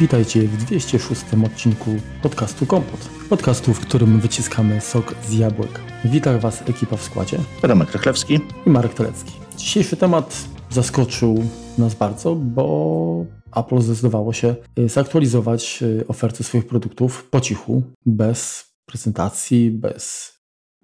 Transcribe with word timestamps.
Witajcie 0.00 0.42
w 0.42 0.56
206 0.56 1.22
odcinku 1.46 1.90
podcastu 2.22 2.66
Kompot. 2.66 3.08
Podcastu, 3.28 3.74
w 3.74 3.80
którym 3.80 4.20
wyciskamy 4.20 4.80
sok 4.80 5.14
z 5.28 5.32
jabłek. 5.32 5.80
Witam 6.04 6.38
Was 6.38 6.62
ekipa 6.68 6.96
w 6.96 7.02
składzie. 7.02 7.38
Romek 7.62 7.92
Rychlewski 7.92 8.40
i 8.66 8.70
Marek 8.70 8.94
Telecki. 8.94 9.32
Dzisiejszy 9.56 9.96
temat 9.96 10.48
zaskoczył 10.70 11.44
nas 11.78 11.94
bardzo, 11.94 12.34
bo 12.34 13.24
Apple 13.56 13.80
zdecydowało 13.80 14.32
się 14.32 14.54
y, 14.78 14.88
zaktualizować 14.88 15.82
y, 15.82 16.04
ofertę 16.08 16.44
swoich 16.44 16.66
produktów 16.66 17.28
po 17.30 17.40
cichu, 17.40 17.82
bez 18.06 18.70
prezentacji, 18.86 19.70
bez 19.70 20.32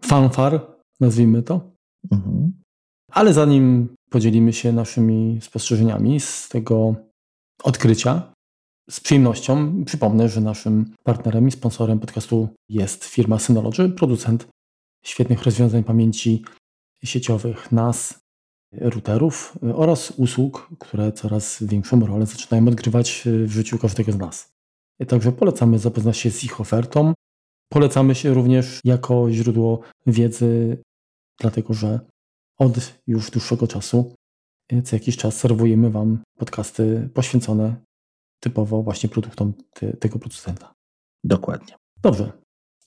fanfar, 0.02 0.66
nazwijmy 1.00 1.42
to. 1.42 1.60
Mhm. 2.12 2.52
Ale 3.10 3.32
zanim 3.32 3.88
podzielimy 4.10 4.52
się 4.52 4.72
naszymi 4.72 5.38
spostrzeżeniami 5.42 6.20
z 6.20 6.48
tego 6.48 6.94
odkrycia, 7.62 8.33
z 8.90 9.00
przyjemnością 9.00 9.84
przypomnę, 9.84 10.28
że 10.28 10.40
naszym 10.40 10.94
partnerem 11.04 11.48
i 11.48 11.50
sponsorem 11.50 12.00
podcastu 12.00 12.48
jest 12.68 13.04
firma 13.04 13.38
Synology, 13.38 13.88
producent 13.88 14.48
świetnych 15.04 15.42
rozwiązań 15.42 15.84
pamięci 15.84 16.44
sieciowych 17.04 17.72
NAS, 17.72 18.18
routerów 18.72 19.58
oraz 19.74 20.10
usług, 20.10 20.68
które 20.78 21.12
coraz 21.12 21.62
większą 21.62 22.06
rolę 22.06 22.26
zaczynają 22.26 22.68
odgrywać 22.68 23.22
w 23.26 23.50
życiu 23.50 23.78
każdego 23.78 24.12
z 24.12 24.16
nas. 24.16 24.48
Także 25.08 25.32
polecamy 25.32 25.78
zapoznać 25.78 26.16
się 26.16 26.30
z 26.30 26.44
ich 26.44 26.60
ofertą. 26.60 27.14
Polecamy 27.68 28.14
się 28.14 28.34
również 28.34 28.80
jako 28.84 29.32
źródło 29.32 29.80
wiedzy, 30.06 30.78
dlatego 31.40 31.74
że 31.74 32.00
od 32.58 32.92
już 33.06 33.30
dłuższego 33.30 33.66
czasu, 33.66 34.14
co 34.84 34.96
jakiś 34.96 35.16
czas 35.16 35.36
serwujemy 35.36 35.90
Wam 35.90 36.22
podcasty 36.38 37.08
poświęcone 37.14 37.76
typowo 38.44 38.82
właśnie 38.82 39.08
produktom 39.08 39.52
te, 39.74 39.96
tego 39.96 40.18
producenta. 40.18 40.74
Dokładnie. 41.24 41.74
Dobrze, 42.02 42.32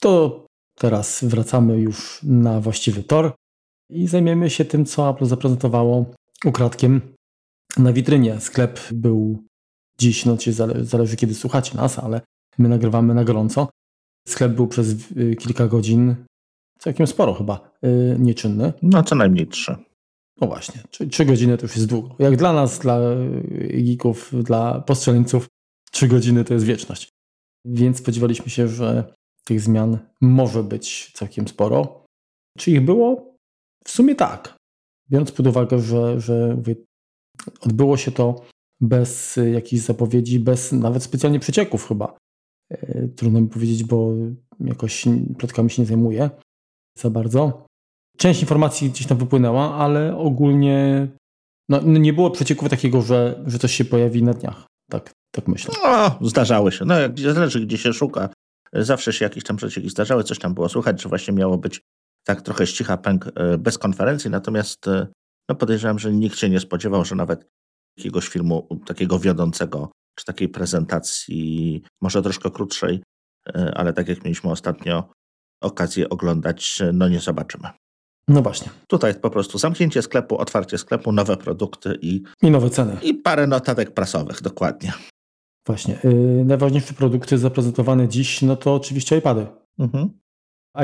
to 0.00 0.44
teraz 0.74 1.24
wracamy 1.24 1.80
już 1.80 2.20
na 2.22 2.60
właściwy 2.60 3.02
tor 3.02 3.34
i 3.90 4.06
zajmiemy 4.06 4.50
się 4.50 4.64
tym, 4.64 4.84
co 4.84 5.10
Apple 5.10 5.26
zaprezentowało 5.26 6.06
ukradkiem 6.44 7.00
na 7.78 7.92
witrynie. 7.92 8.40
Sklep 8.40 8.80
był 8.92 9.44
dziś, 10.00 10.24
no 10.24 10.36
zale 10.46 10.84
zależy 10.84 11.16
kiedy 11.16 11.34
słuchacie 11.34 11.76
nas, 11.76 11.98
ale 11.98 12.20
my 12.58 12.68
nagrywamy 12.68 13.14
na 13.14 13.24
gorąco. 13.24 13.68
Sklep 14.28 14.52
był 14.52 14.68
przez 14.68 14.88
y, 15.16 15.36
kilka 15.36 15.68
godzin, 15.68 16.16
całkiem 16.78 17.06
sporo 17.06 17.34
chyba, 17.34 17.70
yy, 17.82 18.16
nieczynny. 18.18 18.72
No 18.82 19.02
co 19.02 19.14
najmniej 19.14 19.46
trzy. 19.46 19.76
No 20.40 20.46
właśnie, 20.46 20.82
czyli 20.90 21.10
trzy 21.10 21.24
godziny 21.24 21.58
to 21.58 21.66
już 21.66 21.76
jest 21.76 21.88
długo. 21.88 22.16
Jak 22.18 22.36
dla 22.36 22.52
nas, 22.52 22.78
dla 22.78 23.00
geeków, 23.84 24.32
dla 24.44 24.80
postrzeleńców, 24.80 25.46
trzy 25.90 26.08
godziny 26.08 26.44
to 26.44 26.54
jest 26.54 26.66
wieczność. 26.66 27.08
Więc 27.64 27.98
spodziewaliśmy 27.98 28.50
się, 28.50 28.68
że 28.68 29.14
tych 29.44 29.60
zmian 29.60 29.98
może 30.20 30.64
być 30.64 31.12
całkiem 31.14 31.48
sporo. 31.48 32.04
Czy 32.58 32.70
ich 32.70 32.84
było? 32.84 33.36
W 33.84 33.90
sumie 33.90 34.14
tak. 34.14 34.56
Biorąc 35.10 35.32
pod 35.32 35.46
uwagę, 35.46 35.80
że, 35.80 36.20
że 36.20 36.62
odbyło 37.60 37.96
się 37.96 38.12
to 38.12 38.42
bez 38.80 39.38
jakichś 39.52 39.82
zapowiedzi, 39.82 40.40
bez 40.40 40.72
nawet 40.72 41.02
specjalnie 41.02 41.40
przecieków 41.40 41.88
chyba. 41.88 42.18
E, 42.70 43.08
trudno 43.08 43.40
mi 43.40 43.48
powiedzieć, 43.48 43.84
bo 43.84 44.12
jakoś 44.60 45.04
plotkami 45.38 45.70
się 45.70 45.82
nie 45.82 45.86
zajmuję 45.86 46.30
za 46.98 47.10
bardzo. 47.10 47.66
Część 48.18 48.40
informacji 48.40 48.90
gdzieś 48.90 49.06
tam 49.06 49.18
wypłynęła, 49.18 49.74
ale 49.74 50.16
ogólnie 50.16 51.08
no, 51.68 51.80
nie 51.82 52.12
było 52.12 52.30
przecieków 52.30 52.68
takiego, 52.68 53.02
że, 53.02 53.42
że 53.46 53.58
coś 53.58 53.72
się 53.72 53.84
pojawi 53.84 54.22
na 54.22 54.32
dniach. 54.32 54.66
Tak, 54.90 55.12
tak 55.30 55.48
myślę. 55.48 55.74
No, 55.84 56.28
zdarzały 56.28 56.72
się. 56.72 56.84
No, 56.84 56.98
jak, 56.98 57.18
zależy, 57.18 57.66
gdzie 57.66 57.78
się 57.78 57.92
szuka. 57.92 58.28
Zawsze 58.72 59.12
się 59.12 59.24
jakieś 59.24 59.44
tam 59.44 59.56
przecieki 59.56 59.90
zdarzały, 59.90 60.24
coś 60.24 60.38
tam 60.38 60.54
było 60.54 60.68
słychać, 60.68 61.02
że 61.02 61.08
właśnie 61.08 61.34
miało 61.34 61.58
być 61.58 61.80
tak 62.26 62.42
trochę 62.42 62.66
ścicha 62.66 62.96
pęk 62.96 63.26
e, 63.34 63.58
bez 63.58 63.78
konferencji, 63.78 64.30
natomiast 64.30 64.88
e, 64.88 65.06
no 65.48 65.54
podejrzewam, 65.54 65.98
że 65.98 66.12
nikt 66.12 66.38
się 66.38 66.48
nie 66.50 66.60
spodziewał, 66.60 67.04
że 67.04 67.14
nawet 67.14 67.48
jakiegoś 67.96 68.28
filmu 68.28 68.68
takiego 68.86 69.18
wiodącego, 69.18 69.92
czy 70.14 70.24
takiej 70.24 70.48
prezentacji, 70.48 71.82
może 72.02 72.22
troszkę 72.22 72.50
krótszej, 72.50 73.02
e, 73.48 73.72
ale 73.76 73.92
tak 73.92 74.08
jak 74.08 74.24
mieliśmy 74.24 74.50
ostatnio 74.50 75.10
okazję 75.62 76.08
oglądać, 76.08 76.82
no 76.92 77.08
nie 77.08 77.20
zobaczymy. 77.20 77.68
No 78.28 78.42
właśnie. 78.42 78.70
Tutaj 78.86 79.14
po 79.14 79.30
prostu 79.30 79.58
zamknięcie 79.58 80.02
sklepu, 80.02 80.38
otwarcie 80.38 80.78
sklepu, 80.78 81.12
nowe 81.12 81.36
produkty 81.36 81.98
i, 82.02 82.22
I 82.42 82.50
nowe 82.50 82.70
ceny. 82.70 82.96
I 83.02 83.14
parę 83.14 83.46
notatek 83.46 83.90
prasowych, 83.90 84.42
dokładnie. 84.42 84.92
Właśnie. 85.66 85.98
Yy, 86.04 86.44
najważniejsze 86.44 86.94
produkty 86.94 87.38
zaprezentowane 87.38 88.08
dziś, 88.08 88.42
no 88.42 88.56
to 88.56 88.74
oczywiście 88.74 89.18
iPady. 89.18 89.46
Mhm. 89.78 90.10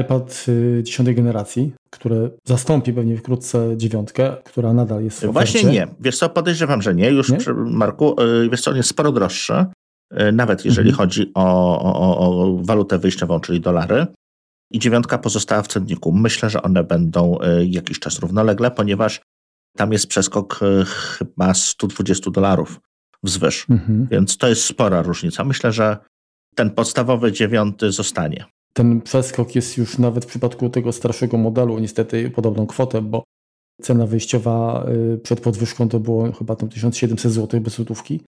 iPad 0.01 0.45
y, 0.49 0.83
dziesiątej 0.83 1.15
generacji, 1.15 1.73
które 1.91 2.31
zastąpi 2.45 2.93
pewnie 2.93 3.17
wkrótce 3.17 3.77
dziewiątkę, 3.77 4.37
która 4.45 4.73
nadal 4.73 5.05
jest 5.05 5.27
w 5.27 5.33
Właśnie 5.33 5.65
nie. 5.65 5.89
Wiesz 6.01 6.19
co, 6.19 6.29
podejrzewam, 6.29 6.83
że 6.83 6.95
nie. 6.95 7.11
Już, 7.11 7.31
nie? 7.31 7.37
Przy, 7.37 7.55
Marku, 7.55 8.17
yy, 8.19 8.51
wiesz 8.51 8.61
co, 8.61 8.71
on 8.71 8.77
jest 8.77 8.89
sporo 8.89 9.13
droższy, 9.13 9.65
yy, 10.13 10.33
nawet 10.33 10.65
jeżeli 10.65 10.91
mhm. 10.91 11.09
chodzi 11.09 11.33
o, 11.35 11.81
o, 11.81 12.19
o 12.19 12.57
walutę 12.63 12.99
wyjściową, 12.99 13.41
czyli 13.41 13.61
dolary 13.61 14.07
i 14.75 14.79
dziewiątka 14.79 15.19
pozostała 15.19 15.63
w 15.63 15.69
cenniku. 15.69 16.13
Myślę, 16.13 16.51
że 16.51 16.63
one 16.63 16.85
będą 16.85 17.39
e, 17.41 17.65
jakiś 17.65 17.99
czas 17.99 18.19
równolegle, 18.19 18.71
ponieważ 18.71 19.21
tam 19.77 19.93
jest 19.93 20.07
przeskok 20.07 20.61
e, 20.63 20.85
chyba 20.85 21.55
120 21.55 22.31
dolarów 22.31 22.81
wzwyż, 23.23 23.67
mhm. 23.71 24.09
więc 24.11 24.37
to 24.37 24.49
jest 24.49 24.65
spora 24.65 25.03
różnica. 25.03 25.45
Myślę, 25.45 25.73
że 25.73 25.97
ten 26.55 26.71
podstawowy 26.71 27.33
dziewiąty 27.33 27.93
zostanie. 27.93 28.45
Ten 28.73 29.01
przeskok 29.01 29.55
jest 29.55 29.79
już 29.79 29.99
nawet 29.99 30.25
w 30.25 30.29
przypadku 30.29 30.71
tego 30.71 30.93
starszego 30.93 31.39
modelu 31.39 31.79
niestety 31.79 32.31
podobną 32.31 32.67
kwotę, 32.67 33.03
bo 33.03 33.25
cena 33.83 34.07
wyjściowa 34.07 34.87
e, 35.15 35.17
przed 35.19 35.41
podwyżką 35.41 35.89
to 35.89 36.01
było 36.01 36.33
chyba 36.33 36.57
tam 36.57 36.69
1700 36.69 37.33
zł 37.33 37.61
bez 37.61 37.75
złotówki 37.75 38.21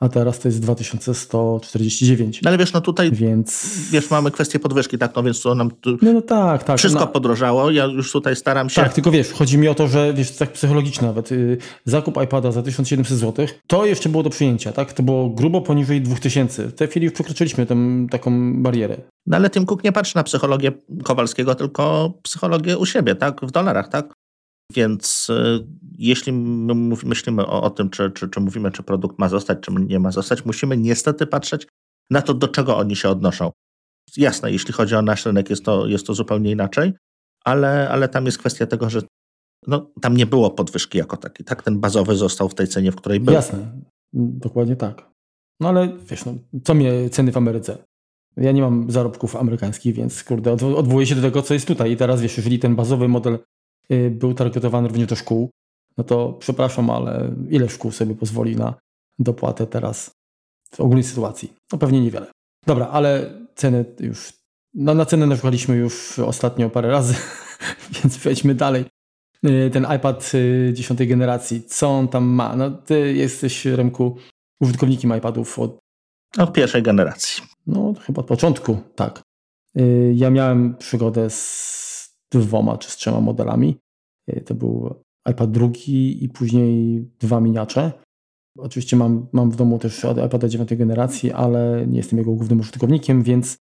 a 0.00 0.08
teraz 0.08 0.38
to 0.38 0.48
jest 0.48 0.60
2149. 0.60 2.42
No 2.42 2.48
ale 2.48 2.58
wiesz, 2.58 2.72
no 2.72 2.80
tutaj 2.80 3.12
więc... 3.12 3.66
wiesz, 3.90 4.10
mamy 4.10 4.30
kwestię 4.30 4.58
podwyżki, 4.58 4.98
tak, 4.98 5.16
no 5.16 5.22
więc 5.22 5.42
to 5.42 5.54
nam 5.54 5.70
tu 5.70 5.98
no, 6.02 6.12
no 6.12 6.22
tak, 6.22 6.64
tak. 6.64 6.78
wszystko 6.78 7.00
no. 7.00 7.06
podrożało, 7.06 7.70
ja 7.70 7.84
już 7.84 8.12
tutaj 8.12 8.36
staram 8.36 8.70
się... 8.70 8.82
Tak, 8.82 8.94
tylko 8.94 9.10
wiesz, 9.10 9.32
chodzi 9.32 9.58
mi 9.58 9.68
o 9.68 9.74
to, 9.74 9.88
że 9.88 10.14
wiesz, 10.14 10.36
tak 10.36 10.52
psychologicznie 10.52 11.08
nawet, 11.08 11.30
yy, 11.30 11.58
zakup 11.84 12.22
iPada 12.24 12.52
za 12.52 12.62
1700 12.62 13.18
zł, 13.18 13.46
to 13.66 13.86
jeszcze 13.86 14.08
było 14.08 14.22
do 14.22 14.30
przyjęcia, 14.30 14.72
tak, 14.72 14.92
to 14.92 15.02
było 15.02 15.28
grubo 15.28 15.60
poniżej 15.60 16.00
2000. 16.00 16.66
W 16.66 16.74
tej 16.74 16.88
chwili 16.88 17.04
już 17.04 17.14
przekroczyliśmy 17.14 17.66
tę 17.66 17.76
taką 18.10 18.62
barierę. 18.62 18.96
No 19.26 19.36
ale 19.36 19.50
Tim 19.50 19.66
Cook 19.66 19.84
nie 19.84 19.92
patrzy 19.92 20.16
na 20.16 20.22
psychologię 20.22 20.72
Kowalskiego, 21.04 21.54
tylko 21.54 22.12
psychologię 22.22 22.78
u 22.78 22.86
siebie, 22.86 23.14
tak, 23.14 23.40
w 23.42 23.50
dolarach, 23.50 23.88
tak? 23.88 24.19
Więc 24.74 25.30
y, 25.30 25.66
jeśli 25.98 26.32
myślimy 27.04 27.46
o, 27.46 27.62
o 27.62 27.70
tym, 27.70 27.90
czy, 27.90 28.10
czy, 28.10 28.28
czy 28.28 28.40
mówimy, 28.40 28.70
czy 28.70 28.82
produkt 28.82 29.18
ma 29.18 29.28
zostać, 29.28 29.58
czy 29.60 29.72
nie 29.72 29.98
ma 29.98 30.10
zostać, 30.10 30.44
musimy 30.44 30.76
niestety 30.76 31.26
patrzeć 31.26 31.66
na 32.10 32.22
to, 32.22 32.34
do 32.34 32.48
czego 32.48 32.76
oni 32.76 32.96
się 32.96 33.08
odnoszą. 33.08 33.50
Jasne, 34.16 34.52
jeśli 34.52 34.72
chodzi 34.72 34.94
o 34.94 35.02
nasz 35.02 35.26
rynek, 35.26 35.50
jest 35.50 35.64
to, 35.64 35.86
jest 35.86 36.06
to 36.06 36.14
zupełnie 36.14 36.50
inaczej, 36.50 36.92
ale, 37.44 37.88
ale 37.88 38.08
tam 38.08 38.26
jest 38.26 38.38
kwestia 38.38 38.66
tego, 38.66 38.90
że 38.90 39.02
no, 39.66 39.90
tam 40.00 40.16
nie 40.16 40.26
było 40.26 40.50
podwyżki 40.50 40.98
jako 40.98 41.16
takiej. 41.16 41.46
Tak, 41.46 41.62
ten 41.62 41.80
bazowy 41.80 42.16
został 42.16 42.48
w 42.48 42.54
tej 42.54 42.68
cenie, 42.68 42.92
w 42.92 42.96
której 42.96 43.20
był. 43.20 43.34
Jasne, 43.34 43.72
dokładnie 44.12 44.76
tak. 44.76 45.10
No 45.60 45.68
ale 45.68 45.88
wiesz, 45.98 46.24
no, 46.24 46.34
co 46.64 46.74
mnie 46.74 47.10
ceny 47.10 47.32
w 47.32 47.36
Ameryce? 47.36 47.78
Ja 48.36 48.52
nie 48.52 48.62
mam 48.62 48.90
zarobków 48.90 49.36
amerykańskich, 49.36 49.94
więc 49.94 50.24
kurde, 50.24 50.52
odwołuję 50.52 51.06
się 51.06 51.14
do 51.14 51.22
tego, 51.22 51.42
co 51.42 51.54
jest 51.54 51.66
tutaj. 51.66 51.92
I 51.92 51.96
teraz 51.96 52.20
wiesz, 52.20 52.36
jeżeli 52.36 52.58
ten 52.58 52.76
bazowy 52.76 53.08
model 53.08 53.38
był 54.10 54.34
targetowany 54.34 54.88
również 54.88 55.08
do 55.08 55.16
szkół, 55.16 55.50
no 55.98 56.04
to 56.04 56.32
przepraszam, 56.32 56.90
ale 56.90 57.34
ile 57.50 57.68
szkół 57.68 57.92
sobie 57.92 58.14
pozwoli 58.14 58.56
na 58.56 58.74
dopłatę 59.18 59.66
teraz 59.66 60.10
w 60.74 60.80
ogólnej 60.80 61.04
sytuacji? 61.04 61.52
No 61.72 61.78
pewnie 61.78 62.00
niewiele. 62.00 62.26
Dobra, 62.66 62.88
ale 62.88 63.34
ceny 63.54 63.84
już, 64.00 64.32
no 64.74 64.94
na 64.94 65.04
cenę 65.04 65.26
narzekaliśmy 65.26 65.76
już 65.76 66.18
ostatnio 66.18 66.70
parę 66.70 66.90
razy, 66.90 67.14
więc 68.02 68.18
przejdźmy 68.18 68.54
dalej. 68.54 68.84
Y, 69.46 69.70
ten 69.72 69.86
iPad 69.96 70.32
10 70.72 71.00
y, 71.00 71.06
generacji, 71.06 71.62
co 71.62 71.88
on 71.88 72.08
tam 72.08 72.24
ma? 72.24 72.56
No 72.56 72.70
ty 72.70 73.14
jesteś, 73.14 73.64
Remku, 73.64 74.16
użytkownikiem 74.60 75.16
iPadów 75.16 75.58
od... 75.58 75.78
Od 76.38 76.52
pierwszej 76.52 76.82
generacji. 76.82 77.42
No 77.66 77.94
chyba 78.06 78.20
od 78.20 78.26
początku, 78.26 78.78
tak. 78.94 79.22
Ja 80.14 80.30
miałem 80.30 80.76
przygodę 80.76 81.30
z 81.30 81.89
dwoma 82.30 82.78
czy 82.78 82.90
z 82.90 82.96
trzema 82.96 83.20
modelami. 83.20 83.76
E, 84.26 84.40
to 84.40 84.54
był 84.54 84.94
iPad 85.30 85.50
drugi 85.50 86.24
i 86.24 86.28
później 86.28 87.04
dwa 87.18 87.40
miniacze. 87.40 87.92
Oczywiście 88.58 88.96
mam, 88.96 89.26
mam 89.32 89.50
w 89.50 89.56
domu 89.56 89.78
też 89.78 90.06
iPada 90.26 90.48
dziewiątej 90.48 90.78
generacji, 90.78 91.32
ale 91.32 91.86
nie 91.86 91.96
jestem 91.96 92.18
jego 92.18 92.32
głównym 92.32 92.60
użytkownikiem, 92.60 93.22
więc 93.22 93.58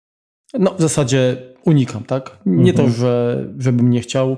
no, 0.53 0.73
w 0.73 0.81
zasadzie 0.81 1.53
unikam, 1.65 2.03
tak? 2.03 2.39
Nie 2.45 2.71
mhm. 2.71 2.75
to, 2.75 2.93
że, 2.97 3.45
żebym 3.57 3.89
nie 3.89 4.01
chciał, 4.01 4.37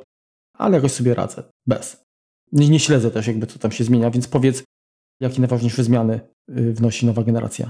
ale 0.53 0.75
jakoś 0.75 0.91
sobie 0.91 1.13
radzę, 1.13 1.43
bez. 1.67 2.03
Nie, 2.51 2.69
nie 2.69 2.79
śledzę 2.79 3.11
też 3.11 3.27
jakby 3.27 3.47
co 3.47 3.59
tam 3.59 3.71
się 3.71 3.83
zmienia, 3.83 4.11
więc 4.11 4.27
powiedz, 4.27 4.63
jakie 5.21 5.39
najważniejsze 5.39 5.83
zmiany 5.83 6.19
y, 6.49 6.73
wnosi 6.73 7.05
nowa 7.05 7.23
generacja? 7.23 7.69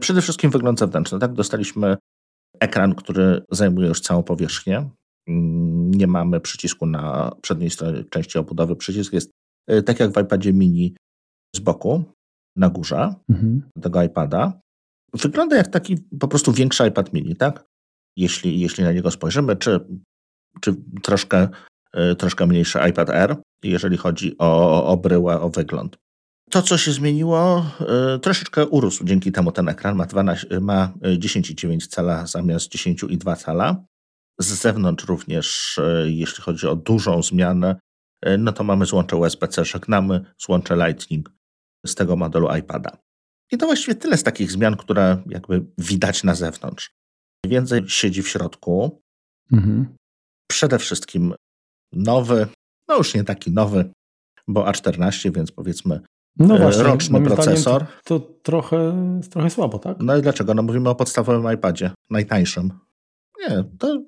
Przede 0.00 0.22
wszystkim 0.22 0.50
wygląd 0.50 0.78
zewnętrzny. 0.78 1.18
Tak? 1.18 1.32
Dostaliśmy 1.32 1.96
ekran, 2.60 2.94
który 2.94 3.42
zajmuje 3.50 3.88
już 3.88 4.00
całą 4.00 4.22
powierzchnię. 4.22 4.90
Mm, 5.28 5.90
nie 5.90 6.06
mamy 6.06 6.40
przycisku 6.40 6.86
na 6.86 7.32
przedniej 7.42 7.70
stronie 7.70 8.04
części 8.04 8.38
obudowy. 8.38 8.76
Przycisk 8.76 9.12
jest 9.12 9.30
y, 9.70 9.82
tak 9.82 10.00
jak 10.00 10.12
w 10.12 10.20
iPadzie 10.20 10.52
mini 10.52 10.94
z 11.56 11.60
boku, 11.60 12.04
na 12.56 12.70
górze 12.70 13.14
mhm. 13.30 13.62
tego 13.82 14.02
iPada. 14.02 14.60
Wygląda 15.14 15.56
jak 15.56 15.68
taki 15.68 15.96
po 16.20 16.28
prostu 16.28 16.52
większy 16.52 16.86
iPad 16.86 17.12
mini, 17.12 17.36
tak? 17.36 17.64
Jeśli, 18.16 18.60
jeśli 18.60 18.84
na 18.84 18.92
niego 18.92 19.10
spojrzymy, 19.10 19.56
czy, 19.56 19.80
czy 20.60 20.74
troszkę, 21.02 21.48
y, 22.12 22.16
troszkę 22.16 22.46
mniejszy 22.46 22.78
iPad 22.90 23.10
Air, 23.10 23.36
jeżeli 23.64 23.96
chodzi 23.96 24.38
o, 24.38 24.84
o 24.86 24.96
bryłę, 24.96 25.40
o 25.40 25.50
wygląd. 25.50 25.96
To, 26.50 26.62
co 26.62 26.78
się 26.78 26.92
zmieniło, 26.92 27.66
y, 28.16 28.18
troszeczkę 28.18 28.66
urósł 28.66 29.04
dzięki 29.04 29.32
temu 29.32 29.52
ten 29.52 29.68
ekran. 29.68 29.96
Ma, 29.96 30.06
12, 30.06 30.60
ma 30.60 30.92
10,9 31.02 31.86
cala 31.86 32.26
zamiast 32.26 32.72
10,2 32.74 33.36
cala. 33.36 33.84
Z 34.40 34.46
zewnątrz 34.46 35.04
również, 35.04 35.78
y, 35.78 36.10
jeśli 36.10 36.42
chodzi 36.42 36.66
o 36.66 36.76
dużą 36.76 37.22
zmianę, 37.22 37.76
y, 38.26 38.38
no 38.38 38.52
to 38.52 38.64
mamy 38.64 38.86
złącze 38.86 39.16
USB-C, 39.16 39.64
żegnamy 39.64 40.24
złącze 40.38 40.76
Lightning 40.76 41.32
z 41.86 41.94
tego 41.94 42.16
modelu 42.16 42.56
iPada. 42.56 42.96
I 43.52 43.58
to 43.58 43.66
właściwie 43.66 43.94
tyle 43.94 44.16
z 44.16 44.22
takich 44.22 44.52
zmian, 44.52 44.76
które 44.76 45.22
jakby 45.26 45.64
widać 45.78 46.24
na 46.24 46.34
zewnątrz. 46.34 46.90
Więcej 47.46 47.88
siedzi 47.88 48.22
w 48.22 48.28
środku. 48.28 49.02
Mhm. 49.52 49.96
Przede 50.50 50.78
wszystkim 50.78 51.34
nowy, 51.92 52.46
no 52.88 52.96
już 52.96 53.14
nie 53.14 53.24
taki 53.24 53.50
nowy, 53.50 53.90
bo 54.48 54.64
A14, 54.64 55.34
więc 55.34 55.52
powiedzmy 55.52 56.00
no 56.38 56.58
właśnie, 56.58 56.82
roczny 56.82 57.20
procesor. 57.20 57.86
To, 58.04 58.20
to, 58.20 58.26
trochę, 58.42 58.94
trochę 59.30 59.50
słabo, 59.50 59.78
tak? 59.78 59.96
No 60.00 60.16
i 60.16 60.22
dlaczego? 60.22 60.54
No 60.54 60.62
mówimy 60.62 60.88
o 60.88 60.94
podstawowym 60.94 61.54
iPadzie, 61.54 61.90
najtańszym. 62.10 62.70
Nie, 63.40 63.64
to, 63.78 64.02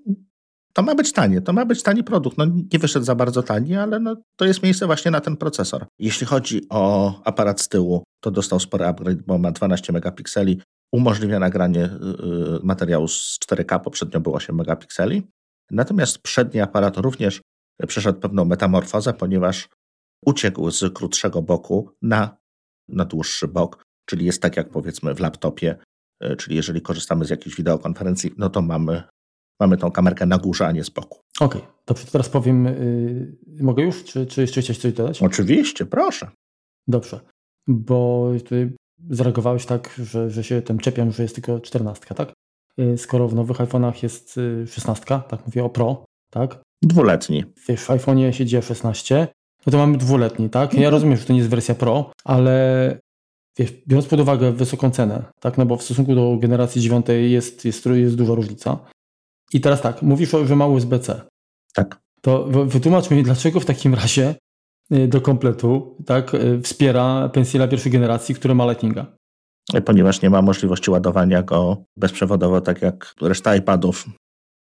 to 0.73 0.83
ma 0.83 0.95
być 0.95 1.13
tanie, 1.13 1.41
to 1.41 1.53
ma 1.53 1.65
być 1.67 1.83
tani 1.83 2.05
produkt. 2.05 2.39
No 2.39 2.45
nie 2.73 2.79
wyszedł 2.79 3.05
za 3.05 3.15
bardzo 3.15 3.43
tani, 3.43 3.77
ale 3.77 4.01
no, 4.01 4.17
to 4.37 4.45
jest 4.45 4.63
miejsce 4.63 4.87
właśnie 4.87 5.11
na 5.11 5.21
ten 5.21 5.37
procesor. 5.37 5.87
Jeśli 5.99 6.27
chodzi 6.27 6.67
o 6.71 7.13
aparat 7.25 7.61
z 7.61 7.69
tyłu, 7.69 8.05
to 8.21 8.31
dostał 8.31 8.61
spory 8.61 8.87
upgrade, 8.87 9.23
bo 9.23 9.39
ma 9.39 9.51
12 9.51 9.93
megapikseli, 9.93 10.61
umożliwia 10.93 11.39
nagranie 11.39 11.81
yy, 11.81 12.61
materiału 12.63 13.09
z 13.09 13.39
4K, 13.49 13.81
poprzednio 13.81 14.21
było 14.21 14.37
8 14.37 14.57
megapikseli. 14.57 15.23
Natomiast 15.71 16.19
przedni 16.19 16.61
aparat 16.61 16.97
również 16.97 17.41
przeszedł 17.87 18.21
pewną 18.21 18.45
metamorfozę, 18.45 19.13
ponieważ 19.13 19.69
uciekł 20.27 20.71
z 20.71 20.95
krótszego 20.95 21.43
boku 21.43 21.91
na, 22.03 22.37
na 22.89 23.05
dłuższy 23.05 23.49
bok, 23.49 23.83
czyli 24.07 24.27
jest 24.27 24.43
tak 24.43 24.57
jak 24.57 24.71
powiedzmy 24.71 25.15
w 25.15 25.21
laptopie, 25.21 25.77
e, 26.21 26.37
czyli 26.37 26.57
jeżeli 26.57 26.83
korzystamy 26.83 27.25
z 27.25 27.31
jakiejś 27.31 27.57
wideokonferencji, 27.57 28.31
no 28.37 28.51
to 28.51 28.63
mamy, 28.63 29.03
mamy 29.63 29.77
tą 29.77 29.91
kamerkę 29.91 30.27
na 30.27 30.39
górze, 30.39 30.67
a 30.67 30.73
nie 30.73 30.85
z 30.85 30.91
boku. 30.91 31.19
Okej, 31.41 31.61
okay. 31.61 31.73
dobrze, 31.87 32.05
to 32.05 32.13
teraz 32.13 32.29
powiem, 32.29 32.65
yy, 32.65 33.63
mogę 33.65 33.83
już, 33.83 34.05
czy, 34.05 34.27
czy 34.27 34.41
jeszcze 34.41 34.63
chciałeś 34.63 34.79
coś 34.79 34.93
dodać? 34.93 35.23
Oczywiście, 35.23 35.87
proszę. 35.87 36.31
Dobrze, 36.89 37.21
bo 37.69 38.31
ty 38.49 38.77
zareagowałeś 39.11 39.67
tak, 39.67 39.95
że, 39.99 40.31
że 40.31 40.45
się 40.45 40.63
tym 40.63 40.79
czepiam, 40.79 41.13
że 41.13 41.23
jest 41.23 41.35
tylko 41.35 41.61
czternastka, 41.61 42.15
tak? 42.15 42.33
Yy, 42.77 42.99
skoro 42.99 43.29
w 43.29 43.35
nowych 43.35 43.57
iPhone'ach 43.57 44.03
jest 44.03 44.39
y, 44.39 44.67
szesnastka, 44.67 45.19
tak 45.19 45.47
mówię 45.47 45.65
o 45.65 45.71
Pro, 45.71 46.05
tak? 46.31 46.59
Dwuletni. 46.83 47.45
Wiesz, 47.69 47.81
w 47.81 47.89
iPhone'ie 47.89 48.31
siedzi 48.31 48.63
16, 48.63 49.29
no 49.67 49.71
to 49.71 49.79
mamy 49.79 49.99
dwuletni, 49.99 50.51
tak? 50.51 50.73
Ja 50.73 50.79
mhm. 50.79 50.93
rozumiem, 50.93 51.17
że 51.17 51.25
to 51.25 51.33
nie 51.33 51.39
jest 51.39 51.51
wersja 51.51 51.75
Pro, 51.75 52.13
ale 52.25 52.99
wiesz, 53.59 53.73
biorąc 53.89 54.07
pod 54.07 54.21
uwagę 54.21 54.53
wysoką 54.53 54.91
cenę, 54.91 55.25
tak? 55.41 55.59
No 55.59 55.67
bo 55.67 55.77
w 55.77 55.83
stosunku 55.83 56.15
do 56.15 56.37
generacji 56.41 56.83
dziewiątej 56.83 57.33
jest, 57.33 57.65
jest, 57.65 57.87
jest 57.87 58.17
duża 58.17 58.35
różnica. 58.35 58.79
I 59.53 59.61
teraz 59.61 59.81
tak, 59.81 60.03
mówisz, 60.03 60.31
że 60.45 60.57
ma 60.57 60.67
USB-C. 60.67 61.21
Tak. 61.75 62.01
To 62.21 62.45
wytłumacz 62.45 63.11
mi, 63.11 63.23
dlaczego 63.23 63.61
w 63.61 63.65
takim 63.65 63.95
razie 63.95 64.35
y, 64.93 65.09
do 65.09 65.21
kompletu 65.21 65.97
tak, 66.07 66.35
y, 66.35 66.61
wspiera 66.63 67.29
Pensila 67.29 67.69
pierwszej 67.69 67.93
generacji, 67.93 68.35
który 68.35 68.55
ma 68.55 68.65
Lightninga. 68.65 69.07
Ponieważ 69.85 70.23
nie 70.23 70.31
ma 70.31 70.43
możliwości 70.43 70.91
ładowania 70.91 71.43
go 71.43 71.85
bezprzewodowo, 71.97 72.61
tak 72.61 72.83
jak 72.83 73.15
reszta 73.21 73.57
iPadów. 73.57 74.07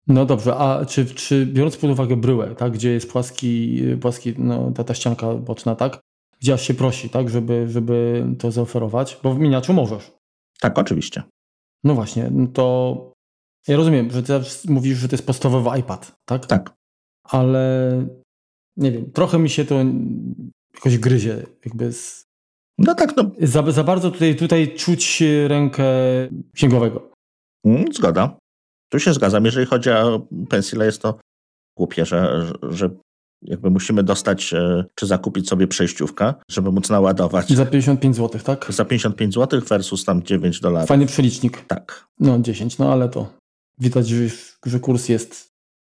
No 0.07 0.27
dobrze, 0.27 0.57
a 0.57 0.85
czy, 0.85 1.07
czy 1.07 1.47
biorąc 1.47 1.77
pod 1.77 1.91
uwagę 1.91 2.17
bryłę, 2.17 2.55
tak, 2.55 2.73
gdzie 2.73 2.91
jest 2.91 3.13
płaski, 3.13 3.83
płaski 4.01 4.35
no, 4.39 4.71
ta, 4.71 4.85
ta 4.85 4.95
ścianka 4.95 5.35
boczna, 5.35 5.75
tak, 5.77 6.01
gdzie 6.41 6.55
aż 6.55 6.63
się 6.63 6.75
prosi, 6.75 7.11
tak, 7.11 7.29
żeby, 7.29 7.67
żeby 7.69 8.27
to 8.39 8.51
zaoferować, 8.51 9.19
bo 9.23 9.35
w 9.35 9.39
miniaczu 9.39 9.73
możesz. 9.73 10.13
Tak, 10.61 10.79
oczywiście. 10.79 11.23
No 11.85 11.95
właśnie, 11.95 12.29
no 12.31 12.47
to 12.47 13.10
ja 13.69 13.77
rozumiem, 13.77 14.11
że 14.11 14.23
ty 14.23 14.33
mówisz, 14.69 14.99
że 14.99 15.09
to 15.09 15.15
jest 15.15 15.27
podstawowy 15.27 15.79
iPad, 15.79 16.13
tak? 16.25 16.47
Tak. 16.47 16.73
Ale 17.25 18.07
nie 18.77 18.93
wiem, 18.93 19.13
trochę 19.13 19.39
mi 19.39 19.51
się 19.51 19.65
to 19.65 19.75
jakoś 20.75 20.99
gryzie, 20.99 21.47
jakby 21.65 21.93
z... 21.93 22.27
No 22.79 22.95
tak, 22.95 23.17
no. 23.17 23.31
Za, 23.41 23.73
za 23.73 23.85
bardzo 23.85 24.11
tutaj, 24.11 24.37
tutaj 24.37 24.75
czuć 24.75 25.23
rękę 25.47 25.85
księgowego. 26.55 27.11
Mm, 27.65 27.93
zgoda. 27.93 28.37
Tu 28.93 28.99
się 28.99 29.13
zgadzam. 29.13 29.45
Jeżeli 29.45 29.67
chodzi 29.67 29.91
o 29.91 30.27
pensile, 30.49 30.87
jest 30.87 31.03
to 31.03 31.19
głupie, 31.77 32.07
że, 32.07 32.53
że 32.63 32.91
jakby 33.43 33.71
musimy 33.71 34.03
dostać 34.03 34.55
e, 34.55 34.85
czy 34.95 35.07
zakupić 35.07 35.49
sobie 35.49 35.67
przejściówkę, 35.67 36.35
żeby 36.51 36.73
móc 36.73 36.91
naładować. 36.91 37.49
Za 37.49 37.67
55 37.67 38.17
zł, 38.17 38.41
tak? 38.45 38.67
Za 38.69 38.85
55 38.85 39.35
zł 39.35 39.61
versus 39.61 40.05
tam 40.05 40.23
9 40.23 40.61
dolarów. 40.61 40.89
Fajny 40.89 41.07
przelicznik. 41.07 41.65
Tak. 41.67 42.07
No 42.19 42.39
10, 42.39 42.79
no 42.79 42.93
ale 42.93 43.09
to 43.09 43.40
widać, 43.81 44.09
że, 44.09 44.29
że 44.67 44.81
kurs 44.81 45.09
jest... 45.09 45.51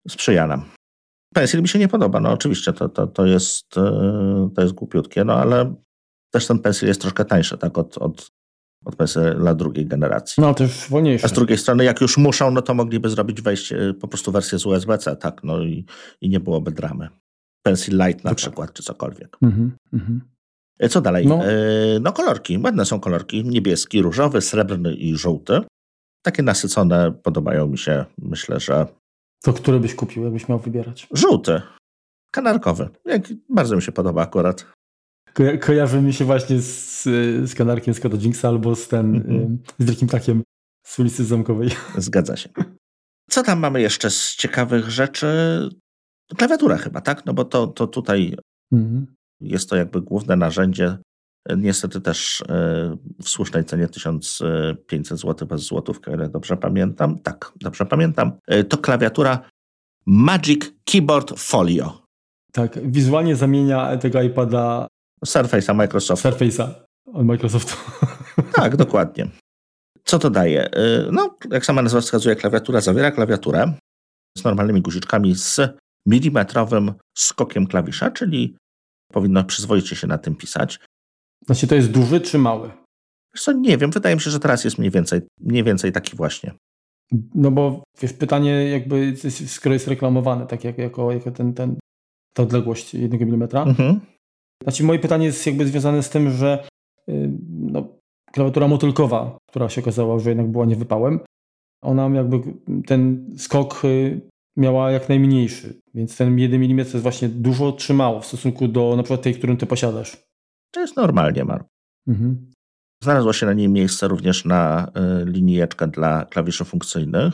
Sprzyja 0.09 0.47
nam. 0.47 0.65
Pensil 1.33 1.61
mi 1.61 1.67
się 1.67 1.79
nie 1.79 1.87
podoba, 1.87 2.19
no 2.19 2.31
oczywiście 2.31 2.73
to, 2.73 2.89
to, 2.89 3.07
to, 3.07 3.25
jest, 3.25 3.77
e, 3.77 4.49
to 4.55 4.61
jest 4.61 4.73
głupiutkie, 4.73 5.23
no 5.23 5.33
ale 5.33 5.75
też 6.31 6.47
ten 6.47 6.59
pensil 6.59 6.87
jest 6.87 7.01
troszkę 7.01 7.25
tańszy, 7.25 7.57
tak, 7.57 7.77
od, 7.77 7.97
od 7.97 8.31
od 8.85 8.95
PSL 8.95 9.55
drugiej 9.55 9.85
generacji. 9.85 10.41
No, 10.41 10.53
też 10.53 10.89
wolniejsze. 10.89 11.25
A 11.25 11.27
z 11.27 11.33
drugiej 11.33 11.57
strony, 11.57 11.83
jak 11.83 12.01
już 12.01 12.17
muszą, 12.17 12.51
no 12.51 12.61
to 12.61 12.73
mogliby 12.73 13.09
zrobić 13.09 13.41
wejście, 13.41 13.93
po 14.01 14.07
prostu 14.07 14.31
wersję 14.31 14.59
z 14.59 14.65
USB-C, 14.65 15.15
tak, 15.15 15.43
no 15.43 15.63
i, 15.63 15.85
i 16.21 16.29
nie 16.29 16.39
byłoby 16.39 16.71
dramy. 16.71 17.09
Pencil 17.61 17.97
Light 18.05 18.23
na 18.23 18.35
przykład, 18.35 18.73
czy 18.73 18.83
cokolwiek. 18.83 19.37
Mm 19.41 19.73
-hmm. 19.93 20.19
Co 20.89 21.01
dalej? 21.01 21.27
No. 21.27 21.45
E, 21.45 21.99
no 22.01 22.13
kolorki, 22.13 22.57
ładne 22.57 22.85
są 22.85 22.99
kolorki, 22.99 23.43
niebieski, 23.43 24.01
różowy, 24.01 24.41
srebrny 24.41 24.93
i 24.93 25.15
żółty. 25.15 25.61
Takie 26.25 26.43
nasycone 26.43 27.11
podobają 27.11 27.67
mi 27.67 27.77
się, 27.77 28.05
myślę, 28.17 28.59
że... 28.59 28.87
To 29.43 29.53
który 29.53 29.79
byś 29.79 29.95
kupił, 29.95 30.23
jakbyś 30.23 30.49
miał 30.49 30.59
wybierać? 30.59 31.07
Żółty, 31.11 31.61
kanarkowy. 32.31 32.89
Bardzo 33.49 33.75
mi 33.75 33.81
się 33.81 33.91
podoba 33.91 34.21
akurat. 34.21 34.65
Ko 35.33 35.43
kojarzy 35.61 36.01
mi 36.01 36.13
się 36.13 36.25
właśnie 36.25 36.59
z, 36.59 37.03
z 37.49 37.55
kanarkiem 37.55 37.93
z 37.93 37.99
Jinxa 37.99 38.45
albo 38.47 38.75
z 38.75 38.87
ten, 38.87 39.15
mm 39.15 39.27
-hmm. 39.27 39.57
z 39.79 39.85
wielkim 39.85 40.07
takiem 40.07 40.43
z 40.85 40.99
ulicy 40.99 41.25
Zamkowej. 41.25 41.69
Zgadza 41.97 42.37
się. 42.37 42.49
Co 43.29 43.43
tam 43.43 43.59
mamy 43.59 43.81
jeszcze 43.81 44.09
z 44.09 44.35
ciekawych 44.35 44.89
rzeczy? 44.89 45.27
Klawiatura 46.37 46.77
chyba, 46.77 47.01
tak? 47.01 47.25
No 47.25 47.33
bo 47.33 47.45
to, 47.45 47.67
to 47.67 47.87
tutaj 47.87 48.37
mm 48.73 48.85
-hmm. 48.85 49.05
jest 49.41 49.69
to 49.69 49.75
jakby 49.75 50.01
główne 50.01 50.35
narzędzie. 50.35 50.97
Niestety 51.57 52.01
też 52.01 52.41
e, 52.41 52.45
w 53.23 53.29
słusznej 53.29 53.65
cenie 53.65 53.87
1500 53.87 55.19
zł 55.19 55.47
bez 55.47 55.61
złotówki, 55.61 56.11
ale 56.11 56.29
dobrze 56.29 56.57
pamiętam. 56.57 57.19
Tak, 57.19 57.51
dobrze 57.55 57.85
pamiętam. 57.85 58.31
E, 58.47 58.63
to 58.63 58.77
klawiatura 58.77 59.39
Magic 60.05 60.61
Keyboard 60.85 61.39
Folio. 61.39 62.01
Tak, 62.51 62.91
wizualnie 62.91 63.35
zamienia 63.35 63.97
tego 63.97 64.21
iPada 64.21 64.87
Surface'a 65.25 65.75
Microsoftu. 65.75 66.29
Surface'a 66.29 66.69
od 67.13 67.25
Microsoftu. 67.25 67.75
Tak, 68.53 68.75
dokładnie. 68.75 69.27
Co 70.03 70.19
to 70.19 70.29
daje? 70.29 70.65
Y, 70.65 70.71
no, 71.11 71.37
jak 71.51 71.65
sama 71.65 71.81
nazwa 71.81 72.01
wskazuje, 72.01 72.35
klawiatura 72.35 72.81
zawiera 72.81 73.11
klawiaturę 73.11 73.73
z 74.37 74.43
normalnymi 74.43 74.81
guziczkami 74.81 75.35
z 75.35 75.59
milimetrowym 76.05 76.93
skokiem 77.17 77.67
klawisza, 77.67 78.11
czyli 78.11 78.55
powinno 79.13 79.43
przyzwoicie 79.43 79.95
się 79.95 80.07
na 80.07 80.17
tym 80.17 80.35
pisać. 80.35 80.79
Znaczy 81.45 81.67
to 81.67 81.75
jest 81.75 81.91
duży 81.91 82.21
czy 82.21 82.37
mały? 82.37 82.71
Co, 83.37 83.51
nie 83.51 83.77
wiem, 83.77 83.91
wydaje 83.91 84.15
mi 84.15 84.21
się, 84.21 84.31
że 84.31 84.39
teraz 84.39 84.63
jest 84.63 84.77
mniej 84.77 84.91
więcej, 84.91 85.21
mniej 85.39 85.63
więcej 85.63 85.91
taki 85.91 86.15
właśnie. 86.15 86.53
No 87.35 87.51
bo 87.51 87.83
wiesz, 88.01 88.13
pytanie 88.13 88.69
jakby, 88.69 89.13
skoro 89.47 89.73
jest 89.73 89.87
reklamowane, 89.87 90.47
tak 90.47 90.63
jak, 90.63 90.77
jako, 90.77 91.11
jako 91.11 91.31
ten, 91.31 91.53
ten, 91.53 91.75
ta 92.33 92.43
odległość 92.43 92.93
jednego 92.93 93.25
milimetra, 93.25 93.63
mhm. 93.63 93.99
Znaczy 94.63 94.83
moje 94.83 94.99
pytanie 94.99 95.25
jest 95.25 95.45
jakby 95.45 95.67
związane 95.67 96.03
z 96.03 96.09
tym, 96.09 96.31
że 96.31 96.67
y, 97.09 97.31
no, 97.49 97.87
klawiatura 98.31 98.67
motylkowa, 98.67 99.37
która 99.49 99.69
się 99.69 99.81
okazała, 99.81 100.19
że 100.19 100.29
jednak 100.29 100.47
była 100.47 100.65
niewypałem, 100.65 101.19
ona 101.83 102.07
jakby 102.07 102.39
ten 102.85 103.33
skok 103.37 103.85
y, 103.85 104.21
miała 104.57 104.91
jak 104.91 105.09
najmniejszy, 105.09 105.79
więc 105.93 106.17
ten 106.17 106.39
1 106.39 106.63
mm 106.63 106.77
jest 106.77 106.97
właśnie 106.97 107.29
dużo 107.29 107.71
trzymało 107.71 108.21
w 108.21 108.25
stosunku 108.25 108.67
do 108.67 108.95
na 108.95 109.03
przykład 109.03 109.21
tej, 109.21 109.33
którą 109.33 109.57
ty 109.57 109.65
posiadasz. 109.65 110.17
To 110.75 110.81
jest 110.81 110.95
normalnie, 110.95 111.45
Mark. 111.45 111.67
Mhm. 112.07 112.51
Znalazło 113.03 113.33
się 113.33 113.45
na 113.45 113.53
niej 113.53 113.69
miejsce 113.69 114.07
również 114.07 114.45
na 114.45 114.87
y, 114.87 115.25
linijeczkę 115.25 115.87
dla 115.87 116.25
klawiszy 116.25 116.65
funkcyjnych. 116.65 117.33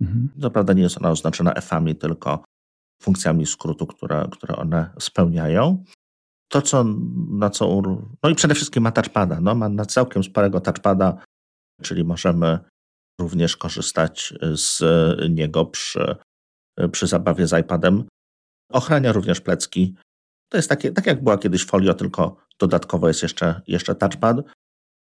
Mhm. 0.00 0.28
Co 0.42 0.50
prawda 0.50 0.72
nie 0.72 0.82
jest 0.82 0.98
ona 0.98 1.10
oznaczona 1.10 1.54
F-ami, 1.54 1.96
tylko 1.96 2.44
funkcjami 3.02 3.46
skrótu, 3.46 3.86
które, 3.86 4.28
które 4.32 4.56
one 4.56 4.90
spełniają. 4.98 5.84
To, 6.48 6.62
co, 6.62 6.84
na 7.28 7.50
co. 7.50 7.82
No 8.22 8.30
i 8.30 8.34
przede 8.34 8.54
wszystkim 8.54 8.82
ma 8.82 8.92
touchpada. 8.92 9.40
No, 9.40 9.54
ma 9.54 9.68
na 9.68 9.84
całkiem 9.86 10.24
sporego 10.24 10.60
touchpada, 10.60 11.24
czyli 11.82 12.04
możemy 12.04 12.58
również 13.20 13.56
korzystać 13.56 14.34
z 14.54 14.82
niego 15.30 15.64
przy, 15.64 16.16
przy 16.92 17.06
zabawie 17.06 17.46
z 17.46 17.60
iPadem. 17.60 18.04
Ochrania 18.72 19.12
również 19.12 19.40
plecki. 19.40 19.94
To 20.50 20.58
jest 20.58 20.68
takie, 20.68 20.92
tak 20.92 21.06
jak 21.06 21.24
była 21.24 21.38
kiedyś 21.38 21.64
folio, 21.64 21.94
tylko 21.94 22.45
dodatkowo 22.60 23.08
jest 23.08 23.22
jeszcze, 23.22 23.60
jeszcze 23.66 23.94
touchpad. 23.94 24.36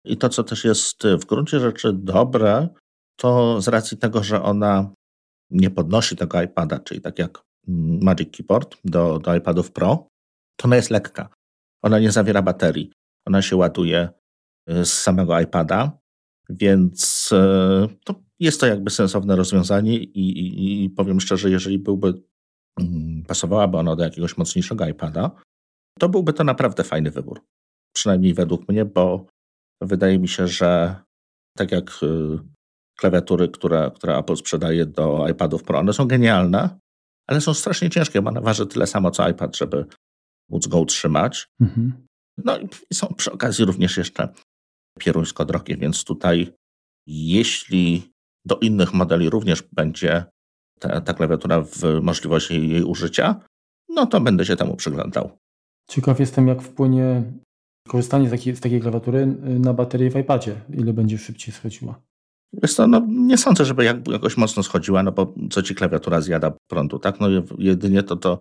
I 0.06 0.18
to, 0.18 0.30
co 0.30 0.44
też 0.44 0.64
jest 0.64 1.04
w 1.04 1.26
gruncie 1.26 1.60
rzeczy 1.60 1.94
dobre, 1.94 2.70
to 3.16 3.62
z 3.62 3.68
racji 3.68 3.98
tego, 3.98 4.24
że 4.24 4.44
ona 4.44 4.94
nie 5.50 5.70
podnosi 5.70 6.16
tego 6.16 6.42
iPada, 6.42 6.80
czyli 6.80 7.02
tak 7.02 7.20
jak 7.20 7.44
Magic 8.02 8.38
Keyboard 8.38 8.78
do, 8.86 9.20
do 9.20 9.36
iPadów 9.36 9.72
Pro, 9.72 10.08
to 10.56 10.66
ona 10.66 10.76
jest 10.76 10.90
lekka. 10.90 11.30
Ona 11.82 12.00
nie 12.00 12.12
zawiera 12.12 12.42
baterii. 12.42 12.92
Ona 13.28 13.42
się 13.42 13.56
ładuje 13.56 14.10
y, 14.70 14.86
z 14.86 14.94
samego 14.94 15.40
iPada, 15.40 16.00
więc 16.50 17.32
y, 17.32 17.98
to 18.06 18.16
jest 18.40 18.60
to 18.60 18.68
jakby 18.68 18.90
sensowne 18.90 19.36
rozwiązanie 19.36 19.98
i, 19.98 20.20
i, 20.20 20.84
i 20.84 20.90
powiem 20.90 21.22
szczerze, 21.22 21.50
jeżeli 21.50 21.80
byłby, 21.80 22.14
mm, 22.80 23.24
pasowałaby 23.28 23.78
ona 23.78 23.96
do 23.96 24.04
jakiegoś 24.04 24.38
mocniejszego 24.38 24.88
iPada, 24.88 25.32
to 26.00 26.10
byłby 26.10 26.34
to 26.34 26.44
naprawdę 26.44 26.84
fajny 26.84 27.12
wybór. 27.12 27.42
Przynajmniej 27.96 28.34
według 28.34 28.70
mnie, 28.70 28.86
bo 28.86 29.26
wydaje 29.82 30.20
mi 30.20 30.28
się, 30.28 30.48
że 30.48 30.96
tak 31.58 31.72
jak 31.72 31.90
y, 32.04 32.40
klawiatury, 33.00 33.50
które, 33.50 33.92
które 33.96 34.18
Apple 34.18 34.36
sprzedaje 34.36 34.86
do 34.86 35.28
iPadów 35.30 35.64
Pro, 35.64 35.80
one 35.80 35.94
są 35.94 36.06
genialne, 36.06 36.80
ale 37.28 37.42
są 37.42 37.54
strasznie 37.54 37.90
ciężkie, 37.90 38.22
bo 38.22 38.32
waży 38.32 38.68
tyle 38.68 38.88
samo 38.88 39.12
co 39.12 39.30
iPad, 39.30 39.58
żeby 39.58 39.86
móc 40.50 40.68
go 40.68 40.80
utrzymać. 40.80 41.48
Mhm. 41.62 42.08
No 42.38 42.60
i 42.60 42.68
są 42.94 43.08
przy 43.08 43.32
okazji 43.32 43.66
również 43.66 43.98
jeszcze 43.98 44.30
pieruńsko 45.00 45.46
drogie, 45.46 45.78
więc 45.78 46.04
tutaj 46.04 46.54
jeśli 47.08 48.12
do 48.46 48.58
innych 48.58 48.94
modeli 48.94 49.30
również 49.30 49.62
będzie 49.62 50.26
ta, 50.80 51.02
ta 51.02 51.14
klawiatura 51.14 51.62
w 51.62 52.02
możliwości 52.02 52.54
jej, 52.54 52.70
jej 52.70 52.84
użycia, 52.84 53.36
no 53.90 54.06
to 54.06 54.22
będę 54.22 54.46
się 54.46 54.56
temu 54.56 54.76
przyglądał. 54.76 55.38
Ciekaw 55.88 56.20
jestem, 56.20 56.48
jak 56.48 56.62
wpłynie 56.62 57.24
korzystanie 57.88 58.28
z 58.28 58.32
takiej, 58.32 58.56
z 58.56 58.60
takiej 58.60 58.82
klawiatury 58.82 59.26
na 59.60 59.74
baterię 59.74 60.12
w 60.12 60.16
iPadzie. 60.16 60.56
Ile 60.74 60.94
będzie 60.94 61.18
szybciej 61.18 61.54
schodziła? 61.54 62.02
Wiesz 62.54 62.74
co, 62.74 62.88
no, 62.88 63.02
nie 63.10 63.38
sądzę, 63.38 63.66
żeby 63.66 63.84
jak, 63.84 64.08
jakoś 64.08 64.38
mocno 64.38 64.64
schodziła, 64.64 65.04
no 65.04 65.12
bo 65.12 65.34
co 65.50 65.62
ci 65.62 65.76
klawiatura 65.76 66.22
zjada 66.22 66.54
prądu, 66.68 67.00
tak? 67.00 67.20
No 67.20 67.28
jedynie 67.58 68.04
to, 68.04 68.16
to, 68.16 68.40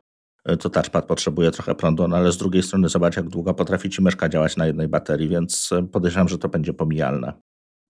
to 0.58 0.70
touchpad 0.70 1.06
potrzebuje 1.06 1.50
trochę 1.50 1.74
prądu, 1.74 2.08
no 2.08 2.16
ale 2.16 2.32
z 2.32 2.36
drugiej 2.36 2.62
strony 2.62 2.88
zobacz, 2.88 3.16
jak 3.16 3.28
długo 3.28 3.54
potrafi 3.54 3.90
ci 3.90 4.02
myszka 4.02 4.28
działać 4.28 4.56
na 4.56 4.66
jednej 4.66 4.88
baterii, 4.88 5.28
więc 5.28 5.70
podejrzewam, 5.92 6.28
że 6.28 6.38
to 6.38 6.48
będzie 6.48 6.72
pomijalne. 6.72 7.32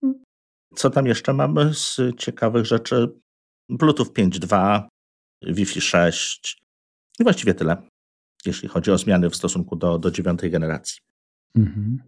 Hmm. 0.01 0.23
Co 0.75 0.89
tam 0.89 1.05
jeszcze 1.05 1.33
mamy 1.33 1.73
z 1.73 1.99
ciekawych 2.17 2.65
rzeczy? 2.65 3.11
Bluetooth 3.69 4.07
5.2, 4.07 4.83
Wi-Fi 5.41 5.81
6 5.81 6.61
i 7.19 7.23
właściwie 7.23 7.53
tyle, 7.53 7.77
jeśli 8.45 8.69
chodzi 8.69 8.91
o 8.91 8.97
zmiany 8.97 9.29
w 9.29 9.35
stosunku 9.35 9.75
do, 9.75 9.99
do 9.99 10.11
dziewiątej 10.11 10.51
generacji. 10.51 11.01
Mhm. 11.55 11.99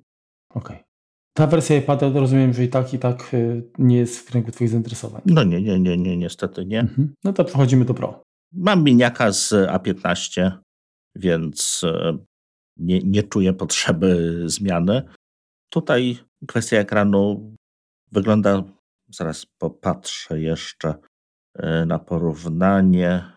Okej. 0.49 0.75
Okay. 0.75 0.93
Ta 1.33 1.47
wersja 1.47 1.77
iPada 1.77 2.09
rozumiem, 2.09 2.53
że 2.53 2.63
i 2.63 2.69
tak, 2.69 2.93
i 2.93 2.99
tak 2.99 3.33
y, 3.33 3.63
nie 3.77 3.97
jest 3.97 4.19
w 4.19 4.25
kręgu 4.25 4.51
Twoich 4.51 4.69
zainteresowań. 4.69 5.21
No 5.25 5.43
nie, 5.43 5.61
nie, 5.61 5.79
nie, 5.79 5.97
nie 5.97 6.17
niestety 6.17 6.65
nie. 6.65 6.79
Mhm. 6.79 7.13
No 7.23 7.33
to 7.33 7.43
przechodzimy 7.43 7.85
do 7.85 7.93
Pro. 7.93 8.23
Mam 8.51 8.83
miniaka 8.83 9.31
z 9.31 9.51
A15, 9.51 10.51
więc 11.15 11.83
y, 11.83 12.17
nie, 12.77 12.99
nie 12.99 13.23
czuję 13.23 13.53
potrzeby 13.53 14.43
zmiany. 14.45 15.01
Tutaj 15.69 16.17
kwestia 16.47 16.77
ekranu 16.77 17.53
wygląda, 18.11 18.63
zaraz 19.09 19.45
popatrzę 19.57 20.41
jeszcze 20.41 20.95
y, 21.59 21.85
na 21.85 21.99
porównanie. 21.99 23.32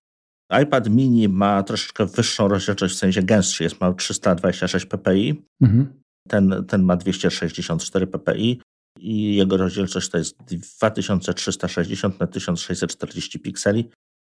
iPad 0.62 0.88
mini 0.90 1.28
ma 1.28 1.62
troszeczkę 1.62 2.06
wyższą 2.06 2.48
rozdzielczość, 2.48 2.94
w 2.94 2.98
sensie 2.98 3.22
gęstszy 3.22 3.62
jest, 3.62 3.80
ma 3.80 3.92
326 3.92 4.86
ppi. 4.86 5.42
Mhm. 5.62 6.02
Ten, 6.28 6.64
ten 6.68 6.82
ma 6.82 6.96
264 6.96 8.06
ppi 8.06 8.60
i 9.00 9.36
jego 9.36 9.56
rozdzielczość 9.56 10.08
to 10.08 10.18
jest 10.18 10.36
2360 10.44 12.20
na 12.20 12.26
1640 12.26 13.40
pikseli, 13.40 13.90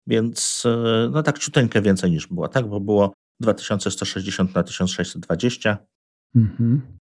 więc 0.07 0.63
e, 0.67 1.09
no 1.13 1.23
tak 1.23 1.39
ciuteńkę 1.39 1.83
więcej 1.83 2.11
niż 2.11 2.27
było, 2.27 2.49
tak? 2.49 2.69
Bo 2.69 2.81
było 2.81 3.13
2160 3.41 4.55
na 4.55 4.63
1620. 4.63 5.79
Mhm. 6.37 6.99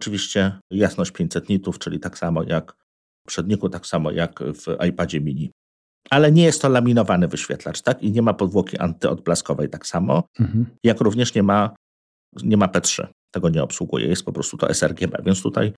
Oczywiście 0.00 0.58
jasność 0.70 1.10
500 1.10 1.48
nitów, 1.48 1.78
czyli 1.78 2.00
tak 2.00 2.18
samo 2.18 2.42
jak 2.42 2.72
w 3.24 3.28
przedniku, 3.28 3.68
tak 3.68 3.86
samo 3.86 4.10
jak 4.10 4.40
w 4.40 4.84
iPadzie 4.88 5.20
mini. 5.20 5.50
Ale 6.10 6.32
nie 6.32 6.44
jest 6.44 6.62
to 6.62 6.68
laminowany 6.68 7.28
wyświetlacz, 7.28 7.82
tak? 7.82 8.02
I 8.02 8.12
nie 8.12 8.22
ma 8.22 8.34
podwłoki 8.34 8.78
antyodblaskowej 8.78 9.68
tak 9.68 9.86
samo, 9.86 10.22
mhm. 10.40 10.66
jak 10.84 11.00
również 11.00 11.34
nie 11.34 11.42
ma, 11.42 11.74
nie 12.42 12.56
ma 12.56 12.66
P3 12.66 13.06
tego 13.34 13.48
nie 13.48 13.62
obsługuje, 13.62 14.06
jest 14.06 14.24
po 14.24 14.32
prostu 14.32 14.56
to 14.56 14.74
sRGB, 14.74 15.22
więc 15.24 15.42
tutaj 15.42 15.72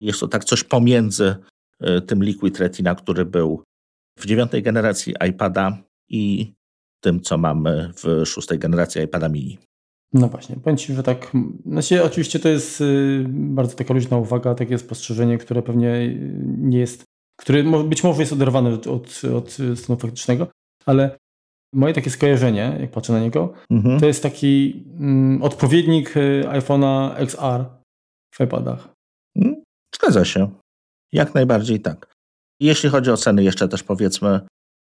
jest 0.00 0.20
to 0.20 0.28
tak 0.28 0.44
coś 0.44 0.64
pomiędzy 0.64 1.36
e, 1.80 2.00
tym 2.00 2.24
Liquid 2.24 2.58
Retina, 2.58 2.94
który 2.94 3.24
był 3.24 3.62
w 4.18 4.26
dziewiątej 4.26 4.62
generacji 4.62 5.14
iPada 5.28 5.78
i 6.08 6.52
tym, 7.00 7.20
co 7.20 7.38
mamy 7.38 7.92
w 7.96 8.26
szóstej 8.26 8.58
generacji 8.58 9.02
iPada 9.02 9.28
mini. 9.28 9.58
No 10.12 10.28
właśnie, 10.28 10.56
powiem 10.56 10.76
Ci, 10.76 10.94
że 10.94 11.02
tak, 11.02 11.32
znaczy 11.66 12.04
oczywiście 12.04 12.38
to 12.38 12.48
jest 12.48 12.80
y, 12.80 13.26
bardzo 13.28 13.76
taka 13.76 13.94
luźna 13.94 14.16
uwaga, 14.16 14.54
takie 14.54 14.78
spostrzeżenie, 14.78 15.38
które 15.38 15.62
pewnie 15.62 16.14
nie 16.58 16.78
jest, 16.78 17.04
które 17.40 17.84
być 17.84 18.04
może 18.04 18.20
jest 18.20 18.32
oderwane 18.32 18.70
od, 18.74 18.86
od, 18.86 19.22
od 19.36 19.56
stanu 19.76 19.98
faktycznego, 19.98 20.46
ale 20.86 21.18
moje 21.74 21.94
takie 21.94 22.10
skojarzenie, 22.10 22.76
jak 22.80 22.90
patrzę 22.90 23.12
na 23.12 23.20
niego, 23.20 23.52
mhm. 23.70 24.00
to 24.00 24.06
jest 24.06 24.22
taki 24.22 24.84
mm, 25.00 25.42
odpowiednik 25.42 26.16
y, 26.16 26.44
iPhone'a 26.46 27.14
XR 27.16 27.64
w 28.34 28.40
iPadach. 28.40 28.88
Mm, 29.36 29.62
zgadza 29.94 30.24
się. 30.24 30.50
Jak 31.12 31.34
najbardziej 31.34 31.80
tak. 31.80 32.14
Jeśli 32.60 32.88
chodzi 32.88 33.10
o 33.10 33.16
ceny, 33.16 33.44
jeszcze 33.44 33.68
też 33.68 33.82
powiedzmy, 33.82 34.40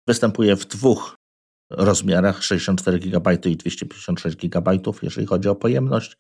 występuje 0.08 0.56
w 0.56 0.66
dwóch 0.66 1.16
rozmiarach 1.72 2.44
64 2.44 3.00
GB 3.00 3.34
i 3.34 3.58
256 3.58 4.38
GB, 4.38 4.80
jeżeli 5.02 5.28
chodzi 5.28 5.50
o 5.50 5.56
pojemność. 5.56 6.16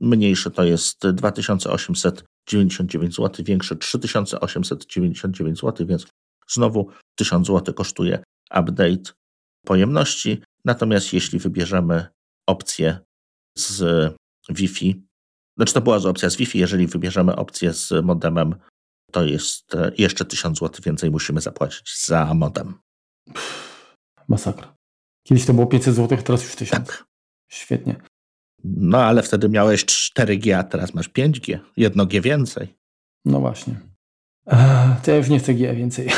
Mniejszy 0.00 0.50
to 0.50 0.64
jest 0.64 1.06
2899 1.06 3.14
zł, 3.14 3.44
większy 3.44 3.76
3899 3.76 5.60
zł, 5.60 5.86
więc 5.86 6.06
znowu 6.48 6.90
1000 7.14 7.46
zł 7.46 7.74
kosztuje 7.74 8.22
update 8.50 9.12
pojemności. 9.66 10.42
Natomiast 10.64 11.12
jeśli 11.12 11.38
wybierzemy 11.38 12.06
opcję 12.46 12.98
z 13.58 13.82
Wi-Fi, 14.48 15.06
znaczy 15.56 15.74
to 15.74 15.80
była 15.80 15.96
opcja 15.96 16.30
z 16.30 16.36
Wi-Fi, 16.36 16.58
jeżeli 16.58 16.86
wybierzemy 16.86 17.36
opcję 17.36 17.72
z 17.72 18.04
modemem, 18.04 18.54
to 19.12 19.24
jest 19.24 19.74
e, 19.74 19.92
jeszcze 19.98 20.24
1000 20.24 20.58
zł 20.58 20.80
więcej 20.84 21.10
musimy 21.10 21.40
zapłacić 21.40 22.06
za 22.06 22.34
modem. 22.34 22.74
Masakra. 24.28 24.76
Kiedyś 25.26 25.46
to 25.46 25.54
było 25.54 25.66
500 25.66 25.94
zł, 25.94 26.18
teraz 26.24 26.44
już 26.44 26.56
1000. 26.56 26.70
Tak. 26.70 27.04
Świetnie. 27.50 28.00
No 28.64 28.98
ale 28.98 29.22
wtedy 29.22 29.48
miałeś 29.48 29.84
4G, 29.84 30.52
a 30.52 30.62
teraz 30.62 30.94
masz 30.94 31.10
5G. 31.10 31.58
Jedno 31.76 32.06
G 32.06 32.20
więcej. 32.20 32.68
No 33.24 33.40
właśnie. 33.40 33.80
Eee, 34.46 34.94
to 35.02 35.10
ja 35.10 35.16
już 35.16 35.28
nie 35.28 35.38
chcę 35.38 35.54
G 35.54 35.74
więcej. 35.74 36.08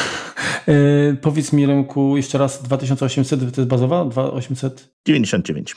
Yy, 0.67 1.17
powiedz 1.23 1.53
mi, 1.53 1.67
Remku, 1.67 2.17
jeszcze 2.17 2.39
raz 2.39 2.63
2800 2.63 3.55
to 3.55 3.61
jest 3.61 3.71
bazowa? 3.71 4.05
2899. 4.05 5.77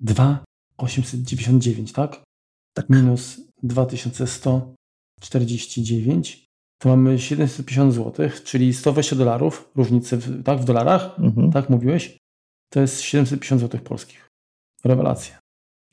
2899, 0.00 1.92
tak? 1.92 2.22
Tak. 2.74 2.88
Minus 2.88 3.40
2149. 3.62 6.44
To 6.78 6.88
mamy 6.88 7.18
750 7.18 7.94
zł, 7.94 8.30
czyli 8.44 8.74
120 8.74 9.16
dolarów 9.16 9.70
różnicy 9.74 10.16
w, 10.16 10.42
tak, 10.42 10.58
w 10.58 10.64
dolarach, 10.64 11.18
mhm. 11.18 11.52
tak 11.52 11.70
mówiłeś? 11.70 12.18
To 12.72 12.80
jest 12.80 13.00
750 13.00 13.60
zł 13.60 13.80
polskich. 13.80 14.28
Rewelacja. 14.84 15.41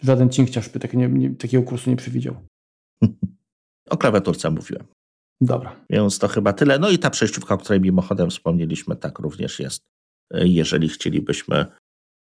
Żaden 0.03 0.29
cinkciarz 0.29 0.69
by 0.69 0.79
tak 0.79 0.93
nie, 0.93 1.07
nie, 1.07 1.35
takiego 1.35 1.63
kursu 1.63 1.89
nie 1.89 1.95
przewidział. 1.95 2.35
O 3.89 3.97
klawiaturce 3.97 4.49
mówiłem. 4.49 4.85
Dobra. 5.41 5.85
Więc 5.89 6.19
to 6.19 6.27
chyba 6.27 6.53
tyle. 6.53 6.79
No 6.79 6.89
i 6.89 6.99
ta 6.99 7.09
przejściówka, 7.09 7.53
o 7.53 7.57
której 7.57 7.81
mimochodem 7.81 8.29
wspomnieliśmy, 8.29 8.95
tak 8.95 9.19
również 9.19 9.59
jest. 9.59 9.81
Jeżeli 10.33 10.89
chcielibyśmy, 10.89 11.65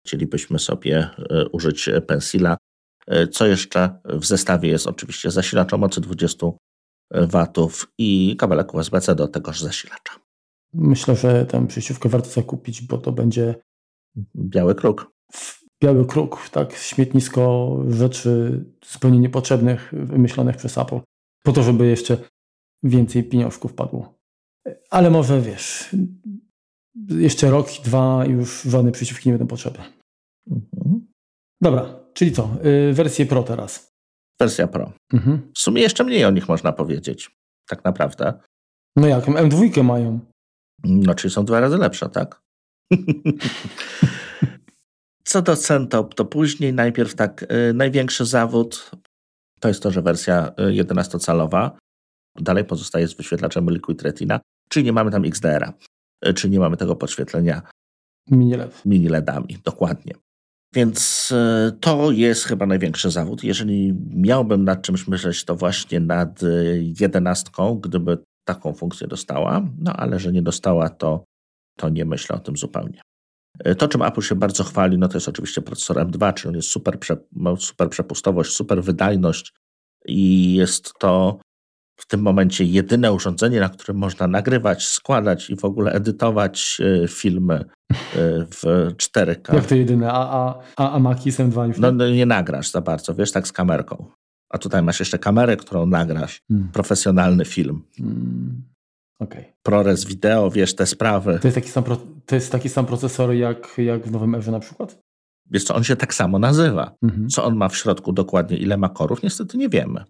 chcielibyśmy 0.07 0.59
sobie 0.59 1.11
e, 1.31 1.49
użyć 1.49 1.91
pensila. 2.07 2.57
E, 3.07 3.29
co 3.29 3.47
jeszcze 3.47 4.01
w 4.05 4.25
zestawie 4.25 4.69
jest 4.69 4.87
oczywiście 4.87 5.31
zasilacz 5.31 5.73
o 5.73 5.79
mocy 5.79 6.01
20 6.01 6.47
watów 7.11 7.93
i 7.99 8.37
kabelek 8.37 8.75
USB-C 8.75 9.15
do 9.15 9.29
tegoż 9.29 9.61
zasilacza. 9.61 10.21
Myślę, 10.75 11.17
że 11.17 11.47
tę 11.47 11.67
przejściówkę 11.67 12.09
warto 12.09 12.31
zakupić, 12.31 12.83
bo 12.83 12.99
to 12.99 13.13
będzie 13.13 13.55
biały 14.37 14.75
kruk. 14.75 15.13
Biały 15.83 16.07
kruk, 16.07 16.49
tak, 16.49 16.75
śmietnisko 16.75 17.77
rzeczy 17.89 18.65
zupełnie 18.87 19.19
niepotrzebnych, 19.19 19.93
wymyślonych 19.93 20.57
przez 20.57 20.79
Apple, 20.79 21.01
po 21.45 21.53
to, 21.53 21.63
żeby 21.63 21.87
jeszcze 21.87 22.17
więcej 22.83 23.25
pieniążków 23.25 23.75
padło. 23.75 24.15
Ale 24.91 25.11
może 25.11 25.41
wiesz, 25.41 25.97
jeszcze 27.09 27.51
rok, 27.51 27.69
dwa 27.85 28.25
już 28.27 28.63
żadne 28.63 28.93
przejściówki 28.93 29.29
nie 29.29 29.33
będą 29.33 29.47
potrzebne. 29.47 29.85
Mhm. 30.51 31.07
Dobra, 31.61 32.01
czyli 32.15 32.33
co? 32.33 32.51
Yy, 32.63 32.95
wersję 32.95 33.27
Pro 33.27 33.43
teraz. 33.43 33.93
Wersja 34.41 34.67
Pro. 34.67 34.93
Mhm. 35.13 35.53
W 35.55 35.59
sumie 35.59 35.83
jeszcze 35.83 36.05
mniej 36.05 36.25
o 36.25 36.31
nich 36.31 36.49
można 36.49 36.73
powiedzieć, 36.73 37.31
tak 37.69 37.85
naprawdę. 37.85 38.35
No 38.97 39.07
jak, 39.07 39.25
M2 39.25 39.85
mają. 39.85 40.21
No, 40.85 41.15
czyli 41.15 41.35
są 41.35 41.45
dwa 41.45 41.61
razy 41.61 41.77
lepsze, 41.77 42.09
tak? 42.09 42.43
Co 45.25 45.43
do 45.43 45.57
cen, 45.57 45.89
to, 45.89 46.05
później 46.05 46.73
najpierw 46.73 47.15
tak, 47.15 47.47
yy, 47.51 47.73
największy 47.75 48.25
zawód 48.25 48.91
to 49.63 49.69
jest 49.69 49.83
to, 49.83 49.91
że 49.91 50.03
wersja 50.03 50.53
11-calowa 50.59 51.71
y, 51.71 52.43
dalej 52.43 52.65
pozostaje 52.65 53.09
z 53.09 53.15
wyświetlaczem 53.15 53.71
Liquid 53.71 54.03
Retina, 54.03 54.41
czyli 54.69 54.85
nie 54.85 54.93
mamy 54.93 55.11
tam 55.11 55.25
XDR-a, 55.25 55.73
y, 56.29 56.35
czyli 56.35 56.53
nie 56.53 56.61
mamy 56.61 56.77
tego 56.77 56.97
podświetlenia 56.97 57.63
mini, 58.31 58.55
LED. 58.55 58.83
mini 58.87 59.09
LEDami, 59.09 59.59
dokładnie. 59.65 60.15
Więc 60.75 61.31
y, 61.33 61.73
to 61.81 62.11
jest 62.11 62.45
chyba 62.45 62.67
największy 62.67 63.11
zawód. 63.11 63.45
Jeżeli 63.45 63.95
miałbym 64.11 64.65
nad 64.65 64.83
czymś 64.83 65.09
myśleć, 65.09 65.45
to 65.45 65.57
właśnie 65.57 66.01
nad 66.01 66.41
jedenastką, 67.01 67.75
gdyby 67.75 68.19
taką 68.45 68.73
funkcję 68.73 69.07
dostała, 69.09 69.69
no 69.79 69.93
ale 69.93 70.19
że 70.19 70.33
nie 70.33 70.43
dostała, 70.43 70.89
to, 70.89 71.25
to 71.79 71.89
nie 71.89 72.05
myślę 72.05 72.37
o 72.37 72.39
tym 72.39 72.57
zupełnie. 72.57 73.01
E, 73.59 73.75
to, 73.75 73.89
czym 73.89 74.03
Apple 74.03 74.21
się 74.21 74.35
bardzo 74.35 74.65
chwali, 74.65 74.99
no 74.99 75.09
to 75.09 75.17
jest 75.17 75.29
oczywiście 75.29 75.63
procesor 75.63 75.97
M2, 75.97 76.35
czyli 76.35 76.49
on 76.49 76.55
jest 76.55 76.69
super, 76.69 76.99
ma 77.33 77.57
super 77.57 77.91
przepustowość, 77.91 78.53
super 78.53 78.83
wydajność 78.83 79.53
i 80.07 80.55
jest 80.55 80.93
to 80.99 81.39
w 81.97 82.07
tym 82.07 82.23
momencie 82.23 82.65
jedyne 82.65 83.13
urządzenie, 83.13 83.61
na 83.61 83.69
którym 83.69 83.97
można 83.97 84.27
nagrywać, 84.27 84.87
składać 84.87 85.51
i 85.51 85.57
w 85.57 85.65
ogóle 85.65 85.93
edytować 85.93 86.81
e, 87.05 87.09
filmy 87.09 87.55
e, 87.55 87.65
w 88.51 88.91
4K. 88.97 89.55
Jak 89.55 89.67
to 89.67 89.75
jedyne? 89.75 90.13
A, 90.13 90.31
a, 90.31 90.59
a, 90.77 90.93
a 90.93 90.99
Maki 90.99 91.31
M2 91.31 91.69
już 91.69 91.79
no, 91.79 91.93
no 91.93 92.11
nie 92.11 92.27
nagrasz 92.27 92.71
za 92.71 92.81
bardzo, 92.81 93.15
wiesz, 93.15 93.33
tak 93.33 93.49
z 93.49 93.53
kamerką. 93.53 94.07
A 94.51 94.59
tutaj 94.59 94.83
masz 94.83 95.01
jeszcze 95.01 95.19
kamerę, 95.19 95.57
którą 95.57 95.87
nagrasz. 95.87 96.41
Hmm. 96.49 96.69
Profesjonalny 96.73 97.45
film. 97.45 97.83
Hmm. 97.97 98.72
Okay. 99.23 99.45
ProRes 99.63 100.05
wideo, 100.05 100.51
wiesz, 100.51 100.75
te 100.75 100.87
sprawy. 100.87 101.39
To 101.39 101.49
jest 101.49 101.55
taki 101.55 101.69
sam, 101.69 101.85
to 102.27 102.35
jest 102.35 102.53
taki 102.53 102.69
sam 102.69 102.87
procesor 102.87 103.33
jak, 103.33 103.75
jak 103.79 104.07
w 104.07 104.11
nowym 104.11 104.35
Ewie 104.35 104.53
na 104.53 104.61
przykład? 104.61 104.99
Wiesz 105.51 105.65
co, 105.65 105.75
on 105.75 105.85
się 105.85 105.97
tak 105.97 106.15
samo 106.15 106.39
nazywa. 106.39 106.95
Mhm. 107.03 107.29
Co 107.29 107.45
on 107.45 107.57
ma 107.57 107.69
w 107.69 107.77
środku 107.77 108.13
dokładnie, 108.13 108.57
ile 108.57 108.77
ma 108.77 108.89
korów, 108.89 109.23
niestety 109.23 109.59
nie 109.59 109.69
wiemy. 109.69 110.05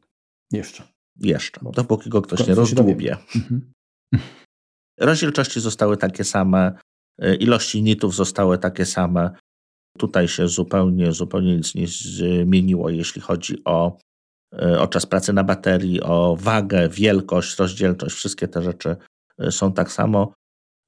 Jeszcze. 0.53 0.83
Jeszcze, 1.21 1.61
Bo 1.63 1.71
dopóki 1.71 2.11
go 2.11 2.23
ktoś 2.23 2.47
nie 2.47 2.55
rozdłubie. 2.55 3.17
Mhm. 3.37 3.73
Rozdzielczości 5.01 5.61
zostały 5.61 5.97
takie 5.97 6.25
same, 6.25 6.73
y, 7.25 7.35
ilości 7.35 7.83
nitów 7.83 8.15
zostały 8.15 8.59
takie 8.59 8.87
same. 8.87 9.31
Tutaj 9.99 10.29
się 10.29 10.49
zupełnie, 10.49 11.13
zupełnie 11.13 11.57
nic 11.57 11.75
nie 11.75 11.87
zmieniło, 11.87 12.91
jeśli 12.91 13.21
chodzi 13.21 13.65
o 13.65 13.99
E, 14.59 14.81
o 14.81 14.89
czas 14.89 15.07
pracy 15.07 15.33
na 15.33 15.45
baterii, 15.45 16.03
o 16.03 16.37
wagę, 16.41 16.89
wielkość, 16.89 17.59
rozdzielczość, 17.59 18.17
wszystkie 18.17 18.49
te 18.49 18.63
rzeczy 18.63 18.89
e, 18.91 18.97
są 19.51 19.73
tak 19.73 19.93
samo. 19.93 20.33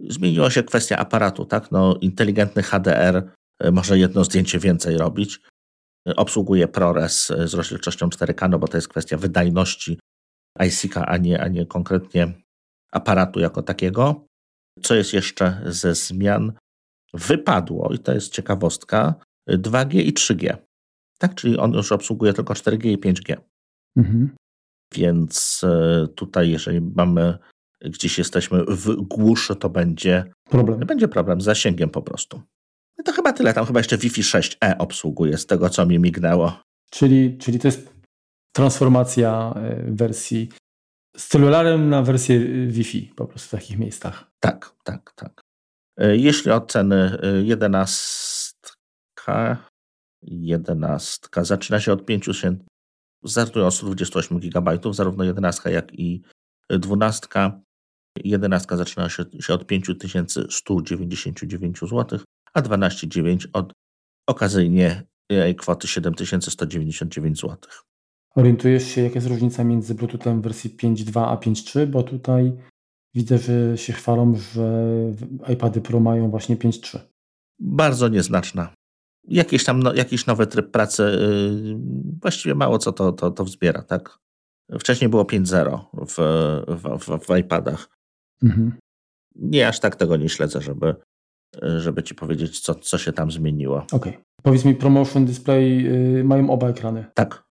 Zmieniła 0.01 0.51
się 0.51 0.63
kwestia 0.63 0.97
aparatu, 0.97 1.45
tak? 1.45 1.71
No, 1.71 1.99
inteligentny 2.01 2.63
HDR 2.63 3.31
e, 3.61 3.71
może 3.71 3.99
jedno 3.99 4.25
zdjęcie 4.25 4.59
więcej 4.59 4.99
robić. 4.99 5.41
Obsługuje 6.17 6.69
ProRes 6.69 7.33
z 7.45 7.55
rozdzielczością 7.55 8.09
4K, 8.09 8.51
no 8.51 8.59
bo 8.59 8.69
to 8.69 8.77
jest 8.77 8.89
kwestia 8.89 9.17
wydajności 9.17 9.99
IC, 10.67 10.97
a 10.97 11.17
nie, 11.17 11.41
a 11.41 11.49
nie 11.49 11.67
konkretnie 11.67 12.33
aparatu 12.93 13.41
jako 13.41 13.63
takiego. 13.63 14.27
Co 14.83 14.95
jest 14.95 15.13
jeszcze 15.13 15.63
ze 15.67 15.95
zmian? 15.95 16.53
Wypadło, 17.15 17.93
i 17.93 17.99
to 17.99 18.15
jest 18.15 18.33
ciekawostka, 18.33 19.15
2G 19.51 19.95
i 19.95 20.13
3G. 20.13 20.57
Tak, 21.19 21.35
czyli 21.35 21.59
on 21.59 21.73
już 21.73 21.93
obsługuje 21.93 22.33
tylko 22.33 22.55
4G 22.55 22.87
i 22.87 22.99
5G. 22.99 23.37
Mhm. 23.97 24.35
Więc 24.95 25.65
e, 25.65 26.07
tutaj, 26.15 26.51
jeżeli 26.51 26.81
mamy 26.81 27.39
gdzieś 27.85 28.19
jesteśmy 28.19 28.65
w 28.65 28.95
głuszy, 28.97 29.57
to 29.57 29.71
będzie 29.71 30.25
problem. 30.51 30.81
Będzie 30.81 31.09
problem 31.09 31.41
z 31.41 31.45
zasięgiem 31.45 31.91
po 31.91 32.03
prostu. 32.03 32.43
No 32.99 33.05
to 33.05 33.13
chyba 33.13 33.33
tyle. 33.33 33.55
Tam 33.55 33.67
chyba 33.67 33.81
jeszcze 33.81 33.99
Wi-Fi 33.99 34.23
6E 34.23 34.75
obsługuje 34.79 35.39
z 35.39 35.47
tego, 35.47 35.71
co 35.71 35.87
mi 35.87 35.99
mignęło. 35.99 36.61
Czyli, 36.91 37.39
czyli 37.39 37.59
to 37.59 37.69
jest 37.69 37.95
transformacja 38.57 39.55
e, 39.57 39.85
wersji 39.93 40.49
z 41.17 41.27
celularem 41.29 41.89
na 41.89 42.03
wersję 42.03 42.37
e, 42.37 42.67
Wi-Fi 42.67 43.13
po 43.17 43.27
prostu 43.27 43.49
w 43.49 43.61
takich 43.61 43.79
miejscach. 43.79 44.31
Tak, 44.41 44.75
tak, 44.85 45.13
tak. 45.17 45.41
Jeśli 45.99 46.51
od 46.51 46.73
ceny 46.73 47.19
11, 47.45 48.55
11 50.23 51.29
zaczyna 51.43 51.81
się 51.81 51.93
od 51.93 52.05
500, 52.05 52.55
startują 53.27 53.67
od 53.67 53.75
128 53.75 54.39
GB, 54.39 54.79
zarówno 54.93 55.25
11 55.25 55.71
jak 55.71 55.95
i 55.99 56.23
12. 56.71 57.29
11 58.25 58.77
zaczyna 58.77 59.09
się, 59.09 59.25
się 59.41 59.55
od 59.55 59.67
5199 59.67 61.79
zł, 61.79 62.19
a 62.55 62.63
12,9 62.63 63.47
od 63.53 63.73
okazyjnie 64.29 65.03
kwoty 65.59 65.89
7199 65.89 67.41
zł. 67.41 67.59
Orientujesz 68.37 68.85
się, 68.85 69.03
jaka 69.03 69.15
jest 69.15 69.27
różnica 69.27 69.65
między 69.65 69.95
Bluetoothem 69.95 70.43
wersji 70.43 70.71
5.2 70.71 71.25
a 71.29 71.37
5.3? 71.37 71.87
Bo 71.87 72.03
tutaj 72.03 72.53
widzę, 73.15 73.39
że 73.39 73.79
się 73.79 73.93
chwalą, 73.93 74.35
że 74.35 74.89
iPady 75.53 75.81
Pro 75.81 76.01
mają 76.01 76.31
właśnie 76.31 76.57
5.3. 76.57 76.99
Bardzo 77.59 78.09
nieznaczna 78.09 78.75
jakiś 79.29 79.65
tam 79.65 79.83
no, 79.83 79.95
jakiś 79.95 80.27
nowy 80.27 80.47
tryb 80.47 80.71
pracy, 80.71 81.03
yy, 81.03 81.77
właściwie 82.23 82.55
mało 82.55 82.79
co 82.79 82.93
to, 82.93 83.13
to, 83.13 83.31
to 83.31 83.45
wzbiera, 83.45 83.83
tak? 83.83 84.19
Wcześniej 84.79 85.11
było 85.11 85.23
5.0 85.23 85.79
w, 85.95 86.15
w, 86.69 87.05
w, 87.05 87.27
w 87.27 87.39
iPadach. 87.39 87.89
Mhm. 88.43 88.73
Nie 89.37 89.69
aż 89.69 89.81
tak 89.81 89.97
tego 89.97 90.17
nie 90.17 90.29
śledzę, 90.29 90.61
żeby, 90.61 90.95
żeby 91.63 92.03
ci 92.03 92.15
powiedzieć, 92.15 92.61
co, 92.61 92.75
co 92.75 92.99
się 92.99 93.13
tam 93.13 93.31
zmieniło. 93.31 93.77
Okej. 93.77 93.99
Okay. 93.99 94.25
Powiedz 94.43 94.65
mi, 94.65 94.75
Promotion 94.75 95.25
Display 95.25 95.83
yy, 95.83 96.25
mają 96.25 96.51
oba 96.51 96.69
ekrany. 96.69 97.05
Tak. 97.15 97.45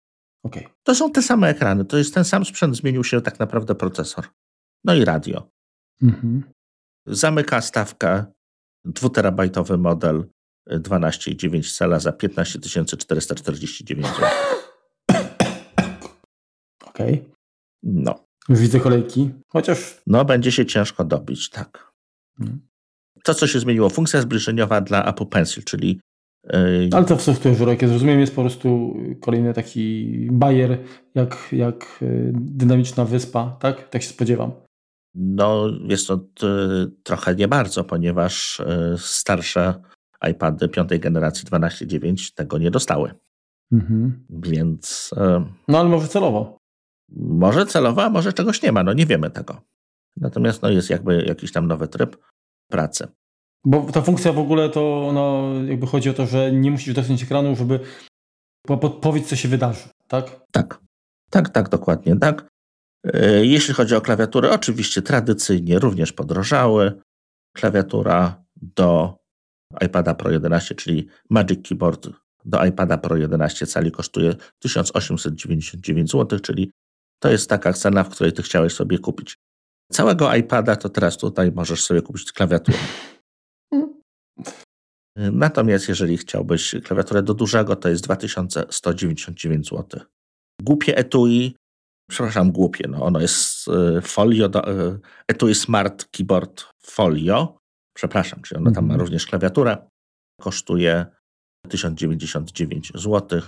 Okay. 0.46 0.64
To 0.84 0.96
są 0.96 1.12
te 1.12 1.22
same 1.22 1.50
ekrany. 1.50 1.86
To 1.86 1.98
jest 1.98 2.14
ten 2.14 2.26
sam 2.26 2.46
sprzęt, 2.46 2.76
zmienił 2.76 3.04
się 3.04 3.22
tak 3.22 3.40
naprawdę 3.40 3.76
procesor. 3.76 4.26
No 4.84 4.96
i 4.96 5.06
radio. 5.06 5.50
Mhm. 6.02 6.44
Zamyka 7.08 7.62
stawkę 7.62 8.26
dwuterabajtowy 8.86 9.78
model 9.78 10.26
12,9 10.70 11.78
cala 11.78 12.00
za 12.00 12.12
15 12.12 12.60
449 12.60 14.08
zł. 14.08 14.30
Okej. 16.86 17.14
Okay. 17.14 17.30
No. 17.84 18.26
Widzę 18.50 18.80
kolejki, 18.80 19.30
chociaż... 19.48 20.02
No, 20.08 20.26
będzie 20.26 20.52
się 20.52 20.66
ciężko 20.66 21.04
dobić, 21.04 21.50
tak. 21.50 21.92
Hmm. 22.38 22.60
To, 23.24 23.34
co 23.34 23.48
się 23.48 23.60
zmieniło, 23.60 23.90
funkcja 23.90 24.22
zbliżeniowa 24.22 24.82
dla 24.82 25.06
Apple 25.06 25.26
Pencil, 25.26 25.64
czyli... 25.64 26.00
Yy... 26.54 26.90
Ale 26.92 27.06
to 27.06 27.18
w 27.18 27.22
software'ze, 27.22 27.68
jak 27.68 27.88
zrozumiem, 27.88 28.20
jest 28.20 28.36
po 28.36 28.42
prostu 28.42 28.98
kolejny 29.22 29.54
taki 29.54 30.10
bajer, 30.32 30.78
jak, 31.16 31.48
jak 31.52 32.00
y, 32.02 32.32
dynamiczna 32.36 33.06
wyspa, 33.06 33.58
tak? 33.60 33.90
Tak 33.90 34.02
się 34.02 34.10
spodziewam. 34.10 34.52
No, 35.16 35.66
jest 35.88 36.08
to 36.08 36.20
trochę 37.04 37.36
nie 37.36 37.48
bardzo, 37.48 37.84
ponieważ 37.84 38.60
y, 38.60 38.96
starsze 38.98 39.74
iPady 40.30 40.70
piątej 40.70 41.00
generacji 41.00 41.46
12.9 41.46 42.34
tego 42.34 42.58
nie 42.58 42.72
dostały. 42.72 43.14
Mhm. 43.72 44.26
Więc. 44.30 45.12
No 45.68 45.80
ale 45.80 45.90
może 45.90 46.08
celowo. 46.08 46.63
Może 47.16 47.66
celowo, 47.66 48.04
a 48.04 48.10
może 48.10 48.34
czegoś 48.34 48.62
nie 48.62 48.72
ma, 48.72 48.84
no 48.84 48.94
nie 48.94 49.06
wiemy 49.06 49.30
tego. 49.30 49.62
Natomiast 50.18 50.62
no, 50.62 50.70
jest 50.70 50.90
jakby 50.90 51.24
jakiś 51.28 51.52
tam 51.52 51.68
nowy 51.68 51.88
tryb 51.88 52.18
pracy. 52.68 53.08
Bo 53.66 53.92
ta 53.92 54.02
funkcja 54.02 54.34
w 54.34 54.40
ogóle 54.40 54.70
to 54.70 55.12
no, 55.14 55.54
jakby 55.68 55.88
chodzi 55.88 56.10
o 56.10 56.14
to, 56.14 56.26
że 56.26 56.52
nie 56.52 56.72
musisz 56.72 56.94
dotknąć 56.94 57.24
ekranu, 57.24 57.56
żeby 57.56 57.80
podpowiedzieć, 58.68 59.30
co 59.30 59.36
się 59.36 59.48
wydarzy, 59.48 59.90
tak? 60.08 60.46
Tak. 60.52 60.80
Tak, 61.30 61.50
tak, 61.50 61.70
dokładnie, 61.70 62.16
tak. 62.16 62.48
E, 63.04 63.46
jeśli 63.46 63.74
chodzi 63.74 63.96
o 63.96 64.02
klawiaturę, 64.02 64.52
oczywiście 64.52 65.02
tradycyjnie 65.02 65.80
również 65.80 66.14
podrożały. 66.14 67.02
Klawiatura 67.56 68.44
do 68.62 69.18
iPada 69.86 70.14
Pro 70.14 70.32
11, 70.32 70.76
czyli 70.76 71.08
Magic 71.30 71.68
Keyboard 71.70 72.10
do 72.46 72.66
iPada 72.66 72.98
Pro 72.98 73.18
11 73.18 73.68
cali 73.68 73.92
kosztuje 73.92 74.36
1899 74.60 76.12
zł, 76.12 76.40
czyli 76.40 76.72
to 77.24 77.32
jest 77.32 77.50
taka 77.50 77.74
cena, 77.74 78.04
w 78.04 78.10
której 78.10 78.34
ty 78.34 78.44
chciałeś 78.44 78.74
sobie 78.74 79.00
kupić 79.00 79.38
całego 79.92 80.36
iPada, 80.36 80.76
to 80.76 80.90
teraz 80.90 81.18
tutaj 81.18 81.52
możesz 81.52 81.84
sobie 81.84 82.02
kupić 82.02 82.32
klawiaturę. 82.32 82.78
Natomiast 85.18 85.90
jeżeli 85.90 86.18
chciałbyś 86.18 86.76
klawiaturę 86.84 87.24
do 87.24 87.34
dużego, 87.34 87.76
to 87.76 87.90
jest 87.90 88.04
2199 88.04 89.70
zł. 89.70 90.02
Głupie 90.62 90.98
etui, 90.98 91.56
przepraszam, 92.10 92.52
głupie, 92.52 92.88
no 92.88 93.06
ono 93.06 93.22
jest 93.22 93.68
e, 93.68 94.02
folio, 94.02 94.50
do, 94.50 94.68
e, 94.68 95.00
etui 95.28 95.56
Smart 95.56 96.06
Keyboard 96.12 96.66
Folio, 96.86 97.58
przepraszam, 97.96 98.42
czyli 98.42 98.62
ono 98.62 98.72
tam 98.72 98.84
ma 98.84 98.94
mhm. 98.94 99.02
również 99.02 99.26
klawiaturę, 99.26 99.78
kosztuje 100.42 101.06
1099 101.70 102.92
zł 102.96 103.42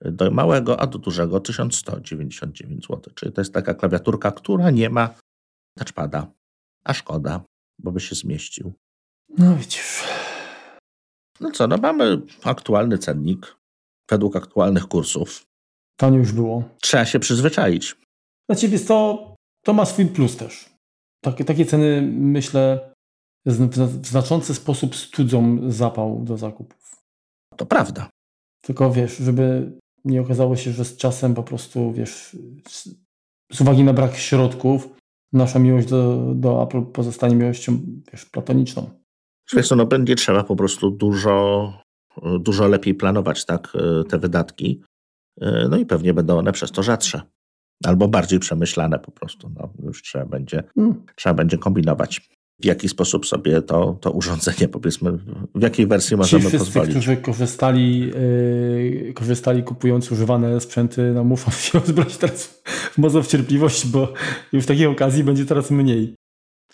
do 0.00 0.30
małego, 0.30 0.80
a 0.80 0.86
do 0.86 0.98
dużego 0.98 1.40
1199 1.40 2.86
zł. 2.86 3.12
Czyli 3.14 3.32
to 3.32 3.40
jest 3.40 3.54
taka 3.54 3.74
klawiaturka, 3.74 4.32
która 4.32 4.70
nie 4.70 4.90
ma 4.90 5.14
touchpada, 5.78 6.32
a 6.84 6.94
szkoda, 6.94 7.44
bo 7.78 7.92
by 7.92 8.00
się 8.00 8.14
zmieścił. 8.14 8.72
No 9.38 9.56
widzisz. 9.56 10.04
No 11.40 11.50
co, 11.50 11.66
no 11.66 11.76
mamy 11.76 12.20
aktualny 12.44 12.98
cennik 12.98 13.56
według 14.10 14.36
aktualnych 14.36 14.86
kursów. 14.86 15.44
To 15.96 16.08
już 16.08 16.32
było. 16.32 16.62
Trzeba 16.80 17.04
się 17.04 17.18
przyzwyczaić. 17.18 17.96
Dla 18.48 18.56
ciebie 18.56 18.80
to, 18.80 19.34
to 19.64 19.72
ma 19.72 19.84
swój 19.84 20.06
plus 20.06 20.36
też. 20.36 20.70
Takie, 21.24 21.44
takie 21.44 21.66
ceny, 21.66 22.02
myślę, 22.12 22.92
w 23.46 24.06
znaczący 24.06 24.54
sposób 24.54 24.96
studzą 24.96 25.58
zapał 25.70 26.24
do 26.24 26.36
zakupów. 26.36 26.96
To 27.56 27.66
prawda. 27.66 28.10
Tylko 28.62 28.92
wiesz, 28.92 29.16
żeby 29.16 29.72
nie 30.04 30.20
okazało 30.20 30.56
się, 30.56 30.72
że 30.72 30.84
z 30.84 30.96
czasem 30.96 31.34
po 31.34 31.42
prostu, 31.42 31.92
wiesz, 31.92 32.36
z 33.52 33.60
uwagi 33.60 33.84
na 33.84 33.92
brak 33.92 34.16
środków, 34.16 34.88
nasza 35.32 35.58
miłość 35.58 35.88
do, 35.88 36.32
do 36.34 36.62
Apple 36.62 36.82
pozostanie 36.82 37.36
miłością, 37.36 37.80
wiesz, 38.12 38.24
platoniczną. 38.24 38.90
Wiesz, 39.56 39.70
no 39.70 39.86
będzie 39.86 40.16
trzeba 40.16 40.44
po 40.44 40.56
prostu 40.56 40.90
dużo, 40.90 41.72
dużo 42.40 42.68
lepiej 42.68 42.94
planować 42.94 43.44
tak, 43.44 43.72
te 44.08 44.18
wydatki. 44.18 44.82
No 45.70 45.76
i 45.76 45.86
pewnie 45.86 46.14
będą 46.14 46.38
one 46.38 46.52
przez 46.52 46.72
to 46.72 46.82
rzadsze. 46.82 47.22
Albo 47.84 48.08
bardziej 48.08 48.38
przemyślane 48.38 48.98
po 48.98 49.10
prostu. 49.10 49.50
No, 49.54 49.72
już 49.82 50.02
trzeba 50.02 50.26
będzie, 50.26 50.62
hmm. 50.74 51.04
trzeba 51.16 51.34
będzie 51.34 51.58
kombinować 51.58 52.30
w 52.60 52.64
jaki 52.64 52.88
sposób 52.88 53.26
sobie 53.26 53.62
to, 53.62 53.96
to 54.00 54.10
urządzenie, 54.10 54.68
powiedzmy, 54.68 55.12
w 55.54 55.62
jakiej 55.62 55.86
wersji 55.86 56.16
możemy 56.16 56.42
Ci 56.42 56.48
wszyscy, 56.48 56.66
pozwolić. 56.66 56.90
którzy 56.90 57.16
korzystali, 57.16 58.00
yy, 58.00 59.12
korzystali 59.14 59.62
kupując 59.62 60.12
używane 60.12 60.60
sprzęty, 60.60 61.12
no 61.14 61.24
muszą 61.24 61.50
się 61.50 61.78
uzbroić 61.86 62.16
teraz 62.16 62.62
w 62.66 62.98
mocną 62.98 63.22
cierpliwość, 63.22 63.86
bo 63.86 64.12
już 64.52 64.66
takiej 64.66 64.86
okazji 64.86 65.24
będzie 65.24 65.46
coraz 65.46 65.70
mniej. 65.70 66.14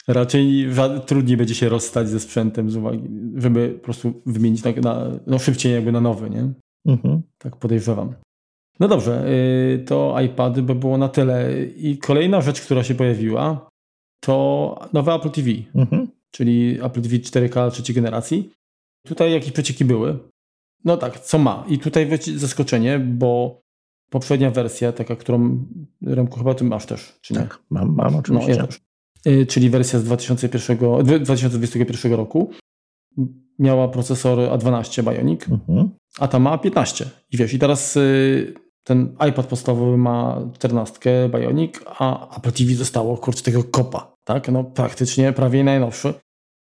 Raczej 0.09 0.68
trudniej 1.07 1.37
będzie 1.37 1.55
się 1.55 1.68
rozstać 1.68 2.09
ze 2.09 2.20
sprzętem 2.20 2.70
z 2.70 2.77
uwagi, 2.77 3.09
żeby 3.37 3.68
po 3.68 3.85
prostu 3.85 4.23
wymienić 4.27 4.64
na, 4.64 4.73
na 4.73 5.11
no 5.27 5.38
szybciej 5.38 5.73
jakby 5.73 5.92
na 5.92 6.01
nowy, 6.01 6.31
nie? 6.31 6.53
Mhm. 6.87 7.23
Tak 7.38 7.57
podejrzewam. 7.57 8.14
No 8.81 8.88
dobrze, 8.88 9.25
yy, 9.79 9.85
to 9.85 10.16
iPady 10.20 10.62
by 10.62 10.75
było 10.75 10.99
na 10.99 11.09
tyle. 11.09 11.64
I 11.64 11.99
kolejna 11.99 12.40
rzecz, 12.40 12.61
która 12.61 12.85
się 12.85 12.94
pojawiła, 12.94 13.68
to 14.24 14.88
nowe 14.92 15.14
Apple 15.14 15.30
TV, 15.30 15.50
mhm. 15.74 16.08
czyli 16.30 16.78
Apple 16.82 17.02
TV 17.02 17.16
4K 17.16 17.70
trzeciej 17.70 17.94
generacji. 17.96 18.50
Tutaj 19.06 19.32
jakieś 19.32 19.52
przecieki 19.52 19.84
były. 19.84 20.18
No 20.84 20.96
tak, 20.96 21.20
co 21.20 21.38
ma. 21.38 21.64
I 21.68 21.78
tutaj 21.78 22.08
zaskoczenie, 22.37 22.98
bo 22.98 23.60
poprzednia 24.10 24.50
wersja, 24.50 24.92
taka, 24.92 25.16
którą 25.16 25.66
Remku 26.06 26.38
chyba 26.38 26.54
ty 26.54 26.64
masz 26.64 26.87
też, 26.87 27.18
czy 27.20 27.34
nie? 27.34 27.40
Tak, 27.40 27.58
mam, 27.70 27.94
mam 27.94 28.16
oczywiście. 28.16 28.52
No, 28.52 28.56
ja 28.56 28.66
też. 28.66 28.80
Y, 29.26 29.46
czyli 29.46 29.70
wersja 29.70 29.98
z 29.98 30.04
2001, 30.04 30.78
2021 31.22 32.12
roku 32.12 32.50
miała 33.58 33.88
procesor 33.88 34.38
A12 34.38 35.02
Bionic, 35.02 35.48
mhm. 35.48 35.90
a 36.18 36.28
ta 36.28 36.38
ma 36.38 36.58
15. 36.58 37.10
I 37.30 37.37
wiesz, 37.37 37.54
i 37.54 37.58
teraz 37.58 37.96
y, 37.96 38.54
ten 38.85 39.16
iPad 39.29 39.47
podstawowy 39.47 39.97
ma 39.97 40.40
14 40.55 41.29
Bionic, 41.29 41.75
a 41.87 42.37
Apple 42.37 42.53
TV 42.53 42.75
zostało 42.75 43.16
kurczę 43.16 43.42
tego 43.42 43.64
kopa 43.64 44.14
tak? 44.25 44.49
No 44.49 44.64
praktycznie 44.64 45.33
prawie 45.33 45.64
najnowszy 45.64 46.14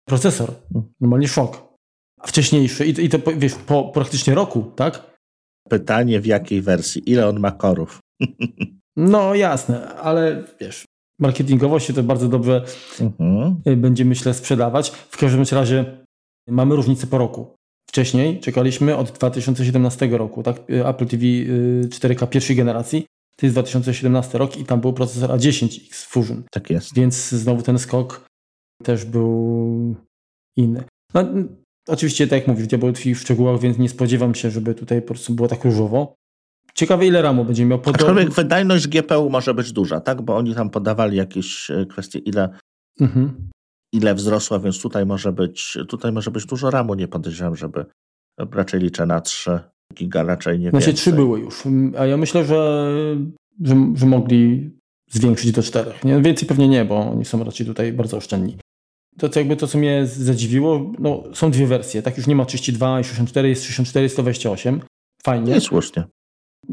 procesor. 0.09 0.55
Normalnie 1.01 1.29
szok. 1.29 1.77
A 2.21 2.27
wcześniejszy 2.27 2.87
i, 2.87 3.05
i 3.05 3.09
to 3.09 3.19
wiesz, 3.37 3.55
po 3.55 3.85
praktycznie 3.85 4.35
roku, 4.35 4.73
tak? 4.77 5.17
Pytanie 5.69 6.21
w 6.21 6.27
jakiej 6.27 6.63
wersji? 6.63 7.11
Ile 7.11 7.29
on 7.29 7.41
ma 7.41 7.53
korów? 7.53 7.99
No 8.99 9.35
jasne, 9.35 9.95
ale 9.95 10.45
wiesz, 10.61 10.85
marketingowo 11.19 11.81
się 11.81 11.93
to 11.93 12.03
bardzo 12.03 12.29
dobrze 12.29 12.65
mhm. 13.01 13.61
Y, 13.67 13.77
będzie 13.77 14.05
myślę 14.05 14.35
sprzedawać. 14.35 14.91
W 14.91 15.17
każdym 15.17 15.45
razie 15.53 16.05
mamy 16.49 16.77
różnicę 16.77 17.07
po 17.07 17.19
roku. 17.19 17.57
Wcześniej 17.97 18.41
czekaliśmy 18.41 18.97
od 18.97 19.11
2017 19.11 20.07
roku, 20.07 20.43
tak? 20.43 20.71
Y, 20.71 20.87
Apple 20.87 21.07
TV 21.07 21.23
4K 21.89 22.25
y, 22.25 22.27
pierwszej 22.27 22.57
generacji 22.57 23.07
to 23.37 23.47
jest 23.47 23.55
2017 23.55 24.39
rok 24.39 24.57
i 24.57 24.65
tam 24.65 24.81
był 24.81 24.93
procesor 24.93 25.31
A10X 25.31 26.07
Fusion. 26.07 26.43
Tak 26.51 26.71
jest. 26.71 26.95
Więc 26.95 27.29
znowu 27.29 27.63
ten 27.63 27.79
skok 27.79 28.27
też 28.83 29.05
był 29.05 29.95
inny. 30.57 30.85
No, 31.15 31.25
oczywiście, 31.89 32.27
tak 32.27 32.39
jak 32.39 32.49
mówisz, 32.49 32.67
diabeł 32.67 32.93
tkwi 32.93 33.15
w 33.15 33.21
szczegółach, 33.21 33.61
więc 33.61 33.79
nie 33.79 33.89
spodziewam 33.89 34.35
się, 34.35 34.51
żeby 34.51 34.75
tutaj 34.75 35.03
po 35.03 35.09
prostu 35.09 35.35
było 35.35 35.49
tak 35.49 35.65
różowo. 35.65 36.15
Ciekawe, 36.75 37.07
ile 37.07 37.23
RAMu 37.23 37.45
będzie 37.45 37.67
miał. 37.67 37.79
Podobnie... 37.79 38.07
Aczkolwiek 38.07 38.35
wydajność 38.35 38.89
GPU 38.89 39.31
może 39.31 39.55
być 39.55 39.73
duża, 39.73 40.01
tak? 40.01 40.23
Bo 40.23 40.37
oni 40.37 40.55
tam 40.55 40.71
podawali 40.71 41.17
jakieś 41.17 41.71
e, 41.71 41.87
kwestie, 41.87 42.19
ile, 42.19 42.49
mhm. 43.01 43.49
Ile 43.97 44.15
wzrosła, 44.15 44.59
więc 44.59 44.83
tutaj 44.83 45.07
może 45.07 45.33
być 45.33 45.79
tutaj 45.89 46.13
może 46.13 46.31
być 46.31 46.47
dużo 46.47 46.71
RAMu. 46.71 46.95
Nie 46.95 47.09
podejrzewam, 47.09 47.57
żeby 47.57 47.87
raczej 48.39 48.81
liczę 48.81 49.07
na 49.07 49.21
3 49.21 49.61
giga 49.95 50.23
raczej 50.23 50.59
nie 50.59 50.71
Znaczy 50.71 50.95
trzy 50.95 51.13
były 51.13 51.41
już, 51.41 51.63
a 51.99 52.07
ja 52.07 52.17
myślę, 52.17 52.45
że, 52.45 52.93
że, 53.65 53.93
że 53.95 54.07
mogli 54.07 54.71
zwiększyć 55.11 55.53
do 55.53 55.63
czterech. 55.63 56.05
Nie? 56.05 56.21
Więcej 56.21 56.49
pewnie 56.49 56.69
nie, 56.69 56.85
bo 56.85 57.11
oni 57.11 57.25
są 57.25 57.45
raczej 57.45 57.67
tutaj 57.67 57.93
bardzo 57.93 58.17
oszczędni. 58.17 58.57
To, 59.19 59.29
to 59.29 59.39
jakby 59.39 59.57
to, 59.57 59.67
co 59.67 59.79
mnie 59.79 60.07
zadziwiło, 60.07 60.93
no, 60.99 61.23
są 61.33 61.51
dwie 61.51 61.67
wersje. 61.67 62.03
Tak, 62.03 62.17
już 62.17 62.27
nie 62.27 62.37
ma 62.37 62.45
32 62.45 63.01
i 63.01 63.05
64, 63.05 63.49
jest 63.49 63.65
64 63.65 64.09
128. 64.09 64.81
Fajnie. 65.25 65.53
Nie 65.53 65.61
słusznie. 65.61 66.05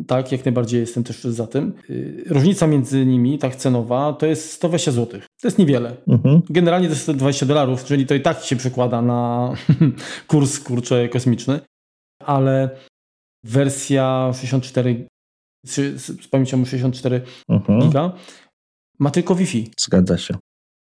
Tak, 0.07 0.31
jak 0.31 0.45
najbardziej 0.45 0.79
jestem 0.79 1.03
też 1.03 1.23
za 1.23 1.47
tym. 1.47 1.73
Y, 1.89 2.23
różnica 2.27 2.67
między 2.67 3.05
nimi, 3.05 3.37
tak 3.37 3.55
cenowa, 3.55 4.13
to 4.13 4.25
jest 4.25 4.51
120 4.51 4.91
zł. 4.91 5.21
To 5.41 5.47
jest 5.47 5.57
niewiele. 5.57 5.95
Mhm. 6.07 6.41
Generalnie 6.49 6.87
to 6.87 6.93
jest 6.93 7.03
120 7.03 7.45
dolarów, 7.45 7.83
czyli 7.83 8.05
to 8.05 8.15
i 8.15 8.21
tak 8.21 8.43
się 8.43 8.55
przekłada 8.55 9.01
na 9.01 9.53
kurs, 10.27 10.59
kurczę, 10.59 11.09
kosmiczny. 11.09 11.59
Ale 12.23 12.69
wersja 13.43 14.31
64 14.33 15.07
z 15.65 16.27
pamięcią 16.27 16.65
64 16.65 17.21
mhm. 17.49 17.81
giga 17.81 18.13
ma 18.99 19.11
tylko 19.11 19.35
Wi-Fi. 19.35 19.71
Zgadza 19.79 20.17
się. 20.17 20.35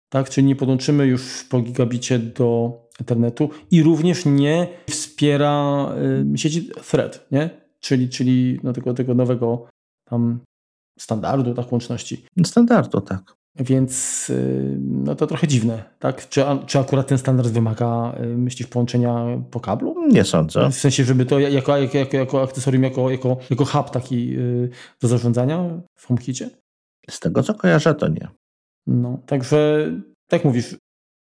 Tak, 0.10 0.30
czyli 0.30 0.48
nie 0.48 0.56
podłączymy 0.56 1.06
już 1.06 1.44
po 1.44 1.62
gigabicie 1.62 2.20
do 2.20 2.72
internetu 3.00 3.50
i 3.72 3.84
również 3.84 4.26
nie 4.26 4.68
wspiera 4.90 5.86
y, 6.34 6.38
sieci 6.38 6.70
Thread, 6.92 7.28
nie? 7.32 7.67
Czyli, 7.88 8.10
czyli 8.10 8.60
no, 8.64 8.74
tego, 8.74 8.94
tego 8.94 9.14
nowego 9.14 9.68
tam 10.10 10.40
standardu 11.00 11.54
tak 11.54 11.72
łączności. 11.72 12.26
Standardu, 12.46 13.02
tak. 13.02 13.34
Więc 13.56 14.30
y, 14.30 14.78
no 14.80 15.16
to 15.16 15.28
trochę 15.28 15.48
dziwne, 15.48 15.84
tak? 16.00 16.30
Czy, 16.30 16.44
czy 16.66 16.80
akurat 16.80 17.08
ten 17.08 17.18
standard 17.18 17.50
wymaga, 17.50 18.16
y, 18.24 18.38
myślisz, 18.38 18.68
połączenia 18.68 19.26
po 19.52 19.60
kablu? 19.60 20.08
Nie 20.08 20.24
sądzę. 20.24 20.70
W 20.72 20.76
sensie, 20.76 21.04
żeby 21.04 21.26
to 21.26 21.40
jako, 21.40 21.78
jako, 21.78 21.98
jako, 21.98 22.18
jako 22.18 22.42
akcesorium, 22.42 22.84
jako, 22.84 23.12
jako, 23.12 23.38
jako 23.50 23.66
hub 23.66 23.90
taki 23.90 24.38
y, 24.38 24.70
do 25.02 25.08
zarządzania 25.08 25.82
w 25.96 26.08
HomeKitie? 26.08 26.50
Z 27.10 27.20
tego 27.20 27.44
co 27.44 27.54
kojarzę, 27.54 27.96
to 27.96 28.08
nie. 28.08 28.28
No, 28.88 29.22
także 29.26 29.92
tak 30.30 30.46
mówisz, 30.46 30.78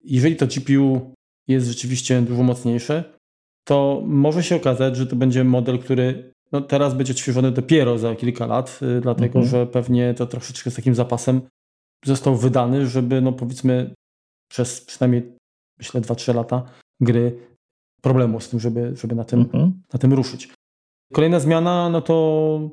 jeżeli 0.04 0.36
to 0.36 0.46
GPU 0.46 1.14
jest 1.48 1.66
rzeczywiście 1.66 2.22
dużo 2.22 2.42
mocniejsze, 2.42 3.18
to 3.64 4.02
może 4.06 4.42
się 4.42 4.56
okazać, 4.56 4.96
że 4.96 5.06
to 5.06 5.16
będzie 5.16 5.44
model, 5.44 5.78
który 5.78 6.32
no 6.52 6.60
teraz 6.60 6.94
będzie 6.94 7.12
odświeżony 7.12 7.50
dopiero 7.50 7.98
za 7.98 8.14
kilka 8.14 8.46
lat, 8.46 8.80
dlatego 9.02 9.38
mhm. 9.38 9.46
że 9.46 9.66
pewnie 9.66 10.14
to 10.14 10.26
troszeczkę 10.26 10.70
z 10.70 10.74
takim 10.74 10.94
zapasem 10.94 11.40
został 12.04 12.36
wydany, 12.36 12.86
żeby 12.86 13.20
no 13.20 13.32
powiedzmy 13.32 13.94
przez 14.50 14.80
przynajmniej 14.80 15.32
myślę 15.78 16.00
2-3 16.00 16.34
lata 16.34 16.62
gry 17.00 17.38
problemu 18.02 18.40
z 18.40 18.48
tym, 18.48 18.60
żeby, 18.60 18.96
żeby 18.96 19.14
na, 19.14 19.24
tym, 19.24 19.40
mhm. 19.40 19.82
na 19.92 19.98
tym 19.98 20.12
ruszyć. 20.12 20.48
Kolejna 21.12 21.40
zmiana, 21.40 21.88
no 21.88 22.00
to 22.00 22.70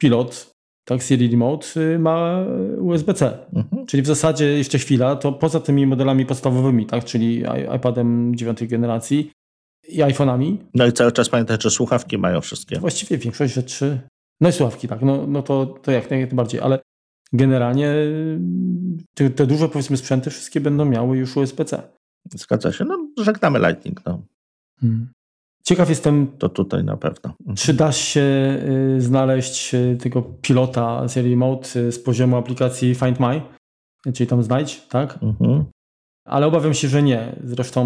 pilot, 0.00 0.50
tak, 0.84 1.02
Siri 1.02 1.30
Remote 1.30 1.80
y, 1.80 1.98
ma 1.98 2.44
USB-C. 2.78 3.38
Mhm. 3.52 3.86
Czyli 3.86 4.02
w 4.02 4.06
zasadzie 4.06 4.44
jeszcze 4.58 4.78
chwila, 4.78 5.16
to 5.16 5.32
poza 5.32 5.60
tymi 5.60 5.86
modelami 5.86 6.26
podstawowymi, 6.26 6.86
tak, 6.86 7.04
czyli 7.04 7.42
iPadem 7.76 8.36
9 8.36 8.66
generacji 8.66 9.30
i 9.88 9.98
iPhone'ami. 9.98 10.56
No 10.74 10.86
i 10.86 10.92
cały 10.92 11.12
czas 11.12 11.28
pamiętaj, 11.28 11.56
że 11.60 11.70
słuchawki 11.70 12.18
mają 12.18 12.40
wszystkie. 12.40 12.78
Właściwie 12.78 13.18
większość 13.18 13.54
rzeczy. 13.54 14.00
No 14.40 14.48
i 14.48 14.52
słuchawki, 14.52 14.88
tak, 14.88 15.02
no, 15.02 15.26
no 15.26 15.42
to, 15.42 15.66
to 15.66 15.90
jak 15.90 16.10
najbardziej, 16.10 16.60
ale 16.60 16.78
generalnie 17.32 17.94
te, 19.14 19.30
te 19.30 19.46
duże 19.46 19.68
powiedzmy 19.68 19.96
sprzęty 19.96 20.30
wszystkie 20.30 20.60
będą 20.60 20.84
miały 20.84 21.16
już 21.16 21.36
USB-C. 21.36 21.82
Zgadza 22.34 22.72
się. 22.72 22.84
No, 22.84 23.08
żegnamy 23.24 23.58
Lightning. 23.58 24.00
No. 24.06 24.22
Hmm. 24.80 25.08
Ciekaw 25.64 25.88
jestem. 25.88 26.26
To 26.38 26.48
tutaj 26.48 26.84
na 26.84 26.96
pewno. 26.96 27.34
Mhm. 27.40 27.56
Czy 27.56 27.74
da 27.74 27.92
się 27.92 28.20
y, 28.96 29.00
znaleźć 29.00 29.74
y, 29.74 29.96
tego 30.00 30.22
pilota 30.22 31.08
serii 31.08 31.30
remote 31.30 31.80
y, 31.80 31.92
z 31.92 31.98
poziomu 31.98 32.36
aplikacji 32.36 32.94
Find 32.94 33.20
My, 33.20 33.42
czyli 34.14 34.26
tam 34.26 34.42
znajdź, 34.42 34.86
tak? 34.88 35.18
Mhm. 35.22 35.64
Ale 36.24 36.46
obawiam 36.46 36.74
się, 36.74 36.88
że 36.88 37.02
nie. 37.02 37.36
Zresztą 37.44 37.82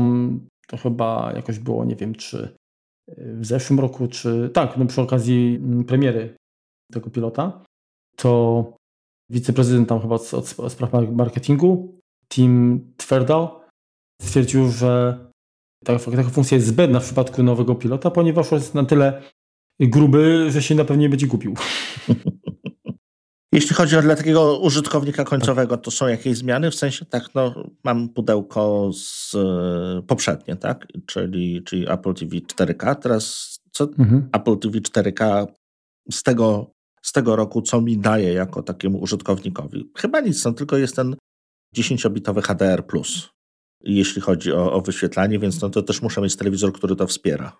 to 0.70 0.76
chyba 0.76 1.32
jakoś 1.36 1.58
było, 1.58 1.84
nie 1.84 1.96
wiem, 1.96 2.14
czy 2.14 2.54
w 3.18 3.46
zeszłym 3.46 3.80
roku, 3.80 4.08
czy 4.08 4.50
tak, 4.54 4.76
no 4.76 4.86
przy 4.86 5.00
okazji 5.00 5.60
mm, 5.62 5.84
premiery 5.84 6.34
tego 6.92 7.10
pilota, 7.10 7.64
to 8.16 8.64
wiceprezydent 9.30 9.88
tam 9.88 10.00
chyba 10.00 10.14
od, 10.14 10.34
od 10.34 10.72
spraw 10.72 10.92
marketingu, 11.12 11.98
Tim 12.28 12.80
Twerdal, 12.96 13.48
stwierdził, 14.22 14.70
że 14.70 15.18
taka, 15.84 16.04
taka 16.04 16.30
funkcja 16.30 16.56
jest 16.56 16.66
zbędna 16.66 17.00
w 17.00 17.04
przypadku 17.04 17.42
nowego 17.42 17.74
pilota, 17.74 18.10
ponieważ 18.10 18.52
jest 18.52 18.74
na 18.74 18.84
tyle 18.84 19.22
gruby, 19.80 20.50
że 20.50 20.62
się 20.62 20.74
na 20.74 20.84
pewno 20.84 21.02
nie 21.02 21.08
będzie 21.08 21.26
kupił. 21.26 21.54
Jeśli 23.52 23.76
chodzi 23.76 23.96
o 23.96 24.02
dla 24.02 24.16
takiego 24.16 24.58
użytkownika 24.58 25.24
końcowego, 25.24 25.76
to 25.76 25.90
są 25.90 26.06
jakieś 26.06 26.36
zmiany? 26.36 26.70
W 26.70 26.74
sensie 26.74 27.04
tak, 27.04 27.34
no, 27.34 27.54
mam 27.84 28.08
pudełko 28.08 28.90
z 28.92 29.34
e, 29.34 30.02
poprzednie, 30.06 30.56
tak? 30.56 30.86
Czyli, 31.06 31.62
czyli 31.64 31.90
Apple 31.90 32.14
TV 32.14 32.36
4K. 32.36 32.96
Teraz 32.96 33.56
co 33.70 33.84
mhm. 33.84 34.28
Apple 34.32 34.58
TV 34.58 34.78
4K 34.78 35.46
z 36.10 36.22
tego, 36.22 36.70
z 37.02 37.12
tego 37.12 37.36
roku, 37.36 37.62
co 37.62 37.80
mi 37.80 37.98
daje 37.98 38.32
jako 38.32 38.62
takiemu 38.62 38.98
użytkownikowi? 38.98 39.90
Chyba 39.96 40.20
nic, 40.20 40.44
no, 40.44 40.52
tylko 40.52 40.76
jest 40.76 40.96
ten 40.96 41.16
10-bitowy 41.76 42.42
HDR+, 42.42 42.84
jeśli 43.80 44.22
chodzi 44.22 44.52
o, 44.52 44.72
o 44.72 44.80
wyświetlanie, 44.80 45.38
więc 45.38 45.60
no, 45.60 45.70
to 45.70 45.82
też 45.82 46.02
muszę 46.02 46.20
mieć 46.20 46.36
telewizor, 46.36 46.72
który 46.72 46.96
to 46.96 47.06
wspiera. 47.06 47.56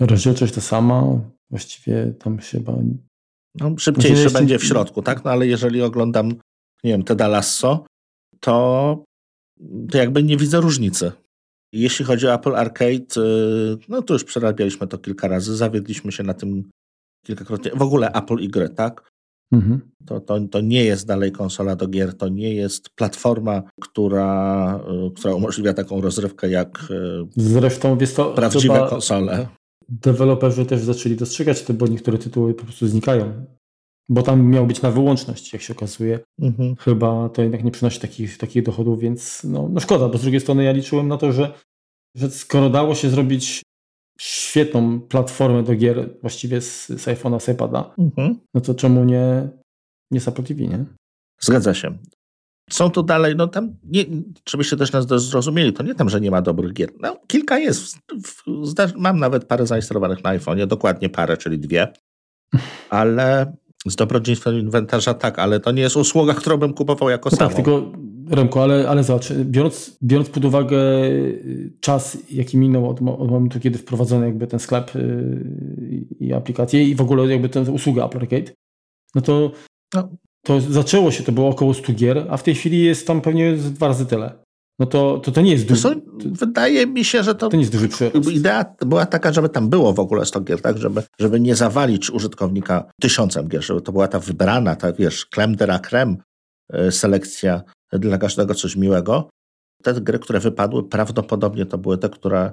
Rozdzielczość 0.00 0.54
to 0.54 0.60
sama, 0.60 1.20
właściwie 1.50 2.14
tam 2.18 2.40
się 2.40 2.58
chyba 2.58 2.72
no, 3.54 3.74
szybciej 3.78 4.12
jeszcze 4.12 4.30
będzie 4.30 4.58
w 4.58 4.64
środku, 4.64 5.02
tak? 5.02 5.24
No 5.24 5.30
ale 5.30 5.46
jeżeli 5.46 5.82
oglądam, 5.82 6.28
nie 6.84 6.90
wiem, 6.92 7.02
Teda 7.02 7.28
Lasso, 7.28 7.84
to, 8.40 9.04
to 9.90 9.98
jakby 9.98 10.22
nie 10.22 10.36
widzę 10.36 10.60
różnicy. 10.60 11.12
Jeśli 11.72 12.04
chodzi 12.04 12.26
o 12.26 12.34
Apple 12.34 12.56
Arcade, 12.56 13.16
y, 13.16 13.78
no 13.88 14.02
to 14.02 14.14
już 14.14 14.24
przerabialiśmy 14.24 14.86
to 14.86 14.98
kilka 14.98 15.28
razy, 15.28 15.56
zawiedliśmy 15.56 16.12
się 16.12 16.22
na 16.22 16.34
tym 16.34 16.70
kilkakrotnie. 17.26 17.70
W 17.74 17.82
ogóle 17.82 18.12
Apple 18.12 18.38
i 18.38 18.48
gry, 18.48 18.68
tak? 18.68 19.10
Mhm. 19.52 19.80
To, 20.06 20.20
to, 20.20 20.40
to 20.40 20.60
nie 20.60 20.84
jest 20.84 21.06
dalej 21.06 21.32
konsola 21.32 21.76
do 21.76 21.88
gier, 21.88 22.16
to 22.16 22.28
nie 22.28 22.54
jest 22.54 22.90
platforma, 22.90 23.62
która, 23.80 24.80
y, 25.08 25.10
która 25.14 25.34
umożliwia 25.34 25.74
taką 25.74 26.00
rozrywkę 26.00 26.50
jak 26.50 26.90
y, 26.90 27.26
Zresztą, 27.36 27.98
to, 28.16 28.32
prawdziwe 28.32 28.86
konsole 28.90 29.48
deweloperzy 29.90 30.66
też 30.66 30.80
zaczęli 30.80 31.16
dostrzegać 31.16 31.62
to, 31.62 31.74
bo 31.74 31.86
niektóre 31.86 32.18
tytuły 32.18 32.54
po 32.54 32.64
prostu 32.64 32.86
znikają. 32.86 33.44
Bo 34.08 34.22
tam 34.22 34.46
miał 34.46 34.66
być 34.66 34.82
na 34.82 34.90
wyłączność, 34.90 35.52
jak 35.52 35.62
się 35.62 35.74
okazuje. 35.74 36.20
Mhm. 36.40 36.76
Chyba 36.76 37.28
to 37.28 37.42
jednak 37.42 37.64
nie 37.64 37.70
przynosi 37.70 38.00
takich, 38.00 38.38
takich 38.38 38.62
dochodów, 38.62 39.00
więc 39.00 39.44
no, 39.44 39.68
no 39.72 39.80
szkoda, 39.80 40.08
bo 40.08 40.18
z 40.18 40.22
drugiej 40.22 40.40
strony 40.40 40.64
ja 40.64 40.72
liczyłem 40.72 41.08
na 41.08 41.16
to, 41.16 41.32
że, 41.32 41.54
że 42.16 42.30
skoro 42.30 42.70
dało 42.70 42.94
się 42.94 43.10
zrobić 43.10 43.62
świetną 44.20 45.00
platformę 45.00 45.62
do 45.62 45.74
gier 45.74 46.10
właściwie 46.20 46.60
z, 46.60 46.86
z 46.86 47.06
iPhone'a, 47.06 47.40
z 47.40 47.48
iPada, 47.48 47.94
mhm. 47.98 48.40
no 48.54 48.60
to 48.60 48.74
czemu 48.74 49.04
nie, 49.04 49.48
nie 50.10 50.20
z 50.20 50.28
Apple 50.28 50.42
TV, 50.42 50.60
nie? 50.60 50.84
Zgadza 51.40 51.74
się. 51.74 51.98
Są 52.72 52.90
to 52.90 53.02
dalej, 53.02 53.36
no 53.36 53.46
tam, 53.46 53.76
nie, 53.84 54.04
żebyście 54.48 54.76
też 54.76 54.92
nas 54.92 55.06
zrozumieli, 55.06 55.72
to 55.72 55.82
nie 55.82 55.94
tam, 55.94 56.08
że 56.08 56.20
nie 56.20 56.30
ma 56.30 56.42
dobrych 56.42 56.72
gier. 56.72 56.90
No, 57.00 57.16
kilka 57.26 57.58
jest. 57.58 57.98
Mam 58.96 59.18
nawet 59.18 59.44
parę 59.44 59.66
zainstalowanych 59.66 60.24
na 60.24 60.38
iPhone'ie, 60.38 60.66
dokładnie 60.66 61.08
parę, 61.08 61.36
czyli 61.36 61.58
dwie. 61.58 61.88
Ale 62.90 63.52
z 63.86 63.96
dobrodziejstwem 63.96 64.58
inwentarza 64.58 65.14
tak, 65.14 65.38
ale 65.38 65.60
to 65.60 65.72
nie 65.72 65.82
jest 65.82 65.96
usługa, 65.96 66.34
którą 66.34 66.56
bym 66.56 66.74
kupował 66.74 67.10
jako 67.10 67.28
no 67.32 67.38
Tak, 67.38 67.54
tylko 67.54 67.92
Remko, 68.30 68.62
ale, 68.62 68.88
ale 68.88 69.04
zobacz, 69.04 69.32
biorąc, 69.32 69.98
biorąc 70.02 70.28
pod 70.28 70.44
uwagę 70.44 70.78
y, 71.04 71.72
czas, 71.80 72.18
jaki 72.30 72.58
minął 72.58 72.90
od, 72.90 73.02
od 73.02 73.30
momentu, 73.30 73.60
kiedy 73.60 73.78
wprowadzono 73.78 74.24
jakby 74.24 74.46
ten 74.46 74.60
sklep 74.60 74.94
yy, 74.94 76.06
i 76.20 76.32
aplikację 76.32 76.84
i 76.84 76.94
w 76.94 77.00
ogóle 77.00 77.26
jakby 77.26 77.48
tę 77.48 77.60
usługę 77.60 78.04
Apple 78.04 78.18
Arcade, 78.18 78.52
no 79.14 79.20
to 79.20 79.52
no 79.94 80.08
to 80.46 80.60
zaczęło 80.60 81.10
się, 81.10 81.24
to 81.24 81.32
było 81.32 81.48
około 81.48 81.74
100 81.74 81.92
gier, 81.92 82.26
a 82.30 82.36
w 82.36 82.42
tej 82.42 82.54
chwili 82.54 82.84
jest 82.84 83.06
tam 83.06 83.20
pewnie 83.20 83.52
dwa 83.52 83.88
razy 83.88 84.06
tyle. 84.06 84.38
No 84.78 84.86
to, 84.86 85.18
to, 85.18 85.32
to 85.32 85.40
nie 85.40 85.52
jest 85.52 85.66
duży. 85.66 86.00
Wydaje 86.18 86.86
mi 86.86 87.04
się, 87.04 87.22
że 87.22 87.34
to, 87.34 87.48
to 87.48 87.56
nie 87.56 87.62
jest 87.62 87.72
duży 87.72 87.88
przyrost. 87.88 88.30
Idea 88.30 88.64
była 88.86 89.06
taka, 89.06 89.32
żeby 89.32 89.48
tam 89.48 89.68
było 89.68 89.92
w 89.92 90.00
ogóle 90.00 90.26
100 90.26 90.40
gier, 90.40 90.60
tak? 90.60 90.78
Żeby, 90.78 91.02
żeby 91.20 91.40
nie 91.40 91.54
zawalić 91.54 92.10
użytkownika 92.10 92.90
tysiącem 93.00 93.48
gier, 93.48 93.64
żeby 93.64 93.80
to 93.80 93.92
była 93.92 94.08
ta 94.08 94.18
wybrana, 94.18 94.76
ta 94.76 94.92
wiesz, 94.92 95.26
creme 95.26 95.56
de 95.56 95.64
la 95.64 95.78
creme 95.78 96.16
e, 96.72 96.92
selekcja 96.92 97.62
dla 97.92 98.18
każdego 98.18 98.54
coś 98.54 98.76
miłego. 98.76 99.30
Te 99.82 99.94
gry, 99.94 100.18
które 100.18 100.40
wypadły, 100.40 100.88
prawdopodobnie 100.88 101.66
to 101.66 101.78
były 101.78 101.98
te, 101.98 102.08
które 102.08 102.52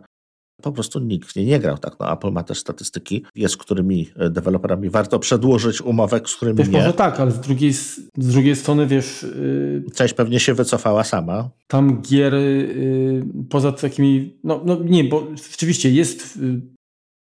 po 0.61 0.71
prostu 0.71 0.99
nikt 0.99 1.31
w 1.31 1.35
nie 1.35 1.45
nie 1.45 1.59
grał. 1.59 1.77
Tak? 1.77 1.95
No, 1.99 2.13
Apple 2.13 2.31
ma 2.31 2.43
też 2.43 2.59
statystyki, 2.59 3.25
jest 3.35 3.53
z 3.53 3.57
którymi 3.57 4.09
e, 4.15 4.29
deweloperami 4.29 4.89
warto 4.89 5.19
przedłużyć 5.19 5.81
umowek, 5.81 6.29
z 6.29 6.35
którymi 6.35 6.57
wiesz, 6.57 6.69
nie. 6.69 6.77
Może 6.77 6.93
tak, 6.93 7.19
ale 7.19 7.31
z 7.31 7.39
drugiej, 7.39 7.73
z 7.73 8.01
drugiej 8.15 8.55
strony 8.55 8.87
wiesz... 8.87 9.23
Yy, 9.23 9.83
Część 9.95 10.13
pewnie 10.13 10.39
się 10.39 10.53
wycofała 10.53 11.03
sama. 11.03 11.49
Tam 11.67 12.01
gier 12.01 12.33
yy, 12.33 13.25
poza 13.49 13.71
takimi... 13.71 14.39
No, 14.43 14.61
no 14.65 14.77
nie, 14.83 15.03
bo 15.03 15.27
rzeczywiście 15.51 15.91
jest 15.91 16.37
yy, 16.37 16.61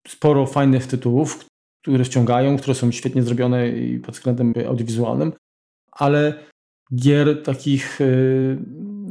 sporo 0.08 0.46
fajnych 0.46 0.86
tytułów, 0.86 1.44
które 1.82 2.04
wciągają, 2.04 2.56
które 2.58 2.74
są 2.74 2.92
świetnie 2.92 3.22
zrobione 3.22 3.68
i 3.68 3.98
pod 3.98 4.14
względem 4.14 4.54
audiowizualnym, 4.68 5.32
ale 5.92 6.34
gier 6.94 7.42
takich 7.42 8.00
y, 8.00 8.58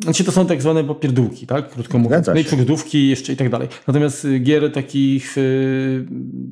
znaczy 0.03 0.23
to 0.23 0.31
są 0.31 0.45
tak 0.45 0.61
zwane 0.61 0.83
popierdółki, 0.83 1.47
tak? 1.47 1.69
Krótko 1.69 1.99
mówiąc. 1.99 2.27
No 2.27 2.35
i 2.35 2.43
przygodówki 2.43 3.09
jeszcze 3.09 3.33
i 3.33 3.35
tak 3.35 3.49
dalej. 3.49 3.67
Natomiast 3.87 4.25
y, 4.25 4.39
gier 4.39 4.71
takich 4.71 5.37
y, 5.37 6.05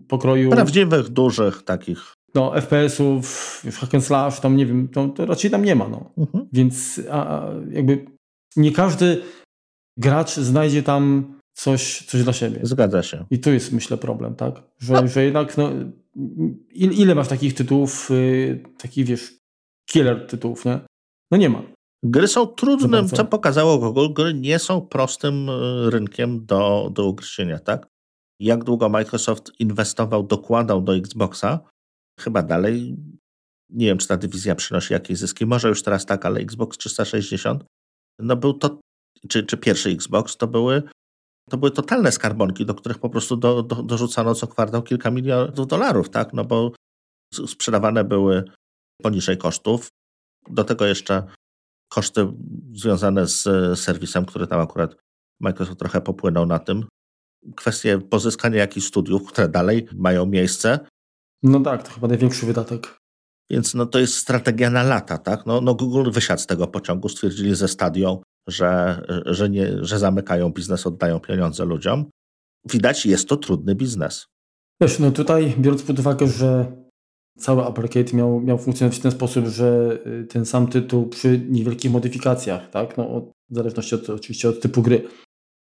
pokroju... 0.07 0.49
Prawdziwych, 0.49 1.09
dużych 1.09 1.63
takich. 1.63 2.15
No, 2.35 2.61
FPS-ów, 2.61 3.61
hack 3.79 3.95
and 3.95 4.05
slash, 4.05 4.39
tam 4.39 4.57
nie 4.57 4.65
wiem, 4.65 4.87
to, 4.87 5.07
to 5.07 5.25
raczej 5.25 5.51
tam 5.51 5.65
nie 5.65 5.75
ma, 5.75 5.87
no. 5.87 6.11
Mhm. 6.17 6.47
Więc 6.53 7.01
a, 7.11 7.45
jakby 7.71 8.05
nie 8.55 8.71
każdy 8.71 9.21
gracz 9.97 10.35
znajdzie 10.35 10.83
tam 10.83 11.33
coś, 11.53 12.05
coś 12.05 12.23
dla 12.23 12.33
siebie. 12.33 12.59
Zgadza 12.63 13.03
się. 13.03 13.25
I 13.31 13.39
tu 13.39 13.51
jest, 13.53 13.71
myślę, 13.71 13.97
problem, 13.97 14.35
tak? 14.35 14.63
Że, 14.79 14.93
no. 14.93 15.07
że 15.07 15.23
jednak, 15.23 15.57
no, 15.57 15.69
ile 16.73 17.15
masz 17.15 17.27
takich 17.27 17.53
tytułów, 17.53 18.11
y, 18.11 18.63
takich, 18.77 19.05
wiesz, 19.05 19.33
killer 19.89 20.27
tytułów, 20.27 20.65
nie? 20.65 20.79
No 21.31 21.37
nie 21.37 21.49
ma. 21.49 21.63
Gry 22.03 22.27
są 22.27 22.47
trudnym, 22.47 23.09
co 23.09 23.25
pokazało 23.25 23.77
Google, 23.77 24.13
gry 24.13 24.33
nie 24.33 24.59
są 24.59 24.81
prostym 24.81 25.49
e, 25.49 25.89
rynkiem 25.89 26.45
do, 26.45 26.89
do 26.93 27.05
ugryzienia, 27.05 27.59
tak? 27.59 27.87
Jak 28.39 28.63
długo 28.63 28.89
Microsoft 28.89 29.51
inwestował, 29.59 30.23
dokładał 30.23 30.81
do 30.81 30.95
Xboxa, 30.95 31.59
chyba 32.19 32.43
dalej, 32.43 32.97
nie 33.69 33.85
wiem, 33.85 33.97
czy 33.97 34.07
ta 34.07 34.17
dywizja 34.17 34.55
przynosi 34.55 34.93
jakieś 34.93 35.17
zyski, 35.17 35.45
może 35.45 35.69
już 35.69 35.83
teraz 35.83 36.05
tak, 36.05 36.25
ale 36.25 36.39
Xbox 36.39 36.77
360, 36.77 37.63
no 38.19 38.35
był 38.35 38.53
to, 38.53 38.79
czy, 39.29 39.43
czy 39.43 39.57
pierwszy 39.57 39.89
Xbox, 39.89 40.37
to 40.37 40.47
były, 40.47 40.83
to 41.49 41.57
były 41.57 41.71
totalne 41.71 42.11
skarbonki, 42.11 42.65
do 42.65 42.75
których 42.75 42.99
po 42.99 43.09
prostu 43.09 43.37
do, 43.37 43.63
do, 43.63 43.83
dorzucano 43.83 44.35
co 44.35 44.47
kwartał 44.47 44.83
kilka 44.83 45.11
milionów 45.11 45.67
dolarów, 45.67 46.09
tak? 46.09 46.33
No 46.33 46.45
bo 46.45 46.71
sprzedawane 47.47 48.03
były 48.03 48.43
poniżej 49.01 49.37
kosztów, 49.37 49.87
do 50.49 50.63
tego 50.63 50.85
jeszcze 50.85 51.23
koszty 51.93 52.27
związane 52.73 53.27
z 53.27 53.43
serwisem, 53.79 54.25
który 54.25 54.47
tam 54.47 54.59
akurat 54.59 54.95
Microsoft 55.39 55.79
trochę 55.79 56.01
popłynął 56.01 56.45
na 56.45 56.59
tym. 56.59 56.85
Kwestie 57.55 57.99
pozyskania 57.99 58.57
jakichś 58.57 58.87
studiów, 58.87 59.27
które 59.27 59.49
dalej 59.49 59.87
mają 59.93 60.25
miejsce. 60.25 60.79
No 61.43 61.59
tak, 61.59 61.83
to 61.83 61.91
chyba 61.91 62.07
największy 62.07 62.45
wydatek. 62.45 62.97
Więc 63.51 63.73
no 63.73 63.85
to 63.85 63.99
jest 63.99 64.17
strategia 64.17 64.69
na 64.69 64.83
lata, 64.83 65.17
tak? 65.17 65.45
No, 65.45 65.61
no 65.61 65.75
Google 65.75 66.11
wysiadł 66.11 66.41
z 66.41 66.45
tego 66.45 66.67
pociągu, 66.67 67.09
stwierdzili 67.09 67.55
ze 67.55 67.67
stadią, 67.67 68.21
że, 68.47 69.01
że, 69.25 69.49
nie, 69.49 69.85
że 69.85 69.99
zamykają 69.99 70.49
biznes, 70.49 70.87
oddają 70.87 71.19
pieniądze 71.19 71.65
ludziom. 71.65 72.05
Widać, 72.69 73.05
jest 73.05 73.27
to 73.29 73.37
trudny 73.37 73.75
biznes. 73.75 74.25
Wiesz, 74.81 74.99
no 74.99 75.11
tutaj 75.11 75.55
biorąc 75.59 75.83
pod 75.83 75.99
uwagę, 75.99 76.27
że 76.27 76.80
cały 77.41 77.67
Uppercade 77.67 78.13
miał, 78.13 78.41
miał 78.41 78.57
funkcjonować 78.57 78.99
w 78.99 79.01
ten 79.01 79.11
sposób, 79.11 79.45
że 79.45 79.99
y, 80.07 80.27
ten 80.27 80.45
sam 80.45 80.67
tytuł 80.67 81.07
przy 81.07 81.41
niewielkich 81.49 81.91
modyfikacjach, 81.91 82.69
tak, 82.69 82.97
no, 82.97 83.21
w 83.49 83.55
zależności 83.55 83.95
od, 83.95 84.09
oczywiście 84.09 84.49
od 84.49 84.61
typu 84.61 84.81
gry, 84.81 85.01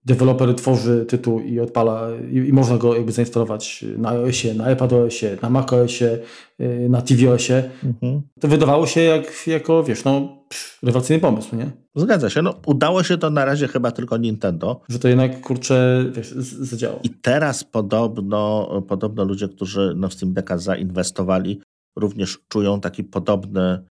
deweloper 0.06 0.56
tworzy 0.56 1.06
tytuł 1.06 1.40
i 1.40 1.60
odpala, 1.60 2.08
i, 2.32 2.36
i, 2.36 2.54
można 2.54 2.78
go 2.78 2.96
jakby 2.96 3.12
zainstalować 3.12 3.86
na 3.98 4.10
iOSie, 4.10 4.54
na 4.54 4.72
iPadOSie, 4.72 5.38
na 5.42 5.50
macOSie, 5.50 6.20
y, 6.62 6.88
na 6.90 7.02
tvOSie, 7.02 7.64
mhm. 7.84 8.22
to 8.40 8.48
wydawało 8.48 8.88
się 8.88 9.02
jak, 9.02 9.48
jako, 9.48 9.84
wiesz, 9.84 10.04
no, 10.04 10.38
rewelacyjny 10.84 11.22
pomysł, 11.22 11.56
nie? 11.56 11.72
Zgadza 11.96 12.30
się. 12.30 12.42
No, 12.42 12.54
udało 12.66 13.04
się 13.04 13.18
to 13.18 13.30
na 13.30 13.46
razie 13.46 13.68
chyba 13.68 13.92
tylko 13.92 14.18
Nintendo. 14.18 14.82
Że 14.90 15.00
to 15.00 15.08
jednak, 15.08 15.42
kurczę, 15.42 16.06
wiesz, 16.12 16.32
zadziałało. 16.32 17.00
I 17.04 17.10
teraz 17.10 17.64
podobno, 17.64 18.70
podobno 18.88 19.24
ludzie, 19.24 19.48
którzy 19.48 19.94
no, 19.96 20.10
w 20.10 20.14
Steam 20.14 20.34
Decka 20.34 20.58
zainwestowali, 20.58 21.62
również 21.96 22.40
czują 22.48 22.82
taki 22.82 23.04
podobny... 23.04 23.86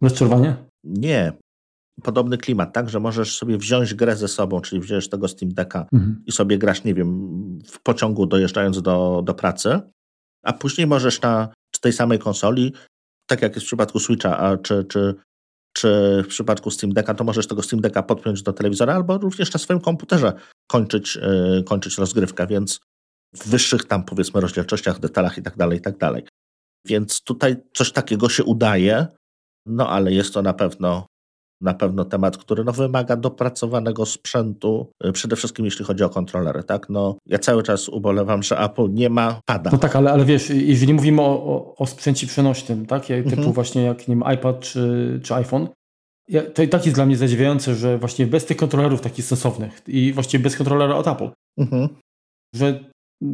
Rozczarowanie? 0.00 0.56
Nie, 0.84 1.32
podobny 2.02 2.38
klimat, 2.38 2.72
tak, 2.72 2.90
że 2.90 3.00
możesz 3.00 3.36
sobie 3.36 3.58
wziąć 3.58 3.94
grę 3.94 4.16
ze 4.16 4.28
sobą, 4.28 4.60
czyli 4.60 4.80
wziąć 4.80 5.08
tego 5.08 5.28
Steam 5.28 5.54
Decka 5.54 5.86
mhm. 5.92 6.22
i 6.26 6.32
sobie 6.32 6.58
grasz, 6.58 6.84
nie 6.84 6.94
wiem, 6.94 7.08
w 7.66 7.82
pociągu 7.82 8.26
dojeżdżając 8.26 8.82
do, 8.82 9.22
do 9.24 9.34
pracy, 9.34 9.80
a 10.44 10.52
później 10.52 10.86
możesz 10.86 11.20
na 11.20 11.48
tej 11.80 11.92
samej 11.92 12.18
konsoli, 12.18 12.72
tak 13.26 13.42
jak 13.42 13.54
jest 13.54 13.66
w 13.66 13.68
przypadku 13.68 13.98
Switcha, 13.98 14.38
a 14.38 14.56
czy, 14.56 14.84
czy, 14.84 15.14
czy 15.76 16.22
w 16.24 16.26
przypadku 16.26 16.70
Steam 16.70 16.92
Decka, 16.92 17.14
to 17.14 17.24
możesz 17.24 17.46
tego 17.46 17.62
Steam 17.62 17.80
Decka 17.80 18.02
podpiąć 18.02 18.42
do 18.42 18.52
telewizora 18.52 18.94
albo 18.94 19.18
również 19.18 19.52
na 19.52 19.58
swoim 19.58 19.80
komputerze 19.80 20.32
kończyć, 20.70 21.16
yy, 21.16 21.64
kończyć 21.64 21.98
rozgrywkę, 21.98 22.46
więc 22.46 22.80
w 23.34 23.48
wyższych 23.48 23.84
tam 23.84 24.04
powiedzmy 24.04 24.40
rozdzielczościach, 24.40 25.00
detalach 25.00 25.38
i 25.38 25.42
tak 25.42 25.56
dalej, 25.56 25.78
i 25.78 25.80
tak 25.80 25.98
dalej. 25.98 26.24
Więc 26.86 27.22
tutaj 27.22 27.56
coś 27.74 27.92
takiego 27.92 28.28
się 28.28 28.44
udaje, 28.44 29.06
no 29.66 29.88
ale 29.88 30.12
jest 30.12 30.34
to 30.34 30.42
na 30.42 30.52
pewno 30.52 31.06
na 31.60 31.74
pewno 31.74 32.04
temat, 32.04 32.36
który 32.36 32.64
no, 32.64 32.72
wymaga 32.72 33.16
dopracowanego 33.16 34.06
sprzętu, 34.06 34.90
y, 35.06 35.12
przede 35.12 35.36
wszystkim 35.36 35.64
jeśli 35.64 35.84
chodzi 35.84 36.04
o 36.04 36.08
kontrolery. 36.08 36.62
Tak? 36.62 36.88
No, 36.88 37.16
ja 37.26 37.38
cały 37.38 37.62
czas 37.62 37.88
ubolewam, 37.88 38.42
że 38.42 38.58
Apple 38.58 38.92
nie 38.92 39.10
ma 39.10 39.40
pada. 39.46 39.70
No 39.70 39.78
tak, 39.78 39.96
ale, 39.96 40.12
ale 40.12 40.24
wiesz, 40.24 40.50
jeżeli 40.50 40.94
mówimy 40.94 41.22
o, 41.22 41.44
o, 41.44 41.74
o 41.76 41.86
sprzęcie 41.86 42.26
przenośnym, 42.26 42.86
tak? 42.86 43.06
typu 43.06 43.28
mhm. 43.28 43.52
właśnie 43.52 43.82
jak 43.82 44.08
nie 44.08 44.16
wiem, 44.16 44.24
iPad 44.34 44.60
czy, 44.60 45.20
czy 45.22 45.34
iPhone, 45.34 45.68
to 46.54 46.62
i 46.62 46.68
tak 46.68 46.86
jest 46.86 46.98
dla 46.98 47.06
mnie 47.06 47.16
zadziwiające, 47.16 47.74
że 47.74 47.98
właśnie 47.98 48.26
bez 48.26 48.44
tych 48.44 48.56
kontrolerów 48.56 49.00
takich 49.00 49.24
sensownych 49.24 49.82
i 49.86 50.12
właściwie 50.12 50.42
bez 50.42 50.56
kontrolera 50.56 50.94
od 50.94 51.08
Apple, 51.08 51.30
mhm. 51.58 51.88
że 52.54 52.80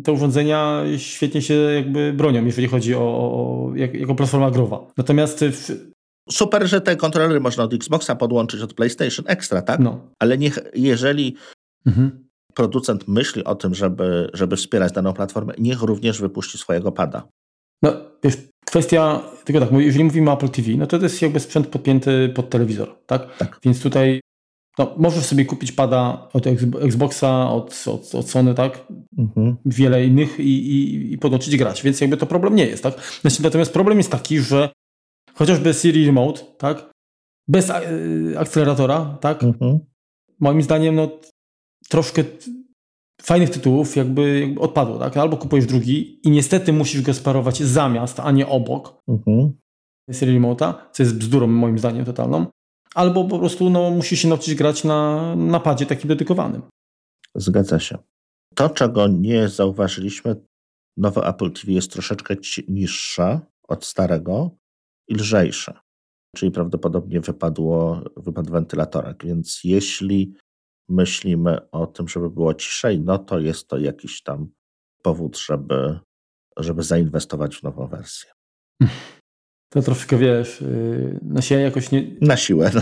te 0.04 0.12
urządzenia 0.12 0.82
świetnie 0.96 1.42
się 1.42 1.54
jakby 1.54 2.12
bronią, 2.12 2.44
jeżeli 2.44 2.68
chodzi 2.68 2.94
o, 2.94 3.00
o 3.00 3.70
jak, 3.74 3.94
jako 3.94 4.14
platforma 4.14 4.50
growa. 4.50 4.86
Natomiast 4.96 5.44
w, 5.44 5.91
Super, 6.30 6.68
że 6.68 6.80
te 6.80 6.96
kontrolery 6.96 7.40
można 7.40 7.64
od 7.64 7.74
Xboxa 7.74 8.16
podłączyć 8.16 8.60
od 8.60 8.74
PlayStation 8.74 9.24
Extra, 9.28 9.62
tak? 9.62 9.80
No. 9.80 10.08
Ale 10.18 10.38
niech, 10.38 10.58
jeżeli 10.74 11.36
mhm. 11.86 12.28
producent 12.54 13.08
myśli 13.08 13.44
o 13.44 13.54
tym, 13.54 13.74
żeby, 13.74 14.30
żeby 14.34 14.56
wspierać 14.56 14.92
daną 14.92 15.12
platformę, 15.12 15.54
niech 15.58 15.82
również 15.82 16.20
wypuści 16.20 16.58
swojego 16.58 16.92
pada. 16.92 17.28
No, 17.82 17.92
wiesz, 18.24 18.36
kwestia, 18.66 19.22
tylko 19.44 19.60
tak, 19.60 19.80
jeżeli 19.80 20.04
mówimy 20.04 20.30
o 20.30 20.34
Apple 20.34 20.48
TV, 20.48 20.70
no 20.76 20.86
to 20.86 20.98
to 20.98 21.04
jest 21.04 21.22
jakby 21.22 21.40
sprzęt 21.40 21.66
podpięty 21.66 22.32
pod 22.34 22.50
telewizor, 22.50 22.98
tak? 23.06 23.36
tak. 23.36 23.60
Więc 23.64 23.82
tutaj 23.82 24.20
no, 24.78 24.94
możesz 24.96 25.24
sobie 25.24 25.44
kupić 25.44 25.72
pada 25.72 26.28
od 26.32 26.46
Xboxa, 26.80 27.50
od, 27.50 27.84
od, 27.86 28.14
od 28.14 28.30
Sony, 28.30 28.54
tak? 28.54 28.86
Mhm. 29.18 29.56
Wiele 29.66 30.06
innych 30.06 30.40
i, 30.40 30.42
i, 30.42 31.12
i 31.12 31.18
podłączyć 31.18 31.56
grać, 31.56 31.82
więc 31.82 32.00
jakby 32.00 32.16
to 32.16 32.26
problem 32.26 32.54
nie 32.54 32.66
jest, 32.66 32.82
tak? 32.82 32.94
Natomiast 33.42 33.72
problem 33.72 33.98
jest 33.98 34.10
taki, 34.10 34.38
że 34.38 34.70
chociażby 35.34 35.74
Siri 35.74 36.06
Remote, 36.06 36.40
tak? 36.58 36.90
Bez 37.48 37.70
e, 37.70 37.82
akceleratora, 38.38 39.18
tak? 39.20 39.44
Mhm. 39.44 39.78
Moim 40.40 40.62
zdaniem, 40.62 40.94
no 40.94 41.20
troszkę 41.88 42.24
fajnych 43.22 43.50
tytułów 43.50 43.96
jakby, 43.96 44.40
jakby 44.40 44.60
odpadło, 44.60 44.98
tak? 44.98 45.16
Albo 45.16 45.36
kupujesz 45.36 45.66
drugi 45.66 46.20
i 46.26 46.30
niestety 46.30 46.72
musisz 46.72 47.02
go 47.02 47.14
sparować 47.14 47.62
zamiast, 47.62 48.20
a 48.20 48.30
nie 48.30 48.46
obok 48.46 49.02
mhm. 49.08 49.52
Siri 50.12 50.40
Remote'a, 50.40 50.74
co 50.92 51.02
jest 51.02 51.16
bzdurą 51.16 51.46
moim 51.46 51.78
zdaniem 51.78 52.04
totalną. 52.04 52.46
Albo 52.94 53.24
po 53.24 53.38
prostu 53.38 53.70
no, 53.70 53.90
musisz 53.90 54.20
się 54.20 54.28
nauczyć 54.28 54.54
grać 54.54 54.84
na 54.84 55.36
napadzie 55.36 55.86
takim 55.86 56.08
dedykowanym. 56.08 56.62
Zgadza 57.34 57.80
się. 57.80 57.98
To, 58.54 58.68
czego 58.68 59.08
nie 59.08 59.48
zauważyliśmy, 59.48 60.36
nowe 60.96 61.26
Apple 61.26 61.52
TV 61.52 61.72
jest 61.72 61.92
troszeczkę 61.92 62.36
niższa 62.68 63.40
od 63.68 63.84
starego, 63.84 64.50
i 65.12 65.14
lżejsze. 65.14 65.74
Czyli 66.36 66.52
prawdopodobnie 66.52 67.20
wypadło, 67.20 68.02
wypadł 68.16 68.52
wentylatorek. 68.52 69.26
Więc 69.26 69.60
jeśli 69.64 70.34
myślimy 70.88 71.70
o 71.70 71.86
tym, 71.86 72.08
żeby 72.08 72.30
było 72.30 72.54
ciszej, 72.54 73.00
no 73.00 73.18
to 73.18 73.38
jest 73.38 73.68
to 73.68 73.78
jakiś 73.78 74.22
tam 74.22 74.48
powód, 75.02 75.38
żeby, 75.38 75.98
żeby 76.56 76.82
zainwestować 76.82 77.56
w 77.56 77.62
nową 77.62 77.86
wersję. 77.86 78.30
To 79.72 79.82
troszkę 79.82 80.18
wiesz, 80.18 80.62
y, 80.62 81.20
no 81.22 81.40
się 81.40 81.54
jakoś 81.54 81.90
nie. 81.90 82.16
Na 82.20 82.36
siłę, 82.36 82.70
no. 82.74 82.80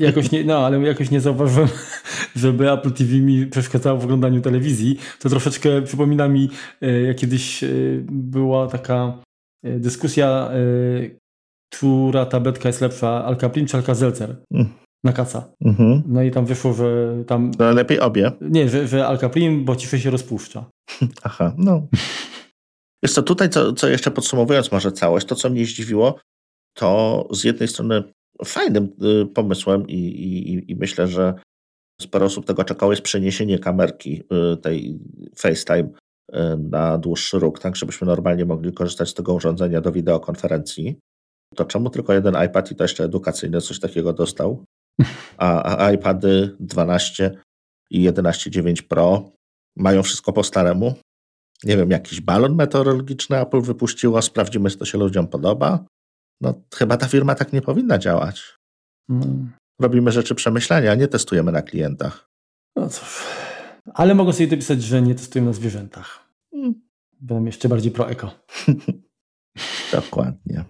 Jakoś 0.00 0.30
nie, 0.30 0.44
no, 0.44 0.66
ale 0.66 0.80
jakoś 0.80 1.10
nie 1.10 1.20
zauważyłem, 1.20 1.68
żeby 2.36 2.70
Apple 2.70 2.92
TV 2.92 3.12
mi 3.12 3.46
przeszkadzało 3.46 3.98
w 3.98 4.04
oglądaniu 4.04 4.40
telewizji. 4.40 4.98
To 5.20 5.28
troszeczkę 5.28 5.82
przypomina 5.82 6.28
mi, 6.28 6.50
y, 6.82 7.02
jak 7.02 7.16
kiedyś 7.16 7.64
y, 7.64 8.04
była 8.10 8.66
taka 8.66 9.22
dyskusja, 9.64 10.50
która 11.76 12.26
tabletka 12.26 12.68
jest 12.68 12.80
lepsza, 12.80 13.24
Alkaplin 13.24 13.66
czy 13.66 13.76
Alka-Seltzer? 13.76 14.34
Mm. 14.54 14.68
Na 15.04 15.12
kaca. 15.12 15.52
Mhm. 15.64 16.02
No 16.06 16.22
i 16.22 16.30
tam 16.30 16.46
wyszło, 16.46 16.72
że 16.72 17.16
tam... 17.26 17.50
No 17.58 17.72
lepiej 17.72 18.00
obie. 18.00 18.32
Nie, 18.40 18.68
że, 18.68 18.88
że 18.88 19.06
Alkaplin, 19.06 19.64
bo 19.64 19.76
ciszej 19.76 20.00
się 20.00 20.10
rozpuszcza. 20.10 20.64
Aha, 21.22 21.54
no. 21.58 21.86
Wiesz 23.02 23.12
co, 23.12 23.22
tutaj 23.22 23.50
co, 23.50 23.72
co 23.72 23.88
jeszcze 23.88 24.10
podsumowując 24.10 24.72
może 24.72 24.92
całość, 24.92 25.26
to 25.26 25.34
co 25.34 25.50
mnie 25.50 25.64
zdziwiło, 25.64 26.18
to 26.74 27.28
z 27.32 27.44
jednej 27.44 27.68
strony 27.68 28.02
fajnym 28.44 28.88
y, 29.22 29.26
pomysłem 29.26 29.88
i, 29.88 29.94
i, 29.94 30.70
i 30.72 30.76
myślę, 30.76 31.08
że 31.08 31.34
sporo 32.00 32.26
osób 32.26 32.46
tego 32.46 32.64
czekało, 32.64 32.92
jest 32.92 33.02
przeniesienie 33.02 33.58
kamerki 33.58 34.22
y, 34.52 34.56
tej 34.56 34.98
FaceTime 35.36 35.88
y, 35.88 36.38
na 36.70 36.98
dłuższy 36.98 37.38
róg, 37.38 37.58
tak 37.58 37.76
żebyśmy 37.76 38.06
normalnie 38.06 38.44
mogli 38.44 38.72
korzystać 38.72 39.08
z 39.08 39.14
tego 39.14 39.34
urządzenia 39.34 39.80
do 39.80 39.92
wideokonferencji 39.92 40.98
to 41.54 41.64
czemu 41.64 41.90
tylko 41.90 42.12
jeden 42.12 42.34
iPad 42.46 42.70
i 42.70 42.76
to 42.76 42.84
jeszcze 42.84 43.04
edukacyjny 43.04 43.60
coś 43.60 43.80
takiego 43.80 44.12
dostał? 44.12 44.64
A, 45.36 45.78
a 45.86 45.92
iPady 45.92 46.56
12 46.60 47.30
i 47.90 48.08
11.9 48.10 48.82
Pro 48.82 49.30
mają 49.76 50.02
wszystko 50.02 50.32
po 50.32 50.44
staremu? 50.44 50.94
Nie 51.64 51.76
wiem, 51.76 51.90
jakiś 51.90 52.20
balon 52.20 52.54
meteorologiczny 52.54 53.40
Apple 53.40 53.60
wypuściło, 53.60 54.22
sprawdzimy, 54.22 54.70
czy 54.70 54.78
to 54.78 54.84
się 54.84 54.98
ludziom 54.98 55.26
podoba. 55.28 55.84
No, 56.40 56.54
chyba 56.74 56.96
ta 56.96 57.08
firma 57.08 57.34
tak 57.34 57.52
nie 57.52 57.62
powinna 57.62 57.98
działać. 57.98 58.58
Hmm. 59.08 59.52
Robimy 59.80 60.12
rzeczy 60.12 60.34
przemyślenia, 60.34 60.92
a 60.92 60.94
nie 60.94 61.08
testujemy 61.08 61.52
na 61.52 61.62
klientach. 61.62 62.28
No 62.76 62.88
cóż. 62.88 63.24
Ale 63.94 64.14
mogą 64.14 64.32
sobie 64.32 64.46
dopisać, 64.46 64.82
że 64.82 65.02
nie 65.02 65.14
testujemy 65.14 65.46
na 65.46 65.52
zwierzętach. 65.52 66.28
Hmm. 66.50 66.74
Będą 67.20 67.44
jeszcze 67.44 67.68
bardziej 67.68 67.92
pro-eko. 67.92 68.30
Dokładnie. 69.92 70.64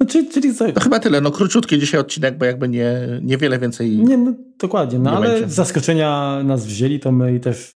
No, 0.00 0.06
czyli, 0.06 0.28
czyli 0.28 0.54
co? 0.54 0.66
No 0.68 0.80
chyba 0.80 1.00
tyle. 1.00 1.20
No 1.20 1.30
króciutki 1.30 1.78
dzisiaj 1.78 2.00
odcinek, 2.00 2.38
bo 2.38 2.44
jakby 2.44 2.68
nie, 2.68 2.92
niewiele 3.22 3.58
więcej. 3.58 3.98
Nie, 3.98 4.16
no, 4.16 4.34
dokładnie. 4.58 4.98
No 4.98 5.16
ale 5.16 5.28
będzie. 5.28 5.48
zaskoczenia 5.48 6.40
nas 6.44 6.66
wzięli, 6.66 7.00
to 7.00 7.12
my 7.12 7.40
też 7.40 7.72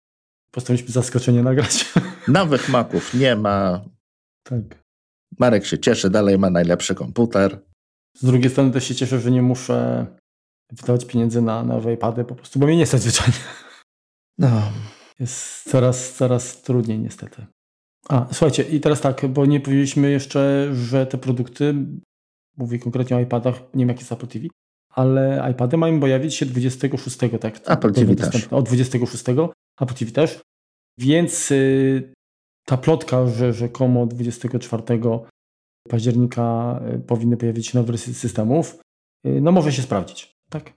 postanowiliśmy 0.51 0.93
zaskoczenie 0.93 1.43
nagrać. 1.43 1.93
Nowych 2.27 2.69
maków 2.69 3.13
nie 3.13 3.35
ma. 3.35 3.85
Tak. 4.43 4.83
Marek 5.39 5.65
się 5.65 5.79
cieszy, 5.79 6.09
dalej 6.09 6.39
ma 6.39 6.49
najlepszy 6.49 6.95
komputer. 6.95 7.59
Z 8.17 8.25
drugiej 8.25 8.51
strony 8.51 8.71
też 8.71 8.87
się 8.87 8.95
cieszę, 8.95 9.19
że 9.19 9.31
nie 9.31 9.41
muszę 9.41 10.05
wydawać 10.71 11.05
pieniędzy 11.05 11.41
na 11.41 11.63
nowe 11.63 11.93
iPady 11.93 12.23
po 12.23 12.35
prostu, 12.35 12.59
bo 12.59 12.65
mnie 12.65 12.77
nie 12.77 12.85
stać 12.85 13.01
zwyczajnie. 13.01 13.39
No. 14.37 14.71
Jest 15.19 15.69
coraz, 15.69 16.13
coraz 16.13 16.61
trudniej 16.61 16.99
niestety. 16.99 17.45
A, 18.09 18.27
słuchajcie, 18.31 18.63
i 18.63 18.79
teraz 18.79 19.01
tak, 19.01 19.27
bo 19.27 19.45
nie 19.45 19.59
powiedzieliśmy 19.59 20.11
jeszcze, 20.11 20.69
że 20.73 21.05
te 21.05 21.17
produkty 21.17 21.75
mówię 22.57 22.79
konkretnie 22.79 23.17
o 23.17 23.19
iPadach, 23.19 23.55
nie 23.73 23.79
wiem 23.79 23.89
jak 23.89 23.99
jest 23.99 24.11
Apple 24.11 24.27
TV, 24.27 24.45
ale 24.89 25.47
iPady 25.51 25.77
mają 25.77 25.99
pojawić 25.99 26.35
się 26.35 26.45
26, 26.45 27.17
tak? 27.41 27.59
Apple 27.65 27.93
TV 27.93 28.15
też. 28.15 28.47
Od 28.47 28.65
26, 28.65 29.23
Apple 29.81 29.93
TV 29.93 30.11
też. 30.11 30.41
Więc 30.97 31.51
y, 31.51 32.13
ta 32.65 32.77
plotka, 32.77 33.27
że 33.27 33.53
rzekomo 33.53 34.05
24 34.05 34.83
października 35.89 36.79
y, 36.95 36.99
powinny 36.99 37.37
pojawić 37.37 37.67
się 37.67 37.77
nowe 37.77 37.87
wersje 37.87 38.13
systemów, 38.13 38.79
y, 39.27 39.41
no 39.41 39.51
może 39.51 39.71
się 39.71 39.81
sprawdzić, 39.81 40.35
tak? 40.49 40.73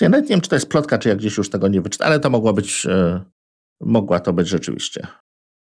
Ja 0.00 0.08
nawet 0.08 0.24
nie 0.24 0.30
wiem, 0.34 0.40
czy 0.40 0.50
to 0.50 0.56
jest 0.56 0.68
plotka, 0.68 0.98
czy 0.98 1.08
jak 1.08 1.18
gdzieś 1.18 1.36
już 1.36 1.50
tego 1.50 1.68
nie 1.68 1.80
wyczytałem, 1.80 2.12
ale 2.12 2.20
to 2.20 2.30
mogło 2.30 2.52
być, 2.52 2.86
mogła 3.80 4.20
to 4.20 4.32
być 4.32 4.48
rzeczywiście. 4.48 5.06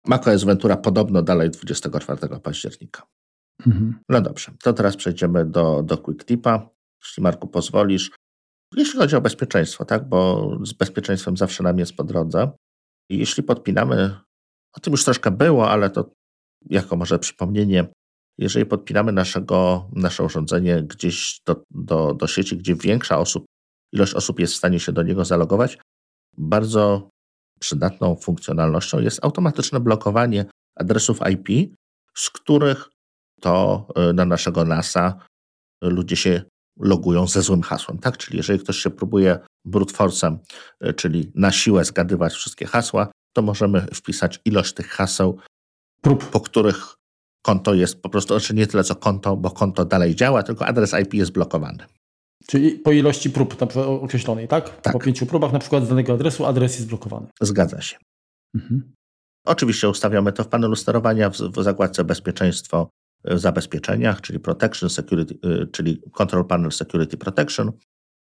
macOS 0.07 0.45
Ventura 0.45 0.77
podobno 0.77 1.23
dalej 1.23 1.51
24 1.51 2.41
października. 2.43 3.03
Mhm. 3.67 3.99
No 4.09 4.21
dobrze, 4.21 4.53
to 4.63 4.73
teraz 4.73 4.97
przejdziemy 4.97 5.45
do, 5.45 5.83
do 5.83 5.99
Quick 5.99 6.25
Tipa. 6.25 6.71
Jeśli 7.03 7.23
Marku 7.23 7.49
pozwolisz, 7.49 8.11
Jeśli 8.77 8.99
chodzi 8.99 9.17
o 9.17 9.21
bezpieczeństwo, 9.21 9.85
tak, 9.85 10.09
bo 10.09 10.51
z 10.63 10.73
bezpieczeństwem 10.73 11.37
zawsze 11.37 11.63
nam 11.63 11.79
jest 11.79 11.97
po 11.97 12.05
drodze. 12.05 12.51
Jeśli 13.11 13.43
podpinamy, 13.43 14.21
o 14.77 14.81
tym 14.81 14.91
już 14.91 15.05
troszkę 15.05 15.31
było, 15.31 15.71
ale 15.71 15.91
to 15.91 16.11
jako 16.71 16.97
może 16.97 17.19
przypomnienie, 17.19 17.89
jeżeli 18.39 18.67
podpinamy 18.67 19.13
naszego, 19.13 19.89
nasze 19.93 20.25
urządzenie 20.25 20.83
gdzieś 20.83 21.41
do, 21.47 21.63
do, 21.71 22.15
do 22.15 22.27
sieci, 22.27 22.57
gdzie 22.57 22.75
większa 22.75 23.19
osób, 23.19 23.45
ilość 23.93 24.15
osób 24.15 24.41
jest 24.41 24.53
w 24.53 24.57
stanie 24.57 24.81
się 24.81 24.93
do 24.93 25.03
niego 25.03 25.25
zalogować, 25.25 25.79
bardzo 26.37 27.09
przydatną 27.61 28.17
funkcjonalnością 28.17 29.01
jest 29.01 29.25
automatyczne 29.25 29.81
blokowanie 29.81 30.45
adresów 30.77 31.21
IP, 31.33 31.77
z 32.17 32.31
których 32.31 32.89
to 33.41 33.87
e, 33.97 34.13
na 34.13 34.25
naszego 34.25 34.65
NASa 34.65 35.15
ludzie 35.83 36.17
się 36.17 36.43
logują 36.81 37.27
ze 37.27 37.43
złym 37.43 37.63
hasłem. 37.63 37.99
Tak? 37.99 38.17
Czyli 38.17 38.37
jeżeli 38.37 38.61
ktoś 38.61 38.79
się 38.79 38.91
próbuje 38.91 39.39
brute 39.65 39.95
force'em, 39.95 40.37
e, 40.81 40.93
czyli 40.93 41.33
na 41.35 41.53
siłę 41.53 41.85
zgadywać 41.85 42.33
wszystkie 42.33 42.67
hasła, 42.67 43.09
to 43.37 43.43
możemy 43.43 43.87
wpisać 43.95 44.41
ilość 44.45 44.75
tych 44.75 44.89
haseł, 44.89 45.39
prób, 46.03 46.25
po 46.25 46.41
których 46.41 46.95
konto 47.43 47.75
jest 47.75 48.03
po 48.03 48.09
prostu, 48.09 48.35
znaczy 48.35 48.55
nie 48.55 48.67
tyle 48.67 48.85
co 48.85 48.95
konto, 48.95 49.37
bo 49.37 49.51
konto 49.51 49.85
dalej 49.85 50.15
działa, 50.15 50.43
tylko 50.43 50.67
adres 50.67 50.95
IP 51.03 51.15
jest 51.15 51.33
blokowany. 51.33 51.85
Czyli 52.47 52.71
po 52.73 52.93
ilości 52.93 53.31
prób 53.31 53.61
na 53.61 53.67
przykład 53.67 53.89
określonej, 53.89 54.49
tak? 54.49 54.81
tak? 54.81 54.93
Po 54.93 54.99
pięciu 54.99 55.27
próbach 55.27 55.53
na 55.53 55.59
przykład 55.59 55.85
z 55.85 55.89
danego 55.89 56.13
adresu 56.13 56.47
adres 56.47 56.75
jest 56.75 56.89
blokowany. 56.89 57.27
Zgadza 57.41 57.81
się. 57.81 57.97
Mhm. 58.55 58.93
Oczywiście 59.47 59.89
ustawiamy 59.89 60.33
to 60.33 60.45
w 60.45 60.49
panelu 60.49 60.77
sterowania 60.77 61.31
w, 61.31 61.37
w 61.37 61.63
zakładce 61.63 62.05
bezpieczeństwo 62.05 62.89
zabezpieczeniach, 63.25 64.21
czyli 64.21 64.41
Protection 64.41 64.91
Security, 64.91 65.39
y, 65.45 65.67
czyli 65.67 66.03
Control 66.13 66.45
Panel 66.45 66.73
Security 66.73 67.17
Protection, 67.17 67.73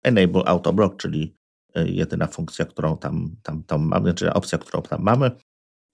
Enable 0.03 0.43
Auto 0.45 0.73
Block, 0.73 0.97
czyli 0.97 1.37
y, 1.77 1.91
jedyna 1.91 2.27
funkcja, 2.27 2.65
którą 2.65 2.99
tam, 2.99 3.37
tam, 3.43 3.63
tam 3.63 3.83
mamy, 3.83 4.15
czyli 4.15 4.31
opcja, 4.31 4.59
którą 4.59 4.83
tam 4.83 5.03
mamy. 5.03 5.31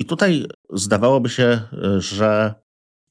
I 0.00 0.04
tutaj 0.04 0.46
zdawałoby 0.72 1.28
się, 1.28 1.60
że 1.98 2.54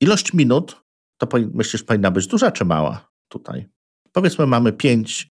ilość 0.01 0.33
minut 0.33 0.81
to 1.17 1.27
myślisz 1.53 1.83
powinna 1.83 2.11
być 2.11 2.27
duża 2.27 2.51
czy 2.51 2.65
mała 2.65 3.09
tutaj? 3.27 3.67
Powiedzmy 4.11 4.45
mamy 4.45 4.73
pięć, 4.73 5.29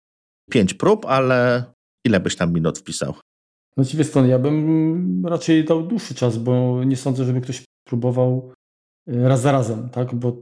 pięć 0.50 0.74
prób, 0.74 1.06
ale 1.06 1.64
ile 2.04 2.20
byś 2.20 2.36
tam 2.36 2.52
minut 2.52 2.78
wpisał? 2.78 3.14
No 3.76 3.84
ci 3.84 4.04
strony, 4.04 4.28
ja 4.28 4.38
bym 4.38 5.26
raczej 5.26 5.64
dał 5.64 5.86
dłuższy 5.86 6.14
czas, 6.14 6.38
bo 6.38 6.84
nie 6.84 6.96
sądzę, 6.96 7.24
żeby 7.24 7.40
ktoś 7.40 7.64
próbował 7.84 8.52
raz 9.06 9.40
za 9.40 9.52
razem, 9.52 9.88
tak? 9.88 10.14
Bo 10.14 10.36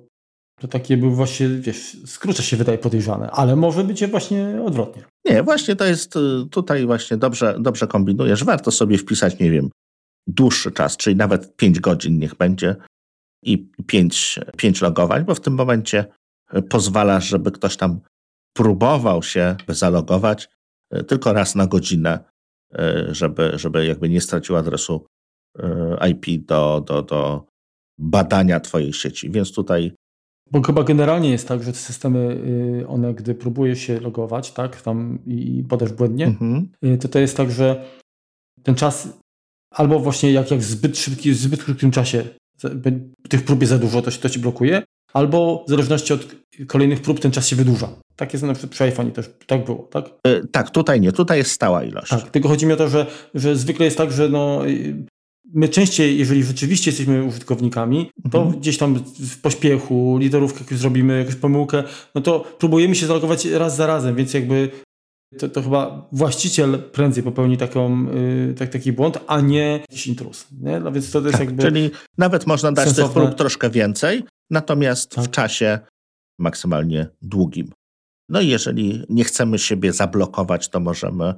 to 0.61 0.69
takie 0.69 0.97
był 0.97 1.11
właśnie, 1.11 1.49
wiesz, 1.49 1.97
skrócze 2.07 2.43
się 2.43 2.57
wydaje 2.57 2.79
podejrzane, 2.79 3.31
ale 3.31 3.57
może 3.57 3.85
być 3.85 4.07
właśnie 4.07 4.63
odwrotnie. 4.67 5.05
Nie, 5.25 5.43
właśnie 5.43 5.77
to 5.77 5.85
jest 5.85 6.17
y, 6.17 6.21
tutaj 6.51 6.87
właśnie 6.87 7.17
dobrze, 7.17 7.57
dobrze 7.61 7.87
kombinujesz. 7.87 8.45
Warto 8.45 8.71
sobie 8.71 8.99
wpisać, 8.99 9.39
nie 9.39 9.51
wiem, 9.51 9.71
dłuższy 10.27 10.71
czas, 10.71 10.97
czyli 10.97 11.17
nawet 11.17 11.57
5 11.57 11.81
godzin 11.81 12.19
niech 12.19 12.35
będzie 12.35 12.77
i 13.45 13.71
5, 13.87 14.41
5 14.57 14.81
logowań, 14.81 15.25
bo 15.25 15.35
w 15.35 15.41
tym 15.41 15.55
momencie 15.55 16.05
y, 16.55 16.63
pozwalasz, 16.63 17.29
żeby 17.29 17.51
ktoś 17.51 17.77
tam 17.77 18.01
próbował 18.57 19.23
się 19.23 19.57
zalogować 19.69 20.49
tylko 21.09 21.33
raz 21.33 21.55
na 21.55 21.67
godzinę 21.67 22.25
żeby, 23.09 23.53
żeby 23.55 23.87
jakby 23.87 24.09
nie 24.09 24.21
stracił 24.21 24.57
adresu 24.57 25.07
IP 26.11 26.47
do, 26.47 26.85
do, 26.87 27.03
do 27.03 27.47
badania 28.03 28.61
Twojej 28.61 28.93
sieci. 28.93 29.31
Więc 29.31 29.53
tutaj. 29.53 29.93
Bo 30.51 30.63
chyba 30.63 30.85
generalnie 30.85 31.31
jest 31.31 31.49
tak, 31.49 31.63
że 31.63 31.73
te 31.73 31.79
systemy, 31.79 32.19
y, 32.83 32.89
one 32.89 33.15
gdy 33.15 33.35
próbuje 33.35 33.77
się 33.77 34.01
logować, 34.01 34.53
tak, 34.53 34.83
tam 34.83 35.19
i 35.27 35.65
podasz 35.69 35.93
błędnie, 35.93 36.27
mhm. 36.27 36.69
Y, 36.85 36.99
to 36.99 37.09
to 37.09 37.19
jest 37.19 37.37
tak, 37.37 37.51
że 37.51 37.85
ten 38.63 38.75
czas 38.75 39.09
albo 39.71 40.01
właśnie 40.01 40.33
jak, 40.33 40.51
jak 40.51 40.61
w 40.61 40.65
zbyt 40.65 40.99
szybki, 40.99 41.33
w 41.33 41.37
zbyt 41.37 41.65
krótkim 41.65 41.91
czasie 41.91 42.25
tych 43.29 43.45
prób 43.45 43.61
jest 43.61 43.71
za 43.71 43.79
dużo, 43.79 44.03
to, 44.03 44.11
to 44.11 44.29
ci 44.29 44.39
blokuje, 44.39 44.83
albo 45.13 45.65
w 45.67 45.71
zależności 45.71 46.13
od 46.13 46.27
kolejnych 46.67 47.03
prób 47.03 47.21
ten 47.21 47.31
czas 47.31 47.49
się 47.49 47.57
wydłuża. 47.57 47.89
Tak 48.17 48.33
jest 48.33 48.45
na 48.45 48.53
przykład 48.53 48.73
przy 48.73 48.85
iPhone 48.85 49.13
też 49.13 49.31
tak 49.47 49.65
było, 49.65 49.89
tak? 49.91 50.11
Yy, 50.27 50.49
tak, 50.53 50.71
tutaj 50.71 51.01
nie, 51.01 51.13
tutaj 51.13 51.39
jest 51.39 51.51
stała 51.51 51.85
ilość. 51.85 52.11
Tak, 52.11 52.31
tylko 52.31 52.49
chodzi 52.49 52.67
mi 52.67 52.73
o 52.73 52.77
to, 52.77 52.89
że, 52.89 53.07
że 53.35 53.57
zwykle 53.57 53.85
jest 53.85 53.99
tak, 53.99 54.13
że 54.13 54.29
no, 54.29 54.69
y, 54.69 55.05
my 55.55 55.69
częściej, 55.69 56.19
jeżeli 56.19 56.43
rzeczywiście 56.43 56.91
jesteśmy 56.91 57.25
użytkownikami, 57.25 58.11
to 58.31 58.43
mhm. 58.43 58.61
gdzieś 58.61 58.79
tam 58.79 59.05
w 59.19 59.41
pośpiechu, 59.41 60.19
literówkę 60.21 60.61
jak 60.71 60.79
zrobimy, 60.79 61.19
jakąś 61.19 61.35
pomyłkę, 61.35 61.85
no 62.15 62.21
to 62.21 62.41
próbujemy 62.59 62.95
się 62.95 63.07
zalogować 63.07 63.45
raz 63.45 63.77
za 63.77 63.87
razem, 63.87 64.17
więc 64.17 64.35
jakby 64.35 64.71
to, 65.39 65.49
to 65.49 65.63
chyba 65.63 66.09
właściciel 66.13 66.83
prędzej 66.93 67.23
popełni 67.23 67.57
taką, 67.57 68.07
yy, 68.15 68.55
tak, 68.55 68.69
taki 68.69 68.93
błąd, 68.93 69.19
a 69.27 69.41
nie 69.41 69.79
jakiś 69.91 70.07
intruz. 70.07 70.47
Nie? 70.61 70.81
No 70.81 70.93
więc 70.93 71.11
to 71.11 71.21
jest 71.21 71.33
tak, 71.33 71.41
jakby 71.41 71.63
czyli 71.63 71.91
nawet 72.19 72.47
można 72.47 72.73
dać 72.73 72.85
sensowne. 72.85 73.15
tych 73.15 73.23
prób 73.23 73.39
troszkę 73.39 73.71
więcej, 73.71 74.25
natomiast 74.51 75.11
tak. 75.11 75.25
w 75.25 75.31
czasie 75.31 75.79
maksymalnie 76.39 77.09
długim. 77.23 77.73
No 78.29 78.41
i 78.41 78.49
jeżeli 78.49 79.05
nie 79.09 79.25
chcemy 79.25 79.59
siebie 79.59 79.93
zablokować, 79.93 80.69
to 80.69 80.81
możemy 80.81 81.35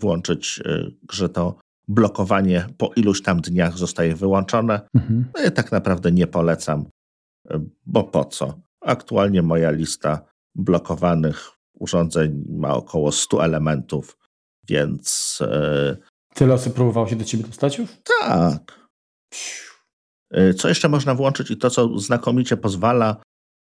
włączyć, 0.00 0.60
y, 0.66 0.92
że 1.12 1.28
to 1.28 1.58
blokowanie 1.88 2.66
po 2.78 2.90
iluś 2.96 3.22
tam 3.22 3.40
dniach 3.40 3.78
zostaje 3.78 4.14
wyłączone. 4.14 4.80
Mhm. 4.94 5.24
No 5.34 5.42
ja 5.42 5.50
tak 5.50 5.72
naprawdę 5.72 6.12
nie 6.12 6.26
polecam, 6.26 6.86
bo 7.86 8.04
po 8.04 8.24
co? 8.24 8.60
Aktualnie 8.80 9.42
moja 9.42 9.70
lista 9.70 10.20
blokowanych 10.54 11.50
urządzeń 11.74 12.44
ma 12.48 12.74
około 12.74 13.12
100 13.12 13.44
elementów, 13.44 14.18
więc. 14.68 15.38
Yy... 15.40 15.96
Tyle 16.34 16.54
osób 16.54 16.74
próbowało 16.74 17.08
się 17.08 17.16
do 17.16 17.24
ciebie 17.24 17.44
dostać 17.44 17.78
już? 17.78 17.90
Tak. 18.20 18.88
Co 20.58 20.68
jeszcze 20.68 20.88
można 20.88 21.14
włączyć 21.14 21.50
i 21.50 21.56
to, 21.56 21.70
co 21.70 21.98
znakomicie 21.98 22.56
pozwala 22.56 23.16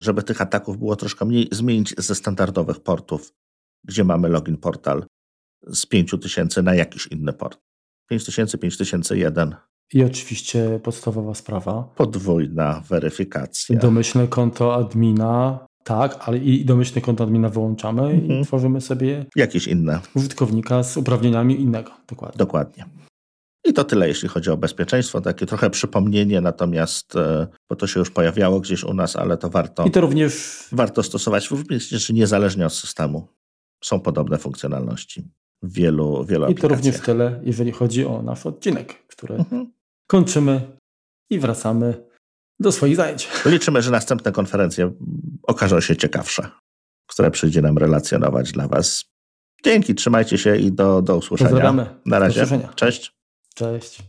żeby 0.02 0.22
tych 0.22 0.40
ataków 0.40 0.78
było 0.78 0.96
troszkę 0.96 1.24
mniej, 1.24 1.48
zmienić 1.52 1.94
ze 1.98 2.14
standardowych 2.14 2.80
portów, 2.80 3.32
gdzie 3.84 4.04
mamy 4.04 4.28
login 4.28 4.56
portal 4.56 5.06
z 5.66 5.86
5000 5.86 6.62
na 6.62 6.74
jakiś 6.74 7.06
inny 7.06 7.32
port. 7.32 7.58
5000, 8.08 8.58
5001. 8.58 9.54
I 9.94 10.04
oczywiście 10.04 10.80
podstawowa 10.82 11.34
sprawa. 11.34 11.92
Podwójna 11.96 12.82
weryfikacja. 12.88 13.78
Domyślne 13.78 14.28
konto 14.28 14.74
admina, 14.74 15.66
tak, 15.84 16.16
ale 16.20 16.38
i 16.38 16.64
domyślne 16.64 17.02
konto 17.02 17.24
admina 17.24 17.48
wyłączamy 17.48 18.02
mhm. 18.02 18.40
i 18.40 18.44
tworzymy 18.44 18.80
sobie 18.80 19.26
jakieś 19.36 19.66
inne. 19.66 20.00
Użytkownika 20.14 20.82
z 20.82 20.96
uprawnieniami 20.96 21.60
innego. 21.60 21.90
Dokładnie. 22.08 22.38
Dokładnie. 22.38 22.84
I 23.64 23.72
to 23.72 23.84
tyle, 23.84 24.08
jeśli 24.08 24.28
chodzi 24.28 24.50
o 24.50 24.56
bezpieczeństwo. 24.56 25.20
Takie 25.20 25.46
trochę 25.46 25.70
przypomnienie, 25.70 26.40
natomiast, 26.40 27.16
e, 27.16 27.46
bo 27.70 27.76
to 27.76 27.86
się 27.86 28.00
już 28.00 28.10
pojawiało 28.10 28.60
gdzieś 28.60 28.84
u 28.84 28.94
nas, 28.94 29.16
ale 29.16 29.36
to 29.36 29.50
warto. 29.50 29.84
I 29.84 29.90
to 29.90 30.00
również. 30.00 30.64
Warto 30.72 31.02
stosować 31.02 31.50
również 31.50 32.10
niezależnie 32.10 32.66
od 32.66 32.72
systemu. 32.72 33.28
Są 33.84 34.00
podobne 34.00 34.38
funkcjonalności 34.38 35.28
wielu, 35.62 36.24
wielu 36.24 36.46
I 36.46 36.54
to 36.54 36.68
również 36.68 37.00
tyle, 37.00 37.40
jeżeli 37.44 37.72
chodzi 37.72 38.04
o 38.04 38.22
nasz 38.22 38.46
odcinek, 38.46 39.06
który 39.06 39.34
mhm. 39.34 39.72
kończymy 40.06 40.76
i 41.30 41.38
wracamy 41.38 42.08
do 42.60 42.72
swoich 42.72 42.96
zajęć. 42.96 43.28
Liczymy, 43.46 43.82
że 43.82 43.90
następne 43.90 44.32
konferencje 44.32 44.92
okażą 45.42 45.80
się 45.80 45.96
ciekawsze, 45.96 46.50
które 47.06 47.30
przyjdzie 47.30 47.62
nam 47.62 47.78
relacjonować 47.78 48.52
dla 48.52 48.68
Was. 48.68 49.04
Dzięki, 49.64 49.94
trzymajcie 49.94 50.38
się 50.38 50.56
i 50.56 50.72
do, 50.72 51.02
do 51.02 51.16
usłyszenia. 51.16 51.50
Pozdrawiamy. 51.50 51.86
Na 52.06 52.18
razie. 52.18 52.46
Cześć. 52.74 53.16
Cześć. 53.54 54.02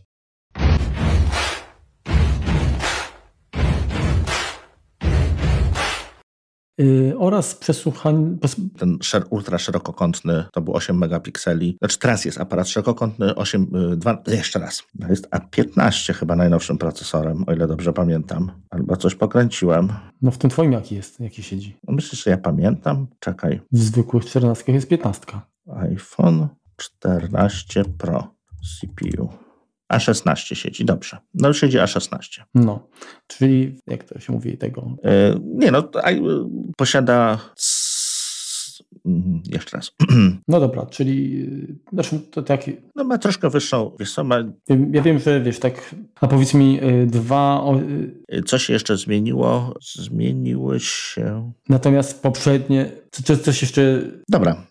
Oraz 7.18 7.54
przesłuchanie. 7.54 8.36
Ten 8.78 8.98
szer, 9.02 9.24
ultra 9.30 9.58
szerokokątny 9.58 10.44
to 10.52 10.60
był 10.60 10.74
8 10.74 10.98
megapikseli. 10.98 11.76
Znaczy 11.78 11.98
teraz 11.98 12.24
jest 12.24 12.40
aparat 12.40 12.68
szerokokątny 12.68 13.34
8, 13.34 13.66
2, 13.96 14.22
y, 14.28 14.36
jeszcze 14.36 14.58
raz. 14.58 14.82
Jest 15.08 15.28
A15 15.30 16.14
chyba 16.14 16.36
najnowszym 16.36 16.78
procesorem, 16.78 17.44
o 17.46 17.52
ile 17.52 17.66
dobrze 17.66 17.92
pamiętam. 17.92 18.52
Albo 18.70 18.96
coś 18.96 19.14
pokręciłem. 19.14 19.88
No 20.22 20.30
w 20.30 20.38
tym 20.38 20.50
twoim 20.50 20.72
jaki 20.72 20.94
jest, 20.94 21.20
jaki 21.20 21.42
siedzi? 21.42 21.76
No 21.88 21.94
myślisz, 21.94 22.24
że 22.24 22.30
ja 22.30 22.38
pamiętam? 22.38 23.06
Czekaj. 23.18 23.60
W 23.72 23.78
zwykłych 23.78 24.24
14 24.24 24.72
jest 24.72 24.88
15. 24.88 25.26
iPhone 25.66 26.48
14 26.76 27.84
Pro 27.98 28.34
CPU. 28.62 29.49
A16 29.92 30.54
siedzi, 30.54 30.84
dobrze. 30.84 31.18
No 31.34 31.52
siedzi 31.52 31.78
A16. 31.78 32.42
No, 32.54 32.88
czyli 33.26 33.78
jak 33.86 34.04
to 34.04 34.20
się 34.20 34.32
mówi 34.32 34.58
tego? 34.58 34.96
Yy, 35.04 35.40
nie 35.44 35.70
no, 35.70 35.90
posiada 36.76 37.30
mm, 37.32 37.38
jeszcze 39.52 39.76
raz. 39.76 39.92
No 40.48 40.60
dobra, 40.60 40.86
czyli 40.86 41.42
y, 41.42 41.76
znaczy 41.92 42.18
to 42.30 42.42
tak. 42.42 42.60
No 42.96 43.04
ma 43.04 43.18
troszkę 43.18 43.50
wyższą, 43.50 43.96
wiesz 44.00 44.14
co, 44.14 44.24
ma, 44.24 44.36
Ja 44.92 45.02
wiem, 45.02 45.18
że 45.18 45.40
wiesz, 45.40 45.58
tak, 45.58 45.94
a 46.20 46.28
powiedz 46.28 46.54
mi 46.54 46.84
y, 46.84 47.06
dwa. 47.06 47.64
y, 48.34 48.42
co 48.42 48.58
się 48.58 48.72
jeszcze 48.72 48.96
zmieniło? 48.96 49.74
Zmieniły 49.94 50.80
się... 50.80 51.52
Natomiast 51.68 52.22
poprzednie, 52.22 52.90
co, 53.10 53.36
coś 53.36 53.62
jeszcze. 53.62 54.02
Dobra, 54.28 54.66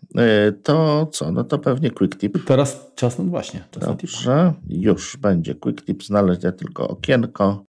to 0.63 1.07
co? 1.11 1.31
No 1.31 1.43
to 1.43 1.59
pewnie 1.59 1.91
quick 1.91 2.17
tip. 2.17 2.45
Teraz 2.45 2.91
czas, 2.95 3.19
no 3.19 3.25
właśnie. 3.25 3.63
Czas. 3.71 3.83
Dobrze, 3.83 4.53
już 4.69 5.17
będzie 5.17 5.55
quick 5.55 5.85
tip, 5.85 6.03
znaleźć 6.03 6.43
ja 6.43 6.51
tylko 6.51 6.87
okienko. 6.87 7.65